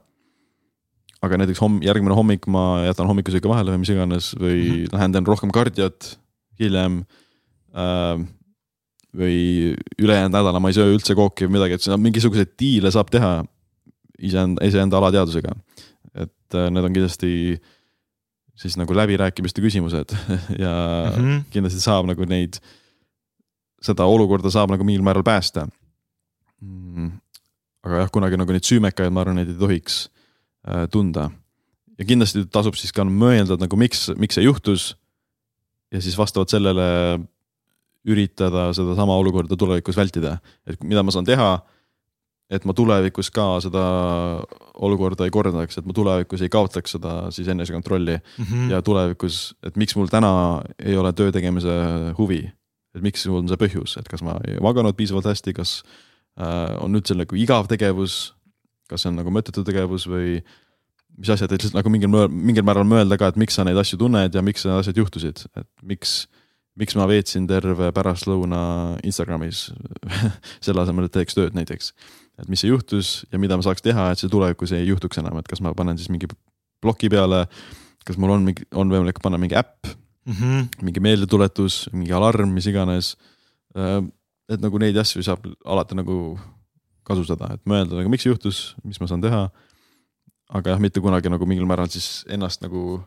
[1.21, 4.93] aga näiteks homm-, järgmine hommik ma jätan hommikusöögi vahele või mis iganes või mm -hmm.
[4.95, 6.17] lähen teen rohkem kardiot
[6.59, 7.03] hiljem
[7.75, 8.25] äh,
[9.13, 13.43] või ülejäänud nädala ma ei söö üldse kooki või midagi, et mingisuguseid diile saab teha
[14.17, 15.53] iseenda, iseenda alateadvusega
[16.15, 17.31] et äh, need on kindlasti
[18.61, 20.13] siis nagu läbirääkimiste küsimused
[20.63, 20.73] ja
[21.15, 21.43] mm -hmm.
[21.53, 22.59] kindlasti saab nagu neid,
[23.81, 25.67] seda olukorda saab nagu mingil määral päästa
[26.61, 27.11] mm..
[27.85, 30.03] aga jah, kunagi nagu neid süümekaid, ma arvan, neid ei tohiks
[30.67, 31.29] äh, tunda.
[31.97, 34.95] ja kindlasti tasub siis ka mõelda nagu miks, miks see juhtus.
[35.91, 36.87] ja siis vastavalt sellele
[38.07, 41.59] üritada sedasama olukorda tulevikus vältida, et mida ma saan teha
[42.51, 43.81] et ma tulevikus ka seda
[44.83, 48.45] olukorda ei kordaks, et ma tulevikus ei kaotaks seda siis enesekontrolli mm.
[48.45, 48.71] -hmm.
[48.73, 51.71] ja tulevikus, et miks mul täna ei ole töö tegemise
[52.17, 52.43] huvi.
[52.95, 55.79] Et miks on see põhjus, et kas ma ei maganud piisavalt hästi, kas
[56.39, 58.33] äh, on üldse nagu igav tegevus,
[58.91, 60.41] kas see on nagu mõttetu tegevus või
[61.17, 63.99] mis asjad, et lihtsalt nagu mingil, mingil määral mõelda ka, et miks sa neid asju
[63.99, 66.23] tunned ja miks need asjad juhtusid, et miks
[66.79, 68.61] miks ma veetsin terve pärastlõuna
[69.03, 69.65] Instagramis
[70.63, 71.91] selle asemel, et teeks tööd näiteks
[72.41, 75.39] et mis see juhtus ja mida ma saaks teha, et see tulevikus ei juhtuks enam,
[75.41, 76.29] et kas ma panen siis mingi
[76.81, 77.45] ploki peale.
[78.05, 79.91] kas mul on mingi, on võimalik panna mingi äpp
[80.25, 80.67] mm, -hmm.
[80.81, 83.15] mingi meeldetuletus, mingi alarm, mis iganes.
[83.75, 84.01] Äh,
[84.51, 86.39] et nagu neid asju saab alati nagu
[87.07, 89.49] kasutada, et mõelda nagu miks see juhtus, mis ma saan teha.
[90.51, 92.99] aga jah, mitte kunagi nagu mingil määral siis ennast nagu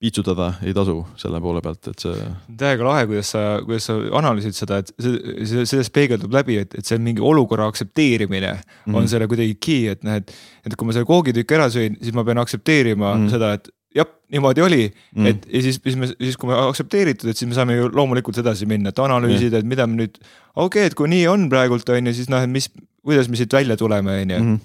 [0.00, 2.28] piitsutada ei tasu selle poole pealt, et see.
[2.60, 5.18] täiega lahe, kuidas sa, kuidas sa analüüsid seda, et see,
[5.50, 8.96] see, sellest peegeldub läbi, et, et see mingi olukorra aktsepteerimine mm -hmm.
[8.96, 10.32] on selle kuidagi key, et noh, et.
[10.64, 13.30] et kui ma selle koogitüki ära sõin, siis ma pean aktsepteerima mm -hmm.
[13.30, 17.30] seda, et jah, niimoodi oli mm, et ja siis, siis me, siis kui me aktsepteeritud,
[17.30, 20.20] et siis me saame ju loomulikult edasi minna, et analüüsida, et mida me nüüd.
[20.54, 22.70] okei okay,, et kui nii on praegult on ju, siis noh, et mis,
[23.06, 24.44] kuidas me siit välja tuleme, on ju.
[24.44, 24.60] Mhm.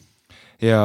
[0.66, 0.84] ja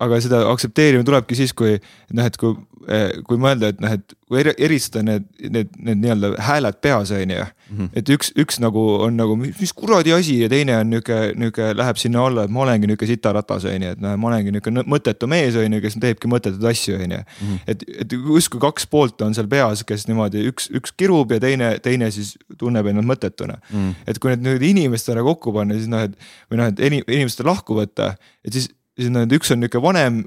[0.00, 1.76] aga seda aktsepteerima tulebki siis, kui
[2.16, 2.54] noh, et kui,
[2.88, 7.34] eh, kui mõelda, et noh, et kui eristada need, need, need nii-öelda hääled peas, on
[7.36, 7.48] ju.
[7.70, 7.86] Mhm.
[7.94, 12.00] et üks, üks nagu on nagu, mis kuradi asi ja teine on nihuke, nihuke läheb
[12.02, 15.28] sinna alla, et ma olengi nihuke sitaratas, on ju, et noh, ma olengi nihuke mõttetu
[15.30, 17.20] mees, on ju, kes teebki mõttetuid asju, on ju.
[17.20, 17.60] Mhm.
[17.70, 21.76] et, et justkui kaks poolt on seal peas, kes niimoodi üks, üks kirub ja teine,
[21.84, 23.76] teine siis tunneb ennast mõttetuna mm.
[23.76, 23.94] -hmm.
[24.10, 26.18] et kui need nüüd inimestele kokku panna, siis noh, et
[26.50, 30.18] või noh, et inimeste lahku võtta, et siis siis need üks on niisugune vanem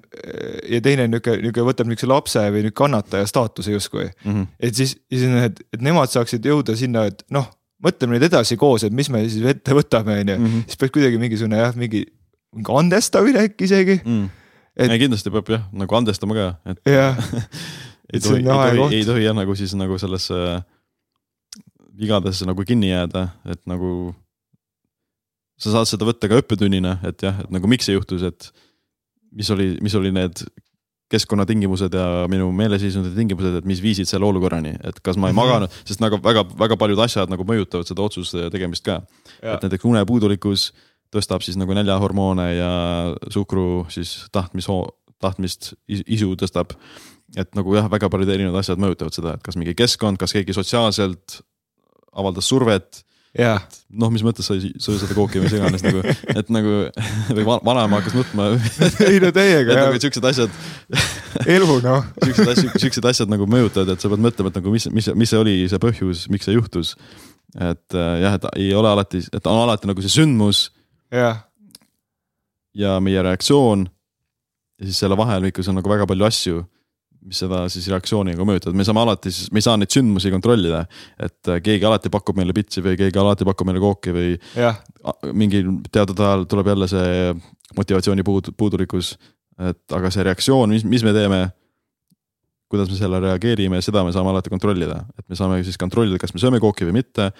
[0.69, 4.31] ja teine niisugune, niisugune võtab niisuguse lapse või nüüd kannataja staatuse justkui mm.
[4.31, 4.47] -hmm.
[4.59, 7.49] et siis, siis need, et nemad saaksid jõuda sinna, et noh,
[7.83, 10.37] mõtleme nüüd edasi koos, et mis me siis ette võtame, on ju.
[10.39, 10.67] Mhm.
[10.67, 12.05] siis peaks kuidagi mingisugune jah, mingi,
[12.55, 14.29] mingi andestamine äkki isegi mm..
[14.73, 14.89] Et...
[14.89, 16.79] ei kindlasti peab jah, nagu andestama ka, et.
[16.89, 17.19] jah
[18.13, 20.39] ei tohi, ei tohi, ei tohi jah, nagu siis nagu sellesse
[21.99, 24.13] vigadesse nagu kinni jääda, et nagu
[25.63, 28.49] sa saad seda võtta ka õppetunnina, et jah, et nagu miks see juhtus, et
[29.33, 30.43] mis oli, mis oli need
[31.13, 35.41] keskkonnatingimused ja minu meeleseisundide tingimused, et mis viisid selle olukorrani, et kas ma ei -hmm.
[35.41, 39.01] maganud, sest nagu väga, väga paljud asjad nagu mõjutavad seda otsuse tegemist ka.
[39.41, 40.71] et näiteks unepuudulikkus
[41.13, 42.71] tõstab siis nagu näljahormoone ja
[43.29, 44.89] suhkru siis tahtmishoo-,
[45.21, 46.73] tahtmist isu tõstab.
[47.37, 50.53] et nagu jah, väga paljud erinevad asjad mõjutavad seda, et kas mingi keskkond, kas keegi
[50.53, 51.41] sotsiaalselt
[52.13, 53.03] avaldas survet
[53.89, 56.73] noh, mis mõttes sa ei söö seda kooki või mis iganes nagu, et nagu
[57.37, 58.51] või vanaema hakkas nutma
[59.09, 59.87] ei no täiega jah.
[59.87, 60.53] nagu siuksed asjad
[61.49, 64.85] elu noh siuksed asjad, siuksed asjad nagu mõjutavad, et sa pead mõtlema, et nagu mis,
[64.93, 66.93] mis, mis see oli see põhjus, miks see juhtus.
[67.57, 70.67] et äh, jah, et ei ole alati, et on alati nagu see sündmus.
[71.09, 71.41] jah.
[72.77, 73.87] ja meie reaktsioon.
[74.77, 76.63] ja siis selle vahemikus on nagu väga palju asju
[77.27, 80.83] mis seda siis reaktsiooniga mõjutavad, me saame alati siis, me ei saa neid sündmusi kontrollida.
[81.19, 84.73] et äh, keegi alati pakub meile pitsi või keegi alati pakub meile kooki või ja.
[85.31, 87.33] mingil teatud ajal tuleb jälle see
[87.77, 89.17] motivatsiooni puud-, puudulikkus.
[89.59, 91.43] et aga see reaktsioon, mis, mis me teeme,
[92.71, 96.33] kuidas me sellele reageerime, seda me saame alati kontrollida, et me saame siis kontrollida, kas
[96.33, 97.31] me sööme kooki või mitte.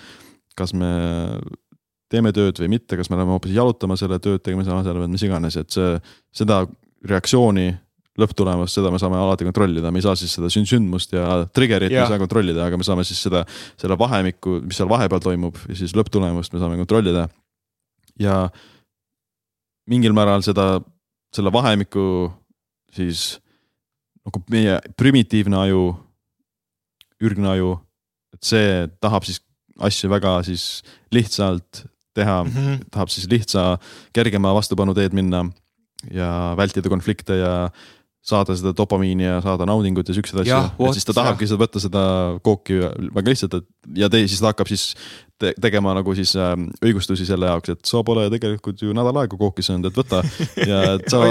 [0.53, 0.93] kas me
[2.14, 5.23] teeme tööd või mitte, kas me läheme hoopis jalutama selle tööd tegemise asemel või mis
[5.26, 5.95] iganes, et see,
[6.35, 6.61] seda
[7.10, 7.72] reaktsiooni
[8.19, 12.03] lõpptulemust, seda me saame alati kontrollida, me ei saa siis seda sündmust ja trigger'it me
[12.03, 13.41] ei saa kontrollida, aga me saame siis seda,
[13.81, 17.27] selle vahemikku, mis seal vahepeal toimub ja siis lõpptulemust me saame kontrollida.
[18.22, 18.49] ja
[19.90, 20.77] mingil määral seda,
[21.34, 22.30] selle vahemiku
[22.94, 23.40] siis
[24.23, 25.88] nagu meie primitiivne aju,
[27.23, 27.73] ürgne aju
[28.34, 28.69] et see
[29.03, 29.41] tahab siis
[29.84, 30.84] asju väga siis
[31.14, 31.84] lihtsalt
[32.14, 32.49] teha mm.
[32.49, 32.85] -hmm.
[32.91, 33.77] tahab siis lihtsa,
[34.14, 35.45] kergema vastupanuteed minna
[36.11, 37.69] ja vältida konflikte ja
[38.24, 40.60] saada seda dopamiini ja saada naudingut ja siukseid asju.
[40.88, 42.04] Et siis ta tahabki seda võtta seda
[42.45, 42.80] kooki
[43.12, 44.94] väga lihtsalt, et ja tei-, siis ta hakkab siis
[45.41, 46.53] te tegema nagu siis äh,
[46.85, 50.22] õigustusi selle jaoks, et sa pole tegelikult ju nädal aega kooki söönud, et võta
[50.72, 51.22] ja et sa,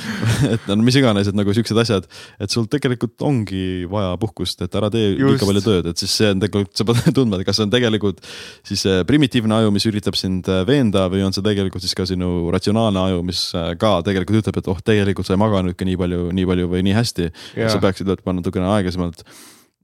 [0.54, 2.08] et no mis iganes, et nagu siuksed asjad,
[2.40, 5.22] et sul tegelikult ongi vaja puhkust, et ära tee Just.
[5.26, 7.74] liiga palju tööd, et siis see on tegelikult, sa pead tundma, et kas see on
[7.74, 8.22] tegelikult
[8.66, 12.08] siis see primitiivne aju, mis üritab sind äh, veenda või on see tegelikult siis ka
[12.08, 16.00] sinu ratsionaalne aju, mis äh, ka tegelikult ütleb, et oh, tegelikult sa ei maganudki nii
[16.00, 17.32] palju, nii palju või nii hästi.
[17.60, 19.22] sa peaksid võtma natukene aeglasemalt.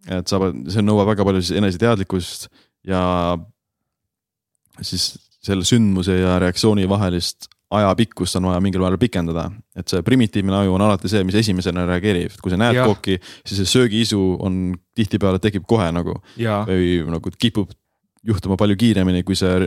[0.06, 2.48] et sa pead, see nõuab väga palju siis eneseteadlikkust
[2.86, 3.02] ja
[4.82, 5.14] siis
[5.46, 10.76] selle sündmuse ja reaktsiooni vahelist ajapikkust on vaja mingil määral pikendada, et see primitiivne aju
[10.76, 12.86] on alati see, mis esimesena reageerib, kui sa näed Jah.
[12.86, 17.74] kooki, siis see söögiisu on tihtipeale tekib kohe nagu ja, või nagu kipub
[18.26, 19.66] juhtuma palju kiiremini kui see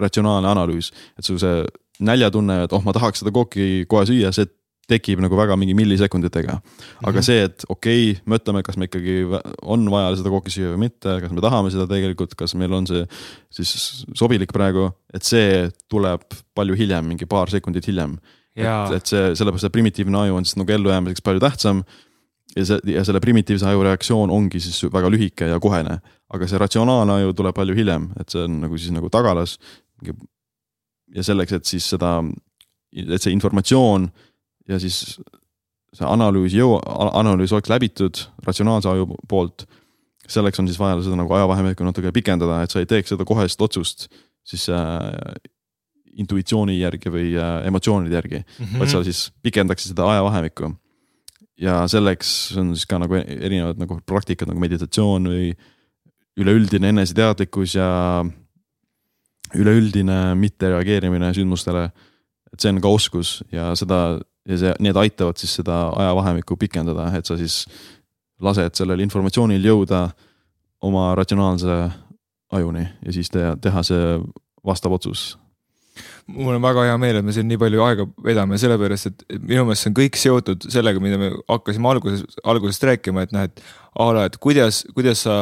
[0.00, 1.64] ratsionaalne analüüs, et su see
[2.04, 4.48] näljatunne, et oh, ma tahaks seda kooki kohe süüa, see
[4.90, 6.58] tekib nagu väga mingi millisekunditega.
[7.04, 7.22] aga Mhm.
[7.22, 9.24] see, et okei okay,, mõtleme, kas me ikkagi
[9.62, 12.86] on vaja seda kooki süüa või mitte, kas me tahame seda tegelikult, kas meil on
[12.86, 13.06] see
[13.50, 16.22] siis sobilik praegu, et see tuleb
[16.54, 18.18] palju hiljem, mingi paar sekundit hiljem.
[18.56, 21.84] et, et see, sellepärast see primitiivne aju on siis nagu ellujäämiseks palju tähtsam.
[22.56, 25.98] ja see ja selle primitiivse aju reaktsioon ongi siis väga lühike ja kohene,
[26.30, 29.58] aga see ratsionaalne aju tuleb palju hiljem, et see on nagu siis nagu tagalas.
[31.14, 32.22] ja selleks, et siis seda,
[32.92, 34.10] et see informatsioon
[34.68, 35.18] ja siis
[35.94, 36.80] see analüüs jõua,
[37.20, 39.66] analüüs oleks läbitud ratsionaalse aju poolt.
[40.26, 43.60] selleks on siis vaja seda nagu ajavahemikku natuke pikendada, et sa ei teeks seda kohest
[43.60, 44.08] otsust
[44.44, 45.34] siis äh,
[46.16, 48.78] intuitsiooni järgi või äh, emotsioonide järgi Mhm.
[48.78, 50.74] vaid sa siis pikendaksid seda ajavahemikku.
[51.60, 55.54] ja selleks on siis ka nagu erinevad nagu praktikad nagu meditatsioon või
[56.36, 58.24] üleüldine eneseteadlikkus ja
[59.54, 61.90] üleüldine mittereageerimine sündmustele.
[62.52, 67.08] et see on ka oskus ja seda ja see, need aitavad siis seda ajavahemikku pikendada,
[67.16, 67.64] et sa siis
[68.44, 70.08] lased sellel informatsioonil jõuda
[70.84, 71.78] oma ratsionaalse
[72.54, 74.18] ajuni ja siis teha, teha see
[74.64, 75.34] vastav otsus.
[76.26, 79.66] Mul on väga hea meel, et me siin nii palju aega vedame, sellepärast et minu
[79.68, 83.62] meelest see on kõik seotud sellega, mida me hakkasime alguses, algusest rääkima, et noh, et
[83.94, 85.34] a la, et kuidas, kuidas sa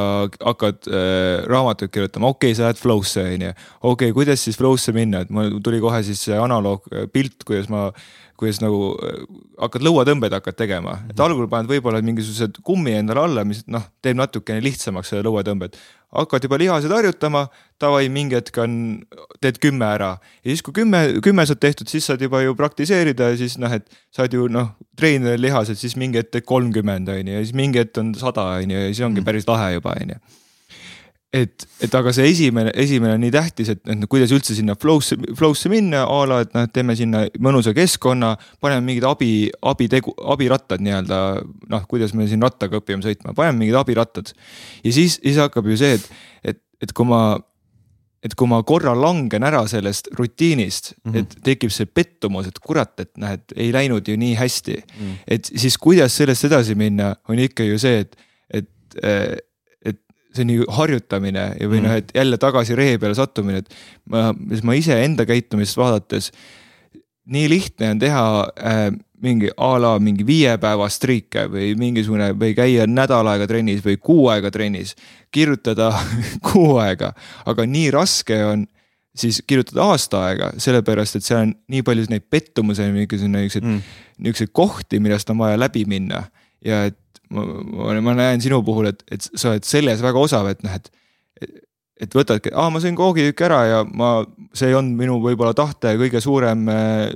[0.44, 3.52] hakkad äh, raamatut kirjutama, okei okay,, sa lähed flow'sse on ju.
[3.52, 7.46] okei okay,, kuidas siis flow'sse minna, et mul tuli kohe siis see analoog äh, pilt,
[7.48, 7.88] kuidas ma,
[8.36, 9.24] kuidas nagu äh,
[9.62, 14.20] hakkad lõuatõmbeid hakkad tegema, et algul paned võib-olla mingisugused kummi endale alla, mis noh, teeb
[14.20, 15.80] natukene lihtsamaks selle lõuatõmbed.
[16.12, 17.46] hakkad juba lihased harjutama,
[17.80, 18.74] davai, mingi hetk on,
[19.40, 20.10] teed kümme ära.
[20.44, 23.72] Ja siis, kui kümme, kümme saad tehtud, siis saad juba ju praktiseerida ja siis noh,
[23.72, 27.56] et saad ju noh, treenida lihased, siis mingi hetk teed kolmkümmend on ju ja siis
[27.56, 30.22] mingi hetk on sada on ju ja siis ongi päris lahe juba on ju
[31.32, 34.76] et, et aga see esimene, esimene on nii tähtis, et, et noh, kuidas üldse sinna
[34.78, 39.32] flow'sse, flow'sse minna a la, et noh, teeme sinna mõnusa keskkonna, paneme mingid abi,
[39.72, 41.22] abitegu, abirattad nii-öelda.
[41.72, 44.34] noh, kuidas me siin rattaga õpime sõitma, paneme mingid abirattad
[44.84, 47.38] ja siis, siis hakkab ju see, et, et, et kui ma
[48.22, 51.14] et kui ma korra langen ära sellest rutiinist mm, Mhm.
[51.14, 51.20] -hmm.
[51.20, 55.14] et tekib see pettumus, et kurat, et et ei läinud ju nii hästi mm..
[55.28, 58.16] et siis kuidas sellest edasi minna, on ikka ju see, et,
[58.50, 58.68] et,
[59.84, 59.98] et
[60.34, 61.86] see on ju harjutamine ja, või Mm.
[61.88, 63.74] noh, et jälle tagasi ree peale sattumine, et
[64.06, 64.32] ma,
[64.62, 66.30] ma iseenda käitumist vaadates.
[67.26, 68.92] nii lihtne on teha äh,
[69.22, 73.98] mingi a la mingi viie päeva striike või mingisugune või käia nädal aega trennis või
[74.02, 74.96] kuu aega trennis,
[75.30, 75.92] kirjutada
[76.52, 77.12] kuu aega,
[77.46, 78.66] aga nii raske on
[79.16, 83.82] siis kirjutada aasta aega, sellepärast et seal on nii palju neid pettumusi, mingisugune niisuguseid Mm.
[84.24, 86.24] niisuguseid kohti, millest on vaja läbi minna
[86.64, 86.98] ja et
[87.30, 90.74] ma, ma, ma näen sinu puhul, et, et sa oled selles väga osav, et noh,
[90.74, 90.90] et
[92.02, 94.14] et võtadki, aa, ma sõin koogitükki ära ja ma,
[94.56, 96.66] see ei olnud minu võib-olla tahte kõige suurem,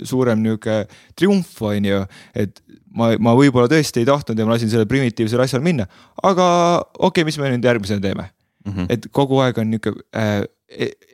[0.07, 0.85] suurem nihuke
[1.19, 2.05] triumf, on ju.
[2.39, 2.63] et
[2.95, 5.89] ma, ma võib-olla tõesti ei tahtnud ja ma lasin sellel primitiivsel asjal minna,
[6.23, 6.49] aga
[6.95, 8.31] okei okay,, mis me nüüd järgmisena teeme,
[8.67, 8.87] Mm -hmm.
[8.91, 10.41] et kogu aeg on nihuke äh,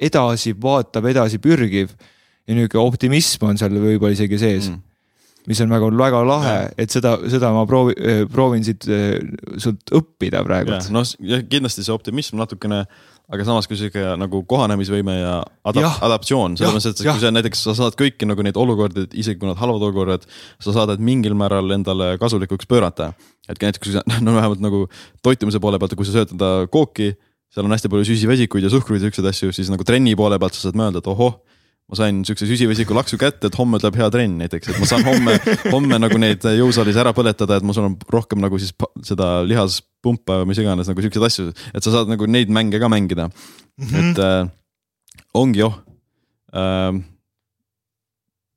[0.00, 1.90] edasi vaatav, edasi pürgiv
[2.48, 4.78] ja nihuke optimism on seal võib-olla isegi sees mm
[5.42, 5.50] Mm.
[5.50, 7.96] mis on väga, väga lahe, et seda, seda ma proovi-,
[8.30, 9.16] proovin siit äh,
[9.58, 10.76] sult õppida praegu.
[10.94, 11.02] noh,
[11.50, 12.84] kindlasti see optimism natukene,
[13.32, 15.34] aga samas ka sihuke nagu kohanemisvõime ja
[15.68, 17.16] adap- adaptatsioon, selles mõttes, et jah.
[17.16, 20.26] kui sa näiteks, sa saad kõiki nagu neid olukordi, isegi kui nad halvad olukorrad,
[20.60, 23.12] sa saadad mingil määral endale kasulikuks pöörata.
[23.48, 24.84] et näiteks, kui sa, no vähemalt nagu
[25.24, 27.14] toitumise poole pealt, kui sa sööd enda kooki,
[27.52, 30.56] seal on hästi palju süsivesikuid ja suhkruid ja siukseid asju, siis nagu trenni poole pealt
[30.56, 31.40] sa saad mõelda, et ohoh
[31.92, 35.04] ma sain siukse süsivesiku laksu kätte, et homme tuleb hea trenn näiteks, et ma saan
[35.04, 35.34] homme,
[35.74, 38.72] homme nagu neid jõusaalis ära põletada, et ma saan rohkem nagu siis
[39.04, 42.80] seda lihas pumpa või mis iganes nagu siukseid asju, et sa saad nagu neid mänge
[42.82, 43.86] ka mängida mm.
[43.86, 44.10] -hmm.
[44.10, 44.50] et äh,
[45.34, 45.74] ongi joh
[46.54, 47.00] äh,.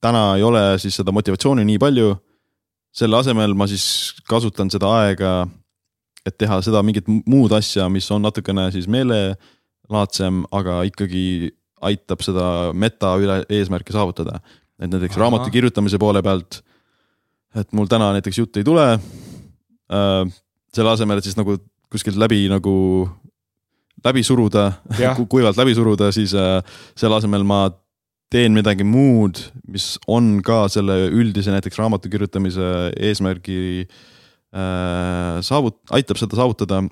[0.01, 2.15] täna ei ole siis seda motivatsiooni nii palju.
[2.95, 5.47] selle asemel ma siis kasutan seda aega,
[6.25, 11.51] et teha seda mingit muud asja, mis on natukene siis meelelaadsem, aga ikkagi
[11.81, 14.39] aitab seda meta üle eesmärki saavutada.
[14.79, 15.21] et näiteks Aha.
[15.21, 16.61] raamatu kirjutamise poole pealt,
[17.55, 20.31] et mul täna näiteks jutt ei tule äh,.
[20.75, 21.57] Selle asemel, et siis nagu
[21.91, 22.75] kuskilt läbi nagu
[24.05, 24.71] läbi suruda
[25.33, 26.59] kuivalt läbi suruda, siis äh,
[26.97, 27.67] selle asemel ma
[28.33, 29.39] teen midagi muud,
[29.71, 36.83] mis on ka selle üldise näiteks raamatu kirjutamise eesmärgi äh, saavut-, aitab seda saavutada.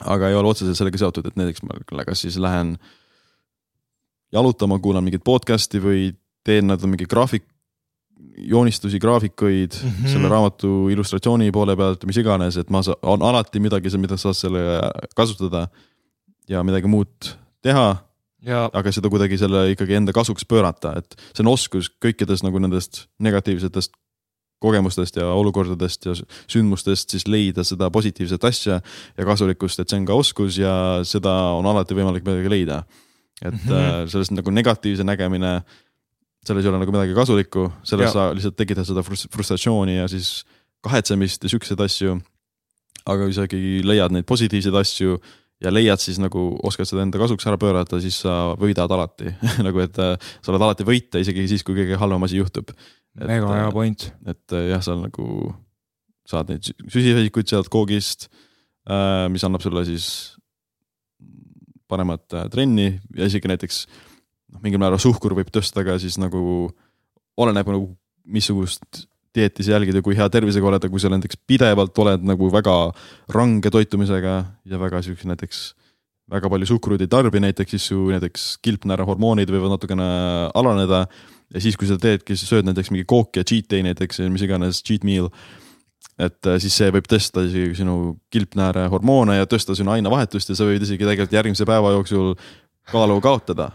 [0.00, 2.78] aga ei ole otseselt sellega seotud, et näiteks ma kas siis lähen
[4.32, 6.14] jalutama, kuulan mingit podcast'i või
[6.44, 7.44] teen nad mingi graafik,
[8.36, 10.08] joonistusi, graafikuid mm -hmm.
[10.08, 14.34] selle raamatu illustratsiooni poole pealt, mis iganes, et ma saan, on alati midagi, mida saad
[14.34, 14.60] selle
[15.16, 15.68] kasutada
[16.48, 17.96] ja midagi muud teha.
[18.72, 23.06] aga seda kuidagi selle ikkagi enda kasuks pöörata, et see on oskus kõikidest nagu nendest
[23.20, 23.92] negatiivsetest
[24.60, 26.14] kogemustest ja olukordadest ja
[26.48, 28.80] sündmustest siis leida seda positiivset asja
[29.16, 30.72] ja kasulikkust, et see on ka oskus ja
[31.08, 32.82] seda on alati võimalik midagi leida.
[33.42, 34.08] et mm -hmm.
[34.08, 35.62] sellest nagu negatiivse nägemine,
[36.46, 38.12] selles ei ole nagu midagi kasulikku, selles ja.
[38.14, 40.40] sa lihtsalt tekitad seda frustratsiooni ja siis
[40.84, 42.16] kahetsemist ja siukseid asju.
[43.04, 45.18] aga kui sa ikkagi leiad neid positiivseid asju
[45.60, 49.32] ja leiad siis nagu, oskad seda enda kasuks ära pöörata, siis sa võidad alati
[49.66, 52.72] nagu, et äh, sa oled alati võitja, isegi siis, kui kõige halvem asi juhtub.
[53.20, 54.10] mega hea point.
[54.26, 55.52] et äh, jah, sa nagu
[56.28, 58.30] saad neid süsivesikuid sealt koogist,
[58.88, 60.36] äh, mis annab sulle siis
[61.90, 62.22] paremat
[62.52, 63.84] trenni ja isegi näiteks
[64.50, 66.70] noh, mingil määral suhkur võib tõsta ka siis nagu,
[67.40, 67.88] oleneb nagu
[68.30, 72.24] missugust dieeti sa jälgid ja kui hea tervisega oled, aga kui sa näiteks pidevalt oled
[72.26, 72.76] nagu väga
[73.30, 74.34] range toitumisega
[74.66, 75.68] ja väga siukse näiteks
[76.30, 80.06] väga palju suhkruid ei tarbi näiteks, siis su näiteks kilpnäärahormoonid võivad natukene
[80.54, 81.06] alaneda.
[81.50, 84.46] ja siis, kui sa teedki, sa sööd näiteks mingi kooki ja cheat day näiteks, mis
[84.46, 85.30] iganes cheat meal.
[86.18, 90.66] et äh, siis see võib tõsta isegi sinu kilpnäärehormoone ja tõsta sinu ainevahetust ja sa
[90.68, 92.34] võid isegi tegelikult järgmise päeva jooksul
[92.90, 93.70] kaalu kaotada.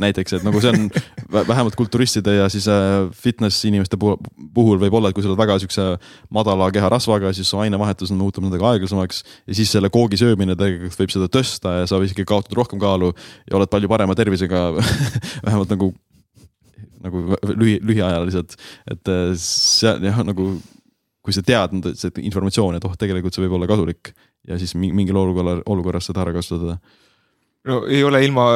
[0.00, 0.88] Näiteks, et nagu see on
[1.32, 5.58] vähemalt kulturistide ja siis äh, fitness inimeste puhul võib olla, et kui sa oled väga
[5.62, 5.86] siukse
[6.34, 9.22] madala keharasvaga, siis su ainevahetus muutub natuke aeglasemaks.
[9.46, 13.12] ja siis selle koogi söömine tegelikult võib seda tõsta ja sa isegi kaotada rohkem kaalu
[13.50, 14.68] ja oled palju parema tervisega
[15.46, 15.92] vähemalt nagu,
[17.02, 17.24] nagu
[17.54, 18.56] lühi, lühiajaliselt,
[18.90, 20.54] et äh, see jah, nagu
[21.22, 24.10] kui sa tead seda informatsiooni, et oh, tegelikult see võib olla kasulik
[24.48, 26.80] ja siis mingil olukorral, olukorras seda ära kasutada
[27.68, 28.46] no ei ole ilma,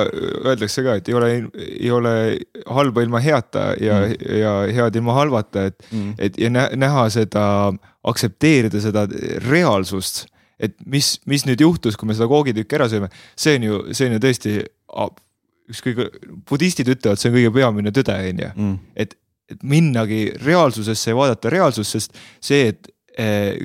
[0.45, 1.33] öeldakse ka, et ei ole,
[1.67, 2.15] ei ole
[2.75, 7.45] halba ilma heata ja mm., ja head ilma halvata, et mm., et ja näha seda,
[8.07, 9.07] aktsepteerida seda
[9.47, 10.27] reaalsust.
[10.59, 14.07] et mis, mis nüüd juhtus, kui me seda koogitükki ära sööme, see on ju, see
[14.09, 14.53] on ju tõesti
[15.69, 16.07] üks kõige,
[16.49, 18.77] budistid ütlevad, see on kõige peamine tõde, on ju, mm.
[18.97, 19.13] et,
[19.53, 22.89] et minnagi reaalsusesse ja vaadata reaalsust, sest see, et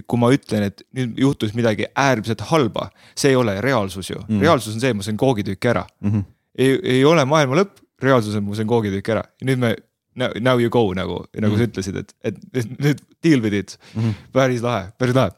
[0.07, 4.39] kui ma ütlen, et nüüd juhtus midagi äärmiselt halba, see ei ole reaalsus ju mm.,
[4.43, 6.11] reaalsus on see, ma sain koogitüki ära mm.
[6.11, 6.27] -hmm.
[6.57, 9.75] ei, ei ole maailma lõpp, reaalsus on, ma sain koogitüki ära ja nüüd me
[10.15, 11.57] now you go nagu, nagu mm -hmm.
[11.57, 12.35] sa ütlesid, et, et
[12.79, 14.13] nüüd deal with it mm, -hmm.
[14.33, 15.31] päris lahe, päris lahe.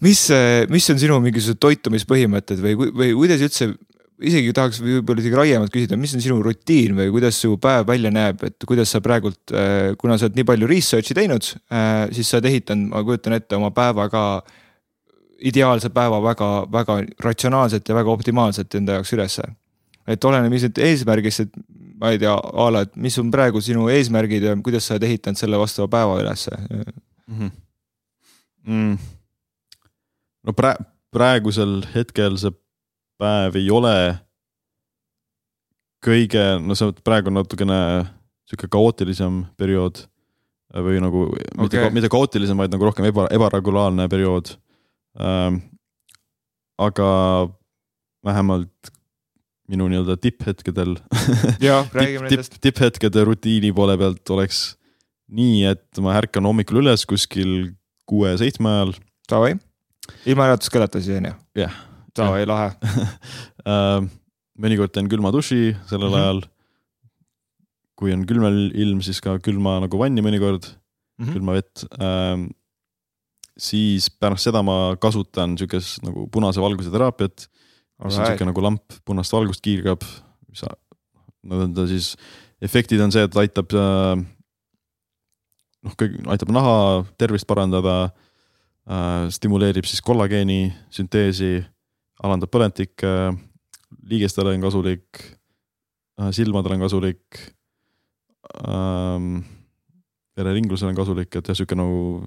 [0.00, 0.28] mis,
[0.68, 3.74] mis on sinu mingisugused toitumispõhimõtted või, või kuidas üldse
[4.28, 8.12] isegi tahaks võib-olla isegi laiemalt küsida, mis on sinu rutiin või kuidas su päev välja
[8.14, 12.30] näeb, et kuidas sa praegult, äh, kuna sa oled nii palju research'i teinud, äh, siis
[12.30, 14.24] sa oled ehitanud, ma kujutan ette, oma päeva ka.
[15.42, 19.42] ideaalse päeva väga-väga ratsionaalselt ja väga optimaalselt enda jaoks ülesse.
[20.06, 21.50] et oleneb nüüd eesmärgist, et
[21.98, 25.06] ma ei tea, a la, et mis on praegu sinu eesmärgid ja kuidas sa oled
[25.06, 26.86] ehitanud selle vastava päeva ülesse mm?
[27.38, 27.50] -hmm.
[28.66, 28.98] Mm.
[30.46, 30.78] no pra-,
[31.10, 32.54] praegusel hetkel see
[33.22, 33.96] päev ei ole
[36.02, 37.78] kõige, no see praegu on natukene
[38.50, 40.04] sihuke kaootilisem periood
[40.72, 41.60] või nagu okay.
[41.60, 44.54] mitte, mitte kaootilisem, vaid nagu rohkem eba, ebaregulaarne periood
[45.20, 45.60] ähm,.
[46.80, 47.08] aga
[48.24, 48.92] vähemalt
[49.70, 50.96] minu nii-öelda tipphetkedel
[52.32, 54.64] tipp, tipphetkede rutiini poole pealt oleks
[55.32, 57.72] nii, et ma ärkan hommikul üles kuskil
[58.08, 58.92] kuue-seitsme ajal.
[59.30, 59.54] Davai,
[60.28, 61.38] ilma äratuskellata siis on ju?
[61.62, 62.72] jah yeah davai, lahe
[63.72, 64.08] äh,
[64.62, 66.22] mõnikord teen külma duši sellel mm -hmm.
[66.22, 66.42] ajal.
[67.96, 68.44] kui on külm
[68.74, 71.32] ilm, siis ka külma nagu vanni mõnikord mm, -hmm.
[71.32, 72.50] külma vett ähm,.
[73.56, 77.48] siis pärast seda ma kasutan siukest nagu punase valguse teraapiat,
[78.04, 80.02] mis on siuke nagu lamp punast valgust kiirgab,
[80.48, 80.64] mis
[81.42, 82.16] nii-öelda siis
[82.62, 84.16] efektid on see, et aitab äh,
[85.82, 88.10] noh, kõik aitab naha tervist parandada
[88.86, 89.28] äh,.
[89.30, 91.62] stimuleerib siis kollageeni sünteesi,
[92.22, 93.32] alandab põletikke,
[94.08, 95.22] liigestele on kasulik
[96.20, 97.42] äh,, silmadele on kasulik
[98.66, 99.42] ähm,.
[100.36, 102.22] vereringlusele on kasulik, et jah, sihuke nagu.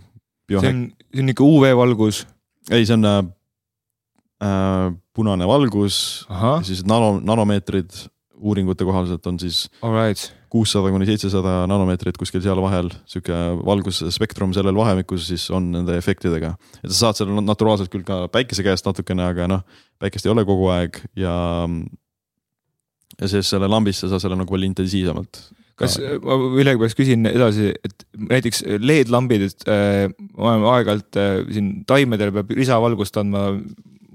[0.50, 2.26] see on, see on ikka UV-valgus?
[2.70, 3.24] ei, see on äh,
[4.46, 6.28] äh punane valgus,
[6.68, 7.94] siis nano, nanomeetrid
[8.38, 10.30] uuringute kohaselt on siis right.
[10.52, 13.36] kuussada kuni seitsesada nanomeetrit kuskil seal vahel, sihuke
[13.66, 16.56] valgusspektrum sellel vahemikus siis on nende efektidega.
[16.84, 19.66] et sa saad selle naturaalselt küll ka päikese käest natukene, aga noh,
[20.02, 21.36] päikest ei ole kogu aeg ja.
[23.20, 25.45] ja siis selle lambist sa saad selle nagu palju intensiivsemalt
[25.80, 30.06] kas ma millegipärast küsin edasi, et näiteks LED-lambid, et äh,
[30.38, 33.49] ma olen aeg-ajalt äh, siin taimedele peab lisavalgust andma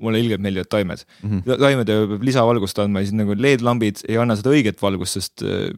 [0.01, 1.31] mulle ilgelt meeldivad taimed mm.
[1.31, 1.63] -hmm.
[1.63, 5.71] taimedele peab lisavalgust andma ja siis nagu LED-lambid ei anna seda õiget valgust, sest äh,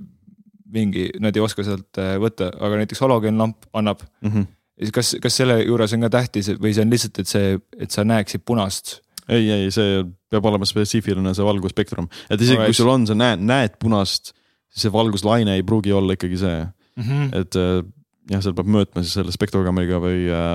[0.72, 4.30] mingi, nad ei oska sealt äh, võtta, aga näiteks halogeenlamp annab mm.
[4.30, 4.90] -hmm.
[4.94, 8.04] kas, kas selle juures on ka tähtis või see on lihtsalt, et see, et sa
[8.04, 9.00] näeksid punast?
[9.28, 12.70] ei, ei, see peab olema spetsiifiline, see valgusspektrum, et isegi right.
[12.70, 14.32] kui sul on, sa näed, näed punast,
[14.72, 17.28] siis see valguslaine ei pruugi olla ikkagi see mm, -hmm.
[17.40, 17.82] et äh,
[18.30, 20.54] jah, seal peab mõõtma siis selle spektrogrammeriga või äh,.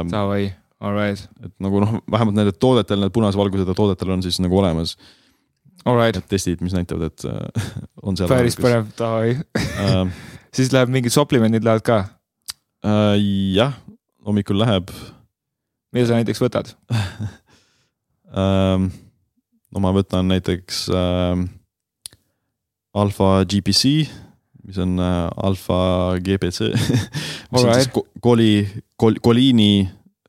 [0.77, 1.25] Alright.
[1.41, 4.93] et nagu noh, vähemalt nendel toodetel, need punase valgusega toodetel on siis nagu olemas.
[5.87, 6.19] Alright.
[6.29, 7.71] testid, mis näitavad, et äh,
[8.03, 8.29] on seal.
[8.29, 10.05] päris põnev, davai uh,
[10.55, 11.97] siis läheb mingid supplemendid lähevad ka
[12.85, 13.15] uh,?
[13.55, 13.77] jah,
[14.25, 14.93] hommikul läheb.
[15.95, 18.87] mida sa näiteks võtad uh,?
[19.73, 21.45] no ma võtan näiteks uh,
[22.97, 24.07] alfa GPC,
[24.67, 25.79] mis on uh, alfa
[26.21, 26.69] GPC
[27.51, 27.89] mis on siis
[28.21, 28.51] koli,
[28.99, 29.87] kol, koliini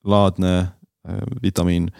[0.08, 1.90] laadne äh, vitamiin.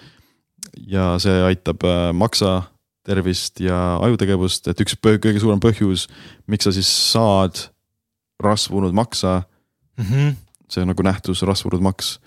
[0.87, 2.63] ja see aitab äh, maksa
[3.09, 6.07] tervist ja ajutegevust, et üks kõige suurem põhjus,
[6.47, 7.69] miks sa siis saad
[8.43, 9.43] rasvunud maksa
[9.99, 10.05] mm.
[10.05, 10.35] -hmm.
[10.71, 12.19] see on nagu nähtus, rasvunud maks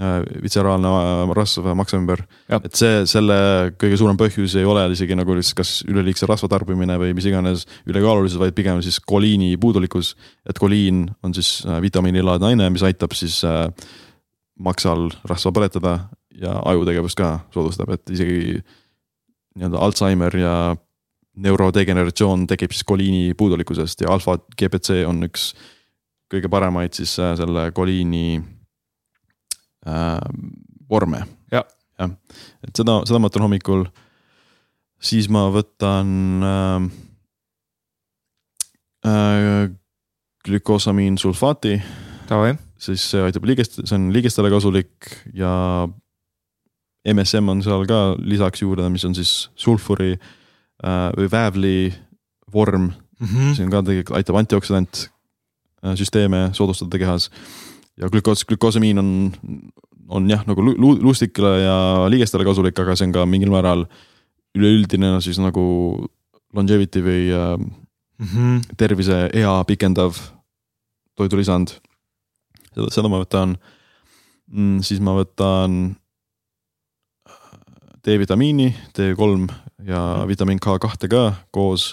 [0.00, 0.88] äh, vitseraalne
[1.34, 2.22] rasv maksa ümber.
[2.48, 3.38] et see, selle
[3.82, 7.66] kõige suurem põhjus ei ole isegi nagu lihtsalt kas üleliigse rasva tarbimine või mis iganes
[7.86, 10.14] ülekaalulisus, vaid pigem siis koliini puudulikkus.
[10.48, 13.66] et koliin on siis vitamiinilaadne aine, mis aitab siis äh,
[14.58, 15.94] maksal rasva põletada
[16.38, 18.58] ja ajutegevust ka soodustab, et isegi
[19.58, 20.54] nii-öelda Alžeimer ja
[21.38, 25.52] neurodegeneratsioon tekib siis koliini puudulikkusest ja alfa GPC on üks
[26.32, 28.40] kõige paremaid siis äh, selle koliini
[29.86, 30.18] äh,
[30.90, 31.24] vorme.
[31.52, 31.66] jah
[31.98, 32.10] ja.,
[32.66, 33.86] et seda, seda ma võtan hommikul.
[35.00, 36.88] siis ma võtan äh,
[39.06, 39.68] äh,
[40.44, 41.78] glükosamiin sulfaati.
[42.28, 45.50] Davai siis see aitab liigest-, see on liigestele kasulik ja
[47.08, 51.76] MSM on seal ka lisaks juurde, mis on siis sulfuri äh, või väävli
[52.52, 53.26] vorm mm.
[53.26, 53.54] -hmm.
[53.56, 55.08] see on ka tegelikult, aitab antioksüdant
[55.84, 57.30] äh, süsteeme soodustada kehas.
[57.96, 59.32] ja glükoos, glükoosamiin on,
[60.08, 63.86] on jah, nagu lu, luustikele ja liigestele kasulik, aga see on ka mingil määral
[64.54, 66.06] üleüldine siis nagu
[66.54, 68.60] longevity või äh, mm -hmm.
[68.76, 70.16] terviseea pikendav
[71.14, 71.80] toidulisand
[72.92, 73.56] seda, ma võtan
[74.48, 74.82] mm,.
[74.86, 75.78] siis ma võtan
[77.28, 77.48] äh,
[78.04, 79.48] D-vitamiini, D3
[79.88, 81.24] ja vitamiin K2 ka
[81.54, 81.90] koos.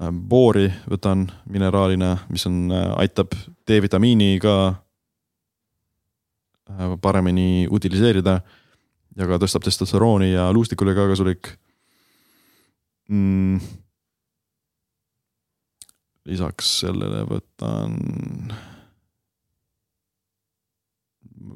[0.00, 3.36] Äh, boori võtan mineraalina, mis on, äh, aitab
[3.68, 4.56] D-vitamiini ka
[7.02, 8.38] paremini utiliseerida
[9.18, 11.50] ja ka tõstab testosterooni ja luustikule ka kasulik
[13.12, 13.81] mm
[16.28, 17.96] lisaks sellele võtan.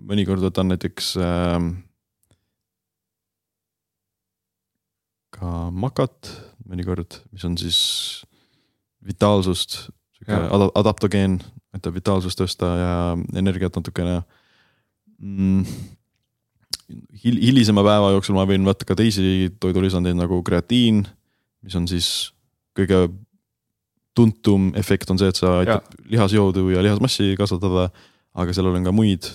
[0.06, 1.58] mõnikord võtan näiteks äh,
[5.36, 6.30] ka makat,
[6.66, 7.78] mõnikord, mis on siis
[9.06, 9.86] vitaalsust,
[10.16, 11.38] sihuke adaptogeen,
[11.76, 12.94] aitab vitaalsust tõsta ja
[13.38, 14.20] energiat natukene
[15.18, 15.66] mm,
[17.22, 21.04] hil-, hilisema päeva jooksul ma võin võtta ka teisi toidulisandeid nagu kreatiin,
[21.66, 22.32] mis on siis
[22.76, 23.06] kõige
[24.16, 26.04] tuntum efekt on see, et sa aitab ja.
[26.16, 27.90] lihasjõudu ja lihasmassi kasvatada,
[28.36, 29.28] aga sellel on ka muid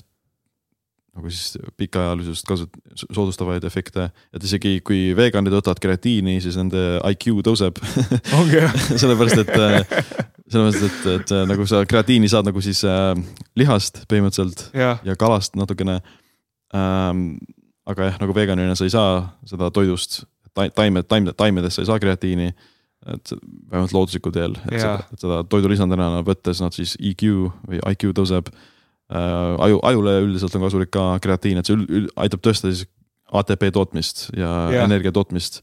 [1.11, 7.41] nagu siis pikaajalisust kasut-, soodustavaid efekte, et isegi kui veganid võtavad kreatiini, siis nende IQ
[7.47, 7.81] tõuseb
[8.55, 8.71] jah
[9.01, 9.51] sellepärast, et,
[10.47, 13.11] sellepärast, et, et nagu sa kreatiini saad nagu siis äh,
[13.59, 14.95] lihast põhimõtteliselt ja.
[15.07, 15.99] ja kalast natukene
[16.75, 17.41] ähm,.
[17.91, 19.15] aga jah, nagu veganina sa ei saa
[19.49, 20.21] seda toidust,
[20.55, 22.53] taimed, taim-, taimedest sa ei saa kreatiini
[23.09, 23.33] et
[23.71, 24.99] vähemalt looduslikul teel, et yeah.
[25.01, 27.23] seda, et seda toidulisandina võttes nad siis EQ
[27.65, 29.55] või IQ tõuseb äh,.
[29.65, 32.85] aju, ajule üldiselt on kasulik ka kreatiin, et see ül, ül, aitab tõsta siis
[33.31, 34.85] ATP tootmist ja yeah.
[34.85, 35.61] energia tootmist.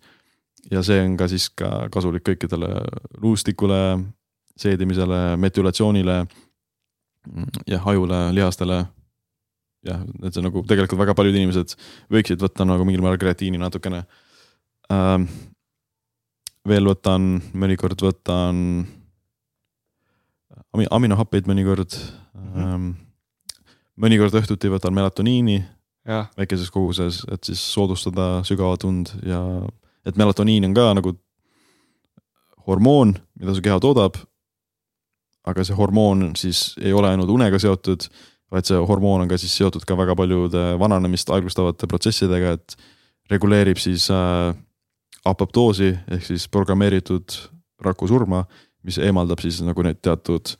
[0.70, 2.72] ja see on ka siis ka kasulik kõikidele
[3.22, 3.80] luustikule,
[4.58, 6.24] seedimisele, metülatsioonile.
[7.68, 8.80] jah, ajule, lihastele.
[9.86, 11.76] jah, et see nagu tegelikult väga paljud inimesed
[12.10, 14.02] võiksid võtta nagu mingil määral kreatiini natukene
[14.90, 15.30] ähm,.
[16.68, 18.62] Veel võtan, mõnikord võtan
[20.74, 22.54] ami-, aminohappeid mõnikord mm.
[22.54, 22.94] -hmm.
[23.98, 25.58] Mõnikord õhtuti võtan melatoniini
[26.08, 29.40] väikeses koguses, et siis soodustada sügavat und ja
[30.06, 31.12] et melatoniin on ka nagu
[32.68, 34.16] hormoon, mida su keha toodab.
[35.48, 38.04] aga see hormoon siis ei ole ainult unega seotud,
[38.52, 42.76] vaid see hormoon on ka siis seotud ka väga paljude vananemist aeglustavate protsessidega, et
[43.30, 44.52] reguleerib siis äh,
[45.24, 47.36] apoptoosi ehk siis programmeeritud
[47.84, 48.44] rakusurma,
[48.82, 50.54] mis eemaldab siis nagu need teatud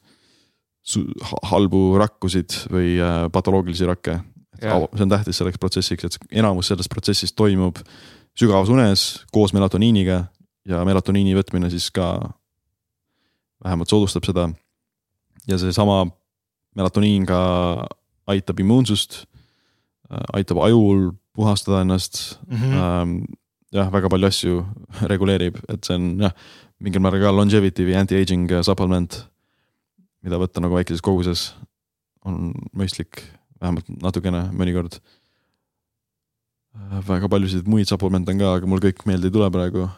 [1.50, 4.20] halbu rakkusid või äh, patoloogilisi rakke.
[4.58, 7.78] see on tähtis selleks protsessiks, et enamus sellest protsessist toimub
[8.38, 10.24] sügavas unes koos melatoniiniga
[10.68, 12.30] ja melatoniini võtmine siis ka
[13.64, 14.48] vähemalt soodustab seda.
[15.48, 16.06] ja seesama
[16.76, 17.40] melatoniin ka
[18.26, 19.24] aitab immuunsust,
[20.32, 22.56] aitab ajul puhastada ennast mm.
[22.56, 23.36] -hmm.
[23.74, 24.62] Jah, väga palju asju
[25.12, 26.34] reguleerib, et see on jah,
[26.82, 29.22] mingil määral ka longevity või anti-aging supplement,
[30.24, 31.52] mida võtta nagu väikeses koguses
[32.26, 33.22] on mõistlik,
[33.60, 35.00] vähemalt natukene mõnikord
[37.08, 39.88] väga paljusid muid supplemente on ka, aga mul kõik meelde ei tule praegu.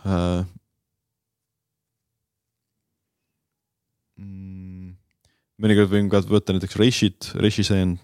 [5.61, 7.99] mõnikord võin ka võtta näiteks reishit, reishiseen,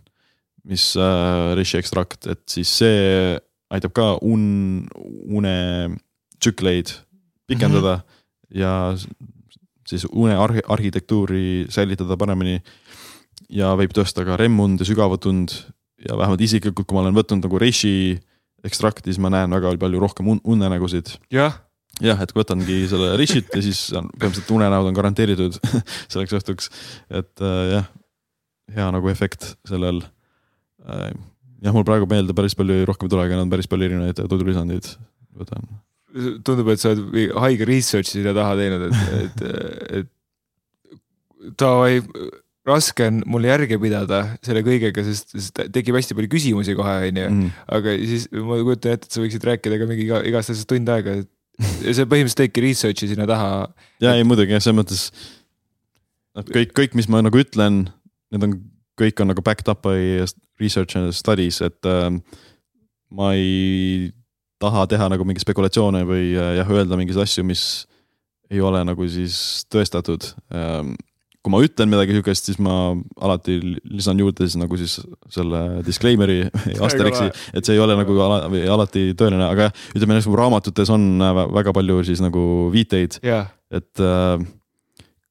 [0.69, 3.39] mis äh, reishi ekstrakt, et siis see
[3.71, 4.87] aitab ka un-,
[5.27, 6.93] unetsükleid
[7.47, 8.61] pikendada mm -hmm.
[8.61, 8.97] ja
[9.87, 12.63] siis une arhi-, arhitektuuri säilitada paremini.
[13.49, 15.53] ja võib tõsta ka REM-und ja sügavat und
[16.09, 18.19] ja vähemalt isiklikult, kui ma olen võtnud nagu reishi
[18.65, 21.19] ekstrakti, siis ma näen väga palju rohkem un unenägusid.
[21.31, 21.67] jah
[22.03, 25.57] jah, et võtangi selle rishit ja siis on põhimõtteliselt unenäod on garanteeritud
[26.13, 26.71] selleks õhtuks,
[27.11, 27.89] et äh, jah,
[28.77, 30.03] hea nagu efekt sellel
[30.85, 31.15] äh,.
[31.65, 34.89] Jah, mul praegu meelde päris palju rohkem ei tule, aga on päris palju erinevaid toidulisandeid
[35.37, 35.69] võtan.
[36.47, 39.47] tundub, et sa oled haige research'i sinna taha teinud, et, et,
[40.01, 42.01] et davai
[42.67, 47.27] raske on mul järge pidada selle kõigega, sest, sest tekib hästi palju küsimusi kohe, onju.
[47.31, 47.51] Mm.
[47.79, 50.91] aga siis ma kujutan ette, et sa võiksid rääkida ka mingi iga, igast asjast tund
[50.91, 53.51] aega, et ja see põhimõtteliselt teebki research'i sinna taha.
[54.03, 55.05] ja ei muidugi jah, selles mõttes.
[56.37, 57.87] noh, kõik, kõik, mis ma nagu ütlen,
[58.35, 58.59] need on,
[59.01, 60.25] kõik on nagu backed up by
[60.61, 62.09] research and studies, et äh,
[63.13, 64.13] ma ei
[64.63, 67.85] taha teha nagu mingeid spekulatsioone või äh, jah, öelda mingeid asju, mis
[68.53, 70.31] ei ole nagu siis tõestatud.
[70.55, 70.95] Ähm,
[71.47, 74.97] kui ma ütlen midagi sihukest, siis ma alati lisan juurde siis nagu siis
[75.31, 76.49] selle disclaimer'i
[76.87, 78.41] Asterixi, et see ei ole nagu ala,
[78.75, 81.23] alati tõeline, aga ütleme näiteks raamatutes on
[81.55, 82.43] väga palju siis nagu
[82.75, 83.21] viiteid.
[83.23, 84.43] Yeah., et äh,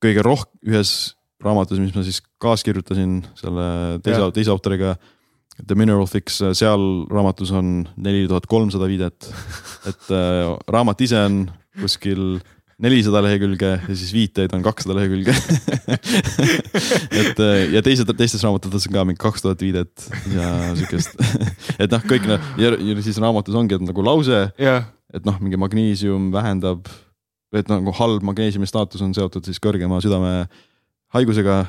[0.04, 3.68] kõige rohkem ühes raamatus, mis ma siis kaaskirjutasin selle
[4.06, 4.96] teise teise autoriga.
[5.56, 9.30] The Mineral Fix, seal raamatus on neli tuhat kolmsada viidet,
[9.90, 11.46] et äh, raamat ise on
[11.80, 12.42] kuskil
[12.82, 15.32] nelisada lehekülge ja siis viiteid on kakssada lehekülge
[17.22, 21.16] et äh, ja teised, teistes raamatutes on ka mingi kaks tuhat viidet ja siukest
[21.80, 25.38] et noh, kõik need ja, ja siis raamatus ongi, et nagu lause yeah., et noh,
[25.40, 26.90] mingi magneesium vähendab,
[27.56, 31.62] et nagu halb magneesiumi staatus on seotud siis kõrgema südamehaigusega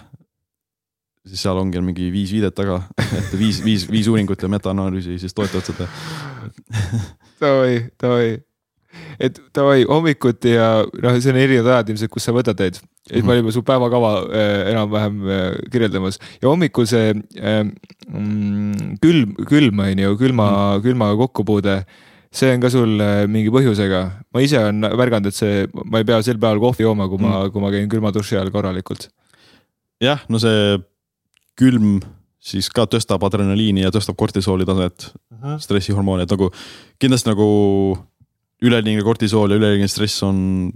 [1.27, 5.35] siis seal ongi mingi viis viidet taga, et viis, viis, viis uuringut ja metaanalüüsi siis
[5.37, 5.89] toetavad seda
[7.41, 8.37] Davai, davai
[9.21, 12.79] et davai hommikuti ja noh, see on erinevad ajad ilmselt, kus sa võtad neid.
[13.11, 17.63] et me olime su päevakava äh, enam-vähem äh, kirjeldamas ja hommikul see äh,
[18.09, 21.79] mm, külm, külm on ju, külma mm., külma kokkupuude
[22.37, 24.03] see on ka sul äh, mingi põhjusega,
[24.35, 27.33] ma ise olen märganud, et see, ma ei pea sel päeval kohvi jooma, kui ma
[27.39, 29.09] mm., kui ma käin külma duši all korralikult.
[30.03, 30.77] jah, no see
[31.59, 32.01] külm
[32.47, 36.51] siis ka tõstab adrenaliini ja tõstab kortisooli taset uh -huh., stressihormooni, et nagu
[37.03, 37.49] kindlasti nagu
[38.63, 40.71] üleliigne kortisool ja üleliigne stress on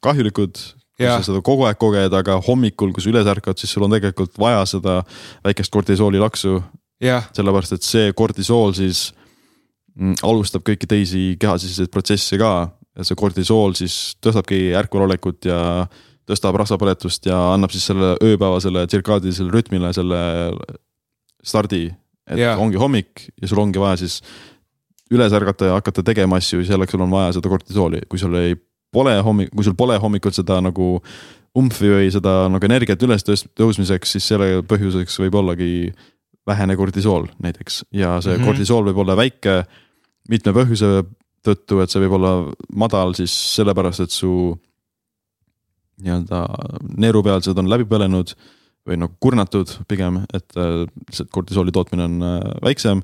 [0.00, 0.58] kahjulikud.
[0.96, 3.92] kui sa seda kogu aeg koged, aga hommikul, kui sa üles ärkad, siis sul on
[3.92, 5.02] tegelikult vaja seda
[5.44, 6.62] väikest kortisooli laksu.
[7.36, 9.12] sellepärast, et see kortisool siis
[9.94, 15.86] mm, alustab kõiki teisi kehasiseseid protsesse ka ja see kortisool siis tõstabki ärkvelolekut ja
[16.26, 20.20] tõstab rasvapõletust ja annab siis selle ööpäevasele tsirkaadilisele rütmile selle
[21.46, 21.88] stardi.
[22.26, 22.60] et yeah.
[22.60, 24.20] ongi hommik ja sul ongi vaja siis
[25.14, 28.56] üles ärgata ja hakata tegema asju, selleks sul on vaja seda kortisooli, kui sul ei,
[28.92, 30.96] pole hommik, kui sul pole hommikul seda nagu
[31.56, 35.70] umbfi või seda nagu energiat üles tõusmiseks, siis selle põhjuseks võib ollagi
[36.46, 38.46] vähene kortisool näiteks ja see mm -hmm.
[38.50, 39.62] kortisool võib olla väike
[40.30, 41.04] mitme põhjuse
[41.46, 42.32] tõttu, et see võib olla
[42.74, 44.56] madal siis sellepärast, et su
[46.02, 46.42] nii-öelda
[47.00, 48.34] neerupealsed on läbi põlenud
[48.86, 53.02] või nagu kurnatud pigem, et äh, lihtsalt kortisooli tootmine on äh, väiksem.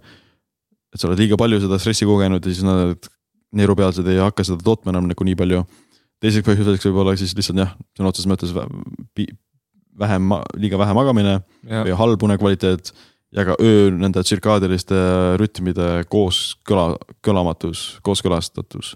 [0.92, 3.08] et sa oled liiga palju seda stressi kogenud ja siis nad
[3.56, 5.64] neerupealsed ei hakka seda tootma enam nagu nii palju.
[6.22, 8.52] teiseks põhjuseks võib olla siis lihtsalt jah, sõna otseses mõttes
[9.98, 11.82] vähem, liiga vähe magamine ja.
[11.82, 12.92] või halb unekvaliteet
[13.32, 14.96] ja ka öö nende tsirkaadiliste
[15.40, 16.94] rütmide kooskõla,
[17.24, 18.94] kõlamatus, kooskõlastatus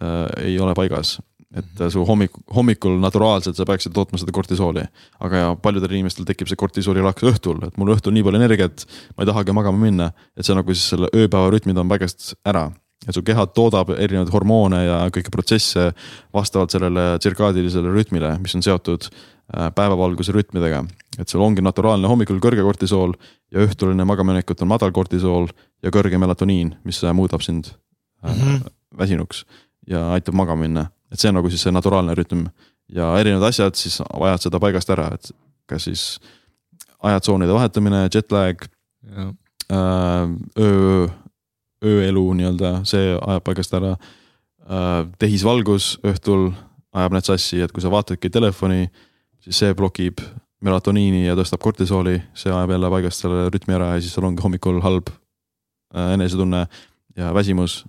[0.00, 1.18] äh, ei ole paigas
[1.58, 4.84] et su hommik, hommikul naturaalselt sa peaksid tootma seda kortisooli.
[5.26, 8.86] aga ja paljudel inimestel tekib see kortisooli laks õhtul, et mul õhtul nii palju energiat,
[9.14, 10.10] ma ei tahagi magama minna.
[10.36, 12.70] et see nagu siis selle ööpäeva rütmid on paigast ära.
[13.06, 15.92] et su keha toodab erinevaid hormoone ja kõiki protsesse
[16.34, 20.84] vastavalt sellele tsirkaadilisele rütmile, mis on seotud äh, päevavalguse rütmidega.
[21.18, 23.14] et sul ongi naturaalne hommikul kõrge kortisool
[23.52, 25.48] ja õhtul enne magaminekut on madal kortisool
[25.82, 27.70] ja kõrge melatoniin, mis muudab sind
[28.24, 28.74] mm -hmm.
[28.98, 29.44] väsinuks
[29.86, 32.48] ja aitab magama minna et see on nagu siis see naturaalne rütm.
[32.94, 35.30] Ja erinevad asjad siis vajavad seda paigast ära, et
[35.70, 36.04] kas siis
[37.04, 38.66] ajatsoonide vahetamine, jet lag,
[39.14, 39.30] äh,
[40.60, 41.06] öö,
[41.84, 43.94] ööelu nii-öelda, see ajab paigast ära.
[44.64, 46.50] Äh, tehisvalgus õhtul
[46.94, 48.88] ajab need sassi, et kui sa vaatadki telefoni,
[49.44, 50.22] siis see blokib
[50.64, 54.44] melatoniini ja tõstab kortisooli, see ajab jälle paigast selle rütmi ära ja siis sul ongi
[54.44, 56.64] hommikul halb äh, enesetunne
[57.16, 57.82] ja väsimus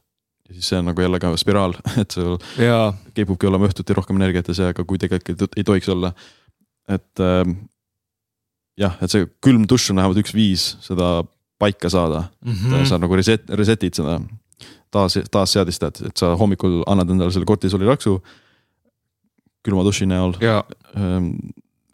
[0.45, 2.37] ja siis see on nagu jälle ka spiraal, et sul
[3.17, 6.13] kipubki olema õhtuti rohkem energiat ja see, aga kui tegelikult ei tohiks olla.
[6.89, 7.43] et äh,
[8.77, 11.23] jah, et see külm dušš on vähemalt üks viis seda
[11.61, 12.85] paika saada mm, -hmm.
[12.85, 14.19] sa nagu reset, reset'id seda.
[14.91, 18.19] taas, taasseadistad, et sa hommikul annad endale selle kortisoli laksu
[19.65, 20.35] külma duši näol.
[20.95, 21.31] Ähm,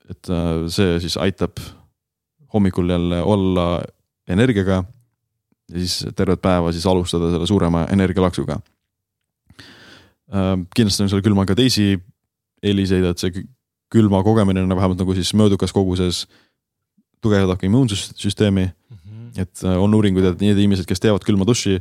[0.10, 1.58] et äh, see siis aitab
[2.54, 3.82] hommikul jälle olla
[4.28, 4.84] energiaga
[5.72, 8.60] ja siis tervet päeva siis alustada selle suurema energialaksuga.
[10.32, 11.96] Äh, kindlasti on seal külmal ka teisi
[12.64, 13.46] eeliseid, et see
[13.92, 16.26] külma kogemine on vähemalt nagu siis möödukas koguses
[17.22, 18.98] tugevdab ka immuunsüsteemi mm.
[18.98, 19.42] -hmm.
[19.42, 21.80] et äh, on uuringuid, et need inimesed, kes teevad külma duši,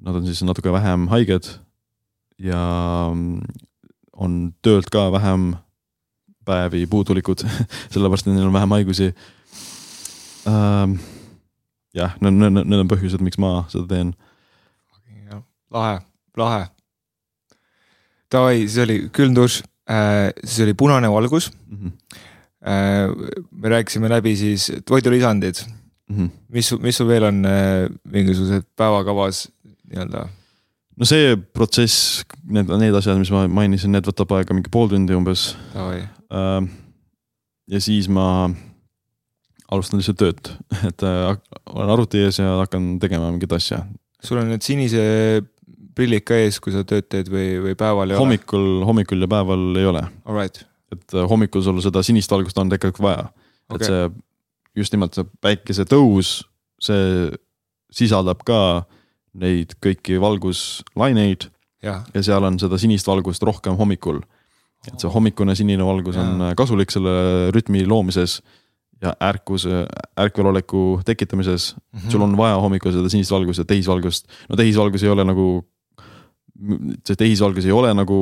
[0.00, 1.48] nad on siis natuke vähem haiged
[2.38, 2.62] ja
[3.14, 3.40] mm,
[4.12, 5.54] on töölt ka vähem
[6.44, 7.44] päevi puudulikud
[7.92, 9.14] sellepärast et neil on vähem haigusi
[10.46, 10.96] ähm,
[11.96, 14.14] jah, need, need, on põhjused, miks ma seda teen.
[15.72, 16.00] lahe,
[16.36, 16.66] lahe.
[18.32, 21.78] Davai, siis oli külm dušš äh,, siis oli punane valgus mm.
[21.78, 21.92] -hmm.
[23.50, 25.54] Me rääkisime läbi siis toidulisandid
[26.08, 26.16] mm.
[26.16, 26.30] -hmm.
[26.48, 29.48] mis, mis sul veel on äh, mingisugused päevakavas
[29.90, 30.28] nii-öelda?
[30.96, 35.16] no see protsess, need, need asjad, mis ma mainisin, need võtab aega mingi pool tundi
[35.16, 35.56] umbes.
[37.70, 38.50] Ja siis ma
[39.72, 40.52] alustan lihtsalt tööd,
[40.90, 41.36] et äh,
[41.72, 43.82] olen arvuti ees ja hakkan tegema mingit asja.
[44.22, 45.02] sul on need sinise
[45.96, 48.88] prillid ka ees, kui sa tööd teed või, või päeval ei hommikul, ole?
[48.88, 50.04] hommikul ja päeval ei ole.
[50.92, 54.04] et äh, hommikul sul seda sinist valgust on tegelikult vaja okay., et see
[54.82, 56.34] just nimelt see päikesetõus,
[56.80, 57.32] see
[57.92, 58.60] sisaldab ka
[59.42, 61.48] neid kõiki valguslaineid
[61.84, 62.00] ja.
[62.14, 64.22] ja seal on seda sinist valgust rohkem hommikul.
[64.88, 66.24] et see hommikune sinine valgus ja.
[66.24, 68.40] on kasulik selle rütmi loomises
[69.02, 69.84] ja ärkuse,
[70.20, 71.98] ärkveloleku tekitamises mm.
[71.98, 72.10] -hmm.
[72.10, 74.28] sul on vaja hommikul seda sinist valgust ja tehisvalgust.
[74.48, 75.46] no tehisvalgus ei ole nagu,
[77.06, 78.18] see tehisvalgus ei ole nagu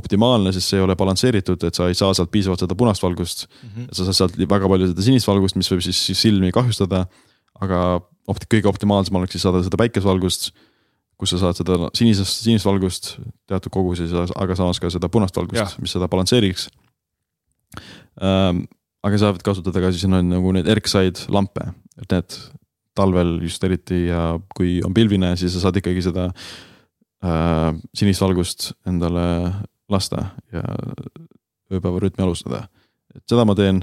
[0.00, 3.46] optimaalne, sest see ei ole balansseeritud, et sa ei saa sealt piisavalt seda punast valgust
[3.48, 3.68] mm.
[3.68, 3.88] -hmm.
[3.92, 7.06] sa saad sealt väga palju seda sinist valgust, mis võib siis, silmi kahjustada.
[7.60, 10.52] aga opt-, kõige optimaalsem oleks siis saada seda päikesevalgust
[11.18, 13.16] kus sa saad seda sinisest, sinist valgust
[13.50, 16.68] teatud koguses, aga samas ka seda punast valgust, mis seda balansseeriks
[18.22, 18.68] ähm,
[19.08, 21.70] aga saavad kasutada ka siis no, nagu neid erksaid lampe,
[22.00, 22.38] et need
[22.98, 26.28] talvel just eriti ja kui on pilvine, siis sa saad ikkagi seda
[27.24, 29.28] äh, sinist valgust endale
[29.88, 30.64] lasta ja
[31.72, 32.66] ööpäevarütmi alustada.
[33.14, 33.82] et seda ma teen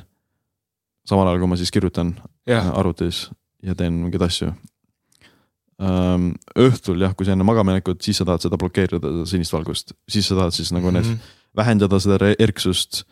[1.08, 2.16] samal ajal, kui ma siis kirjutan
[2.50, 2.70] yeah.
[2.78, 3.28] arvutis
[3.66, 4.52] ja teen mingeid asju
[5.82, 6.34] ähm,.
[6.56, 10.38] õhtul jah, kui sa enne magamaminekut, siis sa tahad seda blokeerida, sinist valgust, siis sa
[10.40, 11.18] tahad siis nagu mm -hmm.
[11.18, 13.06] need, vähendada seda erksust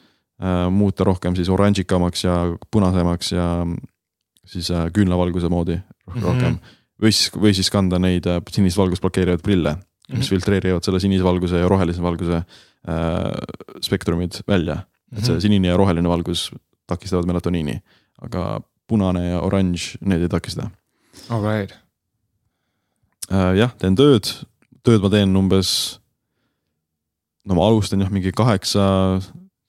[0.73, 2.33] muuta rohkem siis oranžikamaks ja
[2.71, 3.45] punasemaks ja
[4.45, 5.77] siis äh, küünlavalguse moodi
[6.07, 6.55] rohkem mm.
[6.55, 6.79] -hmm.
[7.01, 10.29] või siis, või siis kanda neid äh, sinist valgust blokeerivaid prille, mis mm -hmm.
[10.29, 12.45] filtreerivad selle sinise valguse ja rohelise valguse äh,
[13.81, 14.83] spektrumid välja.
[15.17, 15.41] et see mhm.
[15.41, 16.51] sinine ja roheline valgus
[16.87, 17.81] takistavad melatoniini,
[18.21, 20.69] aga punane ja oranž, need ei takista.
[21.29, 21.77] Alright
[23.31, 23.53] äh,.
[23.57, 24.25] jah, teen tööd,
[24.83, 25.99] tööd ma teen umbes,
[27.45, 29.21] no ma alustan jah, mingi kaheksa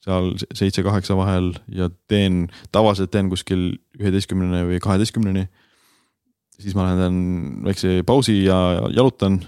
[0.05, 2.45] seal seitse-kaheksa vahel ja teen,
[2.75, 5.47] tavaliselt teen kuskil üheteistkümneni või kaheteistkümneni.
[6.59, 7.17] siis ma lähen
[7.65, 9.41] väikse pausi ja jalutan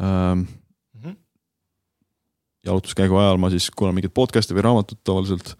[0.00, 0.46] ähm,.
[0.94, 1.16] Mm -hmm.
[2.64, 5.56] jalutuskäigu ajal ma siis kuulan mingit podcast'i või raamatut tavaliselt.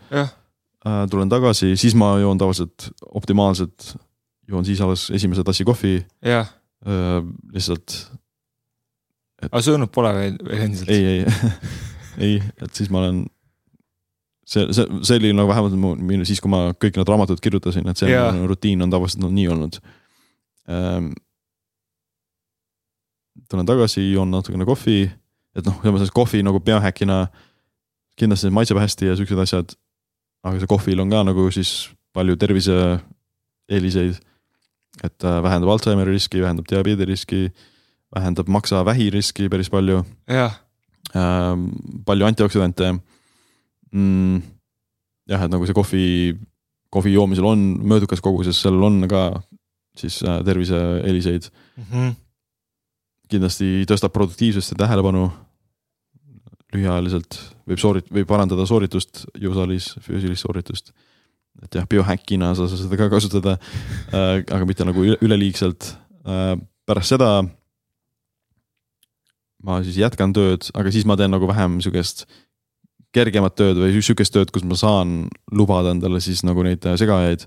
[0.86, 3.96] äh, tulen tagasi, siis ma joon tavaliselt optimaalselt,
[4.48, 6.48] joon siis alles esimese tassi kohvi jah,
[6.86, 7.22] äh,
[7.52, 8.12] lihtsalt
[9.50, 10.90] aga söönud pole veel, veel endiselt?
[10.92, 11.24] ei, ei,
[12.18, 13.24] ei, et siis ma olen.
[14.53, 17.89] see, see, see oli nagu vähemalt mu, minu siis, kui ma kõik need raamatud kirjutasin,
[17.91, 18.37] et see yeah.
[18.49, 19.79] rutiin on tavaliselt olnud nii olnud
[20.73, 21.12] ähm,.
[23.51, 25.07] tulen tagasi, joon natukene kohvi,
[25.57, 27.24] et noh, selles mõttes kohvi nagu biohäkina
[28.20, 29.77] kindlasti maitseb hästi ja siuksed asjad.
[30.43, 34.20] aga see kohvil on ka nagu siis palju terviseeeliseid.
[35.03, 37.47] et äh, vähendab Alžeimeri riski, vähendab diabeedi riski,
[38.15, 40.61] vähendab maksavähi riski päris palju jah,
[41.16, 41.70] ähm,
[42.05, 42.93] palju antioksüdante
[43.93, 44.43] mm,.
[45.31, 46.06] jah, et nagu see kohvi,
[46.93, 49.23] kohvi joomisel on mõõdukas koguses, sellel on ka
[49.98, 51.48] siis äh, terviseeeliseid.
[51.81, 52.19] Mhm.
[53.32, 55.31] kindlasti tõstab produktiivsust ja tähelepanu.
[56.73, 57.36] lühiajaliselt
[57.69, 60.93] võib soorit-, võib parandada sooritust jõusaalis, füüsilist sooritust.
[61.62, 63.59] et jah, biohäkina sa saad seda ka kasutada
[64.12, 66.56] äh,, aga mitte nagu üle- üleliigselt äh,.
[66.86, 67.44] pärast seda
[69.62, 72.27] ma siis jätkan tööd, aga siis ma teen nagu vähem sihukest
[73.12, 77.44] kergemat tööd või sihukest tööd, kus ma saan lubada endale siis nagu neid äh, segajaid.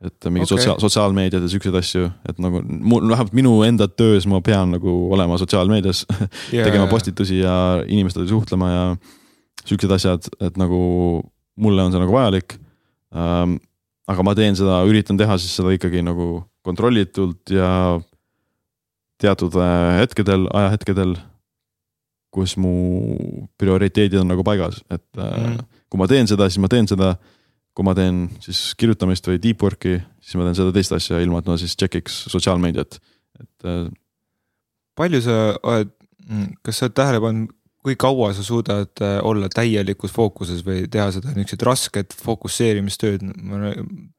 [0.00, 0.54] et mingi Okei.
[0.54, 0.56] okay.
[0.56, 4.94] sotsiaal, sotsiaalmeediat ja siukseid asju, et nagu mul vähemalt minu enda töös ma pean nagu
[5.12, 6.06] olema sotsiaalmeedias
[6.50, 6.86] tegema.
[6.88, 8.84] postitusi ja inimestega suhtlema ja
[9.64, 10.80] siuksed asjad, et nagu
[11.60, 12.56] mulle on see nagu vajalik
[13.12, 13.58] ähm,.
[14.10, 18.00] aga ma teen seda, üritan teha siis seda ikkagi nagu kontrollitult ja
[19.20, 21.14] teatud äh, hetkedel, ajahetkedel,
[22.30, 22.70] kus mu
[23.58, 25.58] prioriteedid on nagu paigas, et Mhm.
[25.90, 27.16] kui ma teen seda, siis ma teen seda.
[27.74, 31.38] kui ma teen siis kirjutamist või deep work'i, siis ma teen seda teist asja, ilma
[31.38, 32.98] et ma siis check'iks sotsiaalmeediat,
[33.40, 33.88] et äh,
[34.98, 35.92] palju sa oled,
[36.66, 41.06] kas sa oled tähele pannud, kui kaua sa suudad äh, olla täielikus fookuses või teha
[41.14, 43.22] seda niisugust rasket fokusseerimistööd,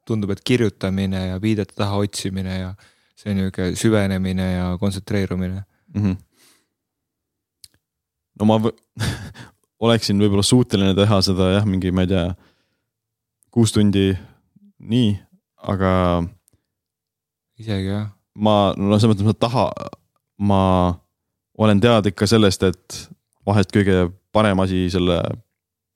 [0.08, 2.72] tundub, et kirjutamine ja viidete taha otsimine ja
[3.20, 5.64] see niisugune süvenemine ja kontsentreerumine.
[5.94, 6.02] mm.
[6.02, 6.16] -hmm.
[8.42, 8.58] No ma
[9.86, 12.26] oleksin võib-olla suuteline teha seda jah, mingi, ma ei tea,
[13.54, 14.10] kuus tundi
[14.82, 15.14] nii,
[15.72, 15.94] aga
[17.62, 19.68] isegi jah, ma, no selles mõttes ma taha,
[20.42, 20.62] ma
[21.62, 23.00] olen teadlik ka sellest, et
[23.46, 25.20] vahest kõige parem asi selle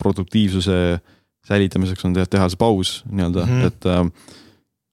[0.02, 1.00] produktiivsuse
[1.46, 3.54] säilitamiseks on teha, teha see paus nii-öelda mm.
[3.54, 3.68] -hmm.
[3.70, 4.34] et äh,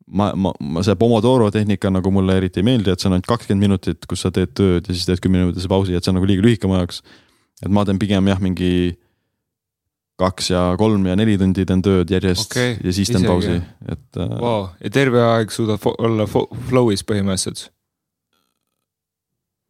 [0.06, 3.28] ma, ma, ma see Pomodoro tehnika nagu mulle eriti ei meeldi, et see on ainult
[3.28, 6.28] kakskümmend minutit, kus sa teed tööd ja siis teed kümneminutise pausi, et see on nagu
[6.28, 7.02] liiga lühike mu jaoks.
[7.62, 8.72] Et ma teen pigem jah, mingi
[10.22, 14.20] kaks ja kolm ja neli tundi teen tööd järjest okay, ja siis teen pausi et
[14.20, 14.68] äh, wow.
[14.82, 17.70] ja terve aeg suudad olla flow'is põhimõtteliselt.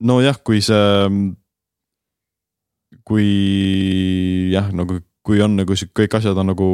[0.02, 1.06] nojah, kui see,
[3.06, 3.30] kui
[4.52, 6.68] jah, nagu kui on nagu kõik asjad on nagu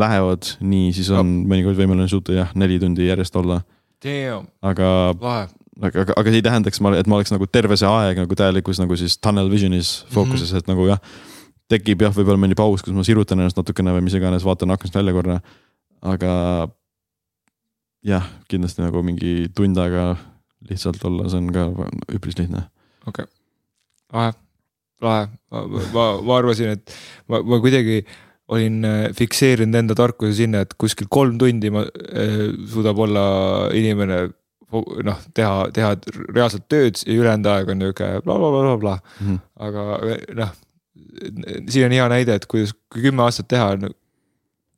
[0.00, 3.60] lähevad nii, siis on mõnikord võimeline suuta jah, neli tundi järjest olla,
[4.64, 4.90] aga,
[5.20, 5.48] lahe.
[5.80, 8.80] aga, aga, aga see ei tähendaks, et ma oleks nagu terve see aeg nagu täielikus
[8.82, 10.64] nagu siis tunnel vision'is fookuses mm, -hmm.
[10.64, 11.00] et nagu jah,
[11.70, 14.94] tekib jah, võib-olla mõni paus, kus ma sirutan ennast natukene või mis iganes, vaatan aknast
[14.94, 15.40] välja korra,
[16.02, 16.32] aga
[18.06, 20.14] jah, kindlasti nagu mingi tund aega
[20.68, 21.68] lihtsalt olla, see on ka
[22.12, 22.66] üpris lihtne.
[24.10, 24.32] Lahe,
[25.00, 25.62] lahe, ma,
[25.94, 26.98] ma, ma arvasin, et
[27.30, 28.02] ma, ma kuidagi
[28.50, 33.24] olin äh, fikseerinud enda tarkuse sinna, et kuskil kolm tundi ma äh, suudab olla
[33.76, 34.24] inimene
[35.04, 35.94] noh, teha, teha
[36.34, 39.26] reaalselt tööd ja ülejäänud aeg on nihuke blablabla, mm.
[39.26, 39.40] -hmm.
[39.66, 39.86] aga
[40.42, 40.52] noh,
[41.68, 43.90] siin on hea näide, et kuidas, kui kümme aastat teha no,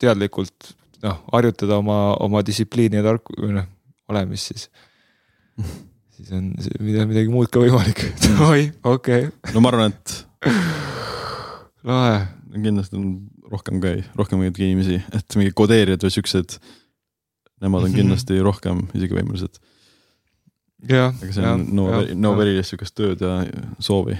[0.00, 3.68] teadlikult noh, harjutada oma, oma distsipliini ja tarku- või noh,
[4.08, 4.70] olemist, siis
[6.16, 8.04] siis on mida, midagi muud ka võimalik.
[8.50, 10.26] oi, okei okay., no ma arvan, et
[11.88, 13.12] lahe kindlasti on
[13.52, 16.56] rohkem ka, rohkem muidugi inimesi, et mingid kodeerijad või siuksed.
[17.62, 17.98] Nemad on Mhm.
[18.00, 19.60] kindlasti rohkem isegi võimelised,
[20.90, 21.86] aga see on no,
[22.18, 23.44] no very sihukest tööd ja
[23.78, 24.16] soovi.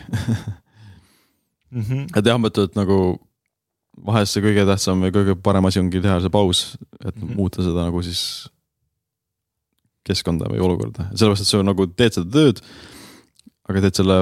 [1.71, 1.83] mm.
[1.83, 2.07] -hmm.
[2.17, 2.99] et jah, ma ütlen, et nagu
[4.07, 7.23] vahest see kõige tähtsam või kõige parem asi ongi teha see paus, et mm.
[7.23, 7.37] -hmm.
[7.37, 8.49] muuta seda nagu siis
[10.07, 12.63] keskkonda või olukorda, sellepärast et sa nagu teed seda tööd.
[13.69, 14.17] aga teed selle,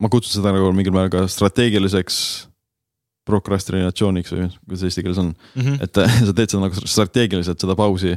[0.00, 2.48] ma kutsun seda nagu mingil määral ka strateegiliseks
[3.28, 5.82] prokrastinatsiooniks või kuidas eesti keeles on, Mm -hmm.
[5.82, 5.94] et
[6.26, 8.16] sa teed seda nagu strateegiliselt, seda pausi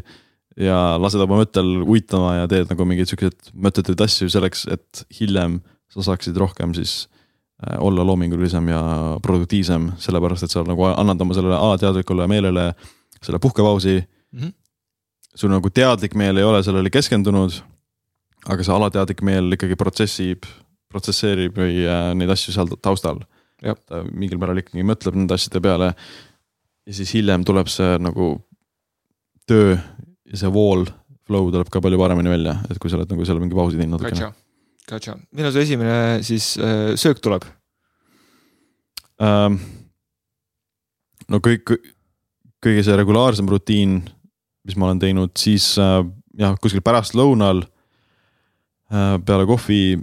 [0.60, 5.60] ja lased oma mõttel uitama ja teed nagu mingeid siukseid mõttetuid asju selleks, et hiljem
[5.92, 7.06] sa saaksid rohkem siis
[7.64, 8.82] äh, olla loomingulisem ja
[9.24, 12.70] produktiivsem, sellepärast et sa nagu annad oma sellele alateadlikule meelele
[13.22, 14.04] selle puhkepausi.
[14.36, 14.54] Mhm.
[15.36, 17.58] sul nagu teadlik meel ei ole sellele keskendunud,
[18.48, 20.46] aga see alateadlik meel ikkagi protsessib,
[20.88, 23.20] protsesseerib või äh, neid asju seal taustal
[23.62, 25.92] ta mingil määral ikkagi mõtleb nende asjade peale
[26.86, 28.36] ja siis hiljem tuleb see nagu
[29.50, 29.76] töö
[30.34, 30.86] see wall
[31.26, 34.00] flow tuleb ka palju paremini välja, et kui sa oled nagu seal mingi pausi teinud
[34.00, 34.34] natukene.
[34.86, 37.48] Gotcha, millal su esimene siis äh, söök tuleb
[39.22, 39.58] ähm,?
[41.26, 41.74] no kõik,
[42.62, 43.98] kõige see regulaarsem rutiin,
[44.66, 46.04] mis ma olen teinud, siis äh,
[46.38, 49.98] jah, kuskil pärastlõunal äh, peale kohvi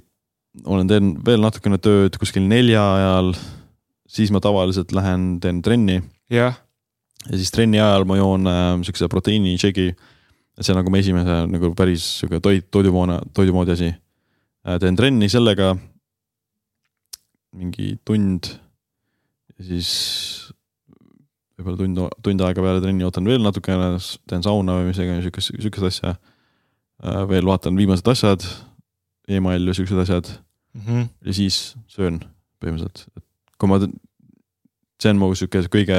[0.69, 3.33] olen teen veel natukene tööd kuskil nelja ajal.
[4.13, 6.03] siis ma tavaliselt lähen, teen trenni.
[6.31, 6.59] jah.
[7.29, 9.89] ja siis trenni ajal ma joon äh, siukse proteiini shake.
[9.89, 9.97] et
[10.67, 14.79] see nagu mu esimese nagu päris sihuke toit, toidumoona, toidu moodi asi äh,.
[14.83, 15.77] teen trenni sellega.
[17.53, 18.49] mingi tund
[19.59, 19.89] ja siis
[21.59, 23.99] võib-olla tund, tund aega peale trenni ootan veel natukene,
[24.31, 27.25] teen sauna või mis iganes siukest, siukest asja äh,.
[27.29, 28.47] veel vaatan viimased asjad
[29.31, 30.31] email ja siuksed asjad
[30.75, 30.87] mm.
[30.87, 31.09] -hmm.
[31.27, 32.21] ja siis söön
[32.63, 33.25] põhimõtteliselt, et
[33.59, 33.79] kui ma,
[35.03, 35.99] see on mu sihuke kõige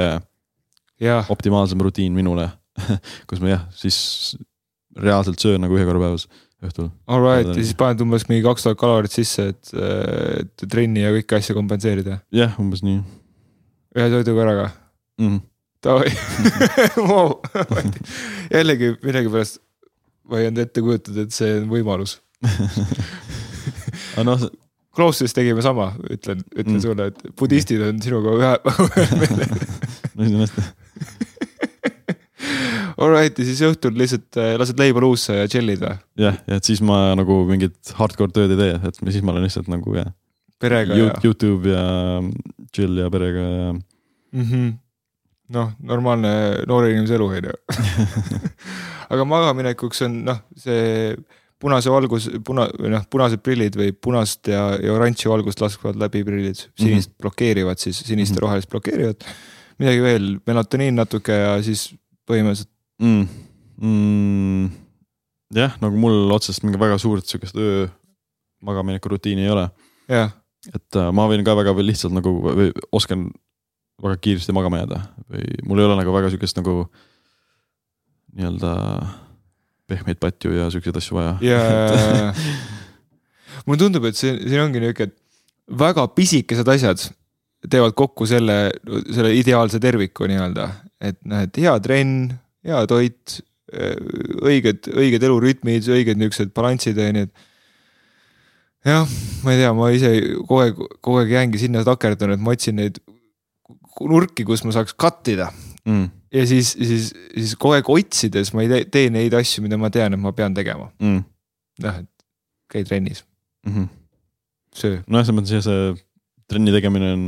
[1.00, 1.24] ja.
[1.30, 2.50] optimaalsem rutiin minule
[3.30, 3.98] kus ma jah, siis
[5.00, 6.28] reaalselt söön nagu ühe korra päevas
[6.64, 6.90] õhtul.
[7.12, 11.40] Alright ja siis paned umbes mingi kaks tuhat kalorit sisse, et, et trenni ja kõiki
[11.40, 12.22] asju kompenseerida.
[12.34, 13.02] jah, umbes nii.
[13.98, 14.70] ühe toidu korraga
[15.20, 15.28] mm.
[15.28, 15.42] -hmm.
[15.84, 16.12] Davai
[17.10, 17.42] wow.
[18.54, 19.60] jällegi millegipärast
[20.30, 22.20] ma ei olnud ette kujutatud, et see on võimalus
[24.14, 24.52] aga noh.
[24.94, 26.82] Close'is tegime sama, ütlen, ütlen mm.
[26.84, 28.52] sulle, et budistid on sinuga ühe
[30.14, 30.60] no iseenesest
[32.98, 35.96] Alright ja siis õhtul lihtsalt äh, lased leiba luusse ja tšillid või?
[36.22, 39.48] jah, ja et siis ma nagu mingit hardcore tööd ei tee, et siis ma olen
[39.48, 40.12] lihtsalt nagu jah.
[40.62, 41.12] perega ja.
[41.26, 41.86] Youtube ja
[42.76, 44.74] chill ja perega ja mm -hmm..
[45.58, 46.34] noh, normaalne
[46.68, 47.56] noore inimese elu on ju.
[49.14, 51.16] aga magaminekuks on noh, see
[51.64, 56.60] punase valgus, puna, noh, punased prillid või punast ja, ja oranži valgust laskvad läbi prillid,
[56.76, 57.20] sinist mm -hmm.
[57.22, 58.42] blokeerivad siis, sinist ja mm -hmm.
[58.42, 59.26] rohelist blokeerivad.
[59.80, 61.96] midagi veel, melatoniin natuke ja siis
[62.30, 63.28] põhimõtteliselt mm..
[63.84, 64.68] Mm,
[65.58, 67.88] jah, nagu mul otseselt mingi väga suurt sihukest öö
[68.64, 69.66] magamineku rutiini ei ole.
[70.74, 73.28] et äh, ma võin ka väga lihtsalt nagu või oskan
[74.04, 75.02] väga kiiresti magama jääda
[75.32, 76.86] või mul ei ole nagu väga sihukest nagu
[78.34, 78.72] nii-öelda
[79.90, 81.36] pehmeid patju ja siukseid asju vaja.
[81.44, 82.32] ja
[83.66, 87.04] mulle tundub, et see, siin ongi niuke, et väga pisikesed asjad
[87.72, 88.74] teevad kokku selle,
[89.14, 90.68] selle ideaalse terviku nii-öelda,
[91.04, 92.34] et noh, et hea trenn,
[92.64, 93.40] hea toit,
[93.74, 97.48] õiged, õiged elurütmid, õiged niuksed balansid on ju, et.
[98.86, 100.12] jah, ma ei tea, ma ise
[100.44, 103.00] kogu aeg, kogu aeg jäängi sinna takerdun, et ma otsin neid
[104.04, 105.50] nurki, kus ma saaks cut ida
[105.86, 109.78] mm ja siis, siis, siis kogu aeg otsides ma ei tee, tee neid asju, mida
[109.80, 111.22] ma tean, et ma pean tegema mm..
[111.86, 112.10] noh, et
[112.74, 113.24] käi trennis
[113.68, 113.74] mm.
[113.74, 113.88] -hmm.
[114.74, 115.02] söö.
[115.06, 115.94] nojah, selles mõttes jah, see
[116.50, 117.26] trenni tegemine on.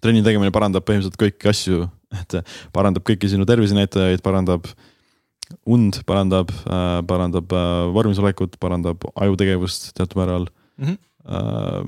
[0.00, 1.86] trenni tegemine parandab põhimõtteliselt kõiki asju,
[2.20, 2.38] et
[2.72, 4.68] parandab kõiki sinu tervisenäitajaid, parandab
[5.68, 10.84] und, parandab äh,, parandab äh, vormisolekut, parandab ajutegevust teatud määral mm.
[10.84, 10.98] -hmm.
[11.22, 11.84] Äh,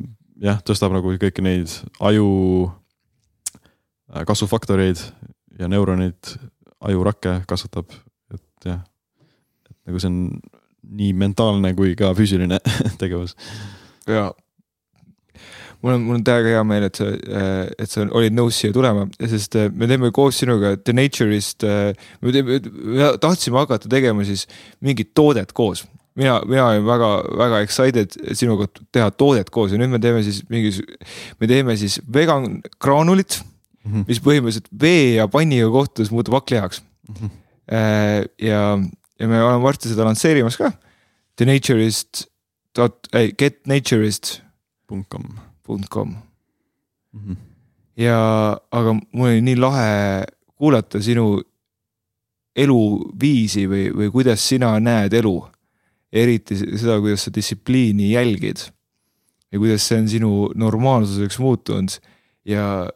[0.47, 2.71] jah, tõstab nagu kõiki neid aju
[4.15, 5.01] Äh, kasvufaktoreid
[5.59, 6.37] ja neuronid,
[6.85, 7.91] ajurakke kasvatab,
[8.35, 8.83] et jah.
[9.71, 10.19] et nagu see on
[11.01, 12.61] nii mentaalne kui ka füüsiline
[13.01, 13.35] tegevus.
[14.07, 14.29] ja
[15.85, 18.73] mul on, mul on täiega hea meel, et sa, äh, et sa olid nõus siia
[18.75, 21.67] tulema, sest äh, me teeme koos sinuga The Nature'ist,
[22.25, 24.47] me teeme, me tahtsime hakata tegema siis
[24.85, 25.85] mingit toodet koos.
[26.15, 27.09] mina, mina olin väga,
[27.39, 30.71] väga excited sinuga teha toodet koos ja nüüd me teeme siis mingi,
[31.41, 34.05] me teeme siis vegan graanulit mm, -hmm.
[34.09, 37.15] mis põhimõtteliselt vee ja panniga kohtudes muutub hakklihaks mm.
[37.15, 37.31] -hmm.
[38.47, 38.79] ja,
[39.19, 40.73] ja me oleme varsti seda lansseerimas ka.
[41.37, 42.29] The Naturist,
[42.77, 44.45] dot, ei getnaturist.
[44.87, 45.54] .com.
[45.67, 46.15] .com
[47.13, 47.21] mm.
[47.21, 47.37] -hmm.
[47.97, 48.19] ja,
[48.71, 50.25] aga mul oli nii lahe
[50.55, 51.43] kuulata sinu
[52.57, 55.37] eluviisi või, või kuidas sina näed elu.
[56.15, 58.61] eriti seda, kuidas sa distsipliini jälgid
[59.53, 61.97] ja kuidas see on sinu normaalsuseks muutunud
[62.47, 62.91] ja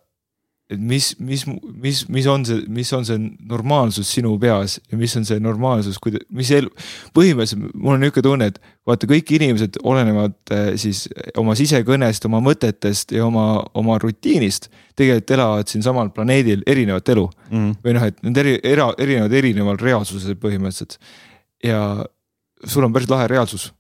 [0.68, 1.46] et mis, mis,
[1.80, 3.16] mis, mis on see, mis on see
[3.48, 6.68] normaalsus sinu peas ja mis on see normaalsus, kuida-, mis elu,
[7.16, 8.58] põhimõtteliselt mul on niisugune tunne, et
[8.88, 11.06] vaata, kõik inimesed olenevad eh, siis
[11.40, 13.46] oma sisekõnest, oma mõtetest ja oma,
[13.80, 14.68] oma rutiinist.
[14.98, 17.70] tegelikult elavad siinsamal planeedil erinevat elu mm.
[17.84, 20.98] või noh, et need eri, era, erinevad erineval reaalsusel põhimõtteliselt.
[21.64, 21.80] ja
[22.66, 23.72] sul on päris lahe reaalsus.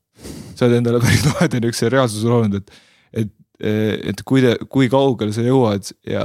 [0.54, 2.80] sa oled endale päris laheda niisuguse reaalsuse loonud, et,
[3.12, 3.34] et,
[4.14, 4.40] et kui
[4.72, 6.24] kui kaugele sa jõuad ja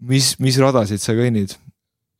[0.00, 1.56] mis, mis radasid sa kõnnid,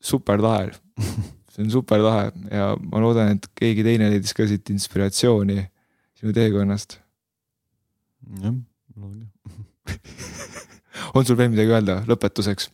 [0.01, 0.71] super lahe
[1.53, 5.59] see on super lahe ja ma loodan, et keegi teine leidis ka siit inspiratsiooni
[6.21, 6.99] sinu teekonnast.
[8.45, 8.57] jah,
[8.97, 9.61] loodan ka
[11.15, 12.69] on sul veel midagi öelda lõpetuseks?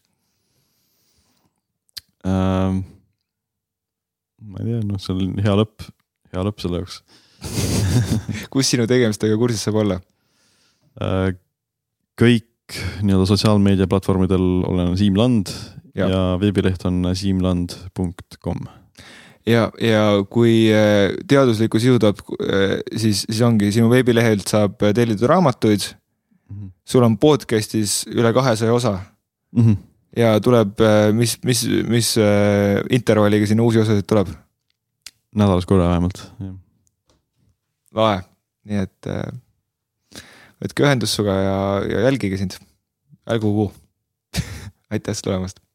[2.27, 2.83] ähm,
[4.43, 5.87] ma ei tea, noh, see on hea lõpp,
[6.35, 7.01] hea lõpp selle jaoks
[8.53, 10.01] kus sinu tegemistega kursis saab olla
[11.01, 11.33] äh,?
[12.16, 12.49] kõik
[13.03, 15.53] nii-öelda sotsiaalmeedia platvormidel olen Siim Land
[15.95, 18.67] ja, ja veebileht on siimland.com
[19.47, 25.31] ja, ja kui äh, teaduslikku sisu tuleb, äh, siis, siis ongi sinu veebilehelt saab tellida
[25.31, 26.57] raamatuid mm.
[26.57, 26.71] -hmm.
[26.85, 28.99] sul on podcast'is üle kahesaja osa
[29.53, 29.63] mm.
[29.63, 29.77] -hmm.
[30.17, 32.15] ja tuleb, äh, mis, mis, mis
[32.91, 34.29] intervalliga sinna uusi osasid tuleb?
[35.37, 36.33] nädalas korra vähemalt,
[37.95, 38.23] lahe,
[38.65, 39.09] nii et
[40.62, 41.59] võtke ühendust sinuga ja,
[41.91, 42.59] ja jälgige sind,
[43.28, 43.70] ärgu kuu
[44.93, 45.41] aitäh tšau.
[45.47, 45.66] tšau.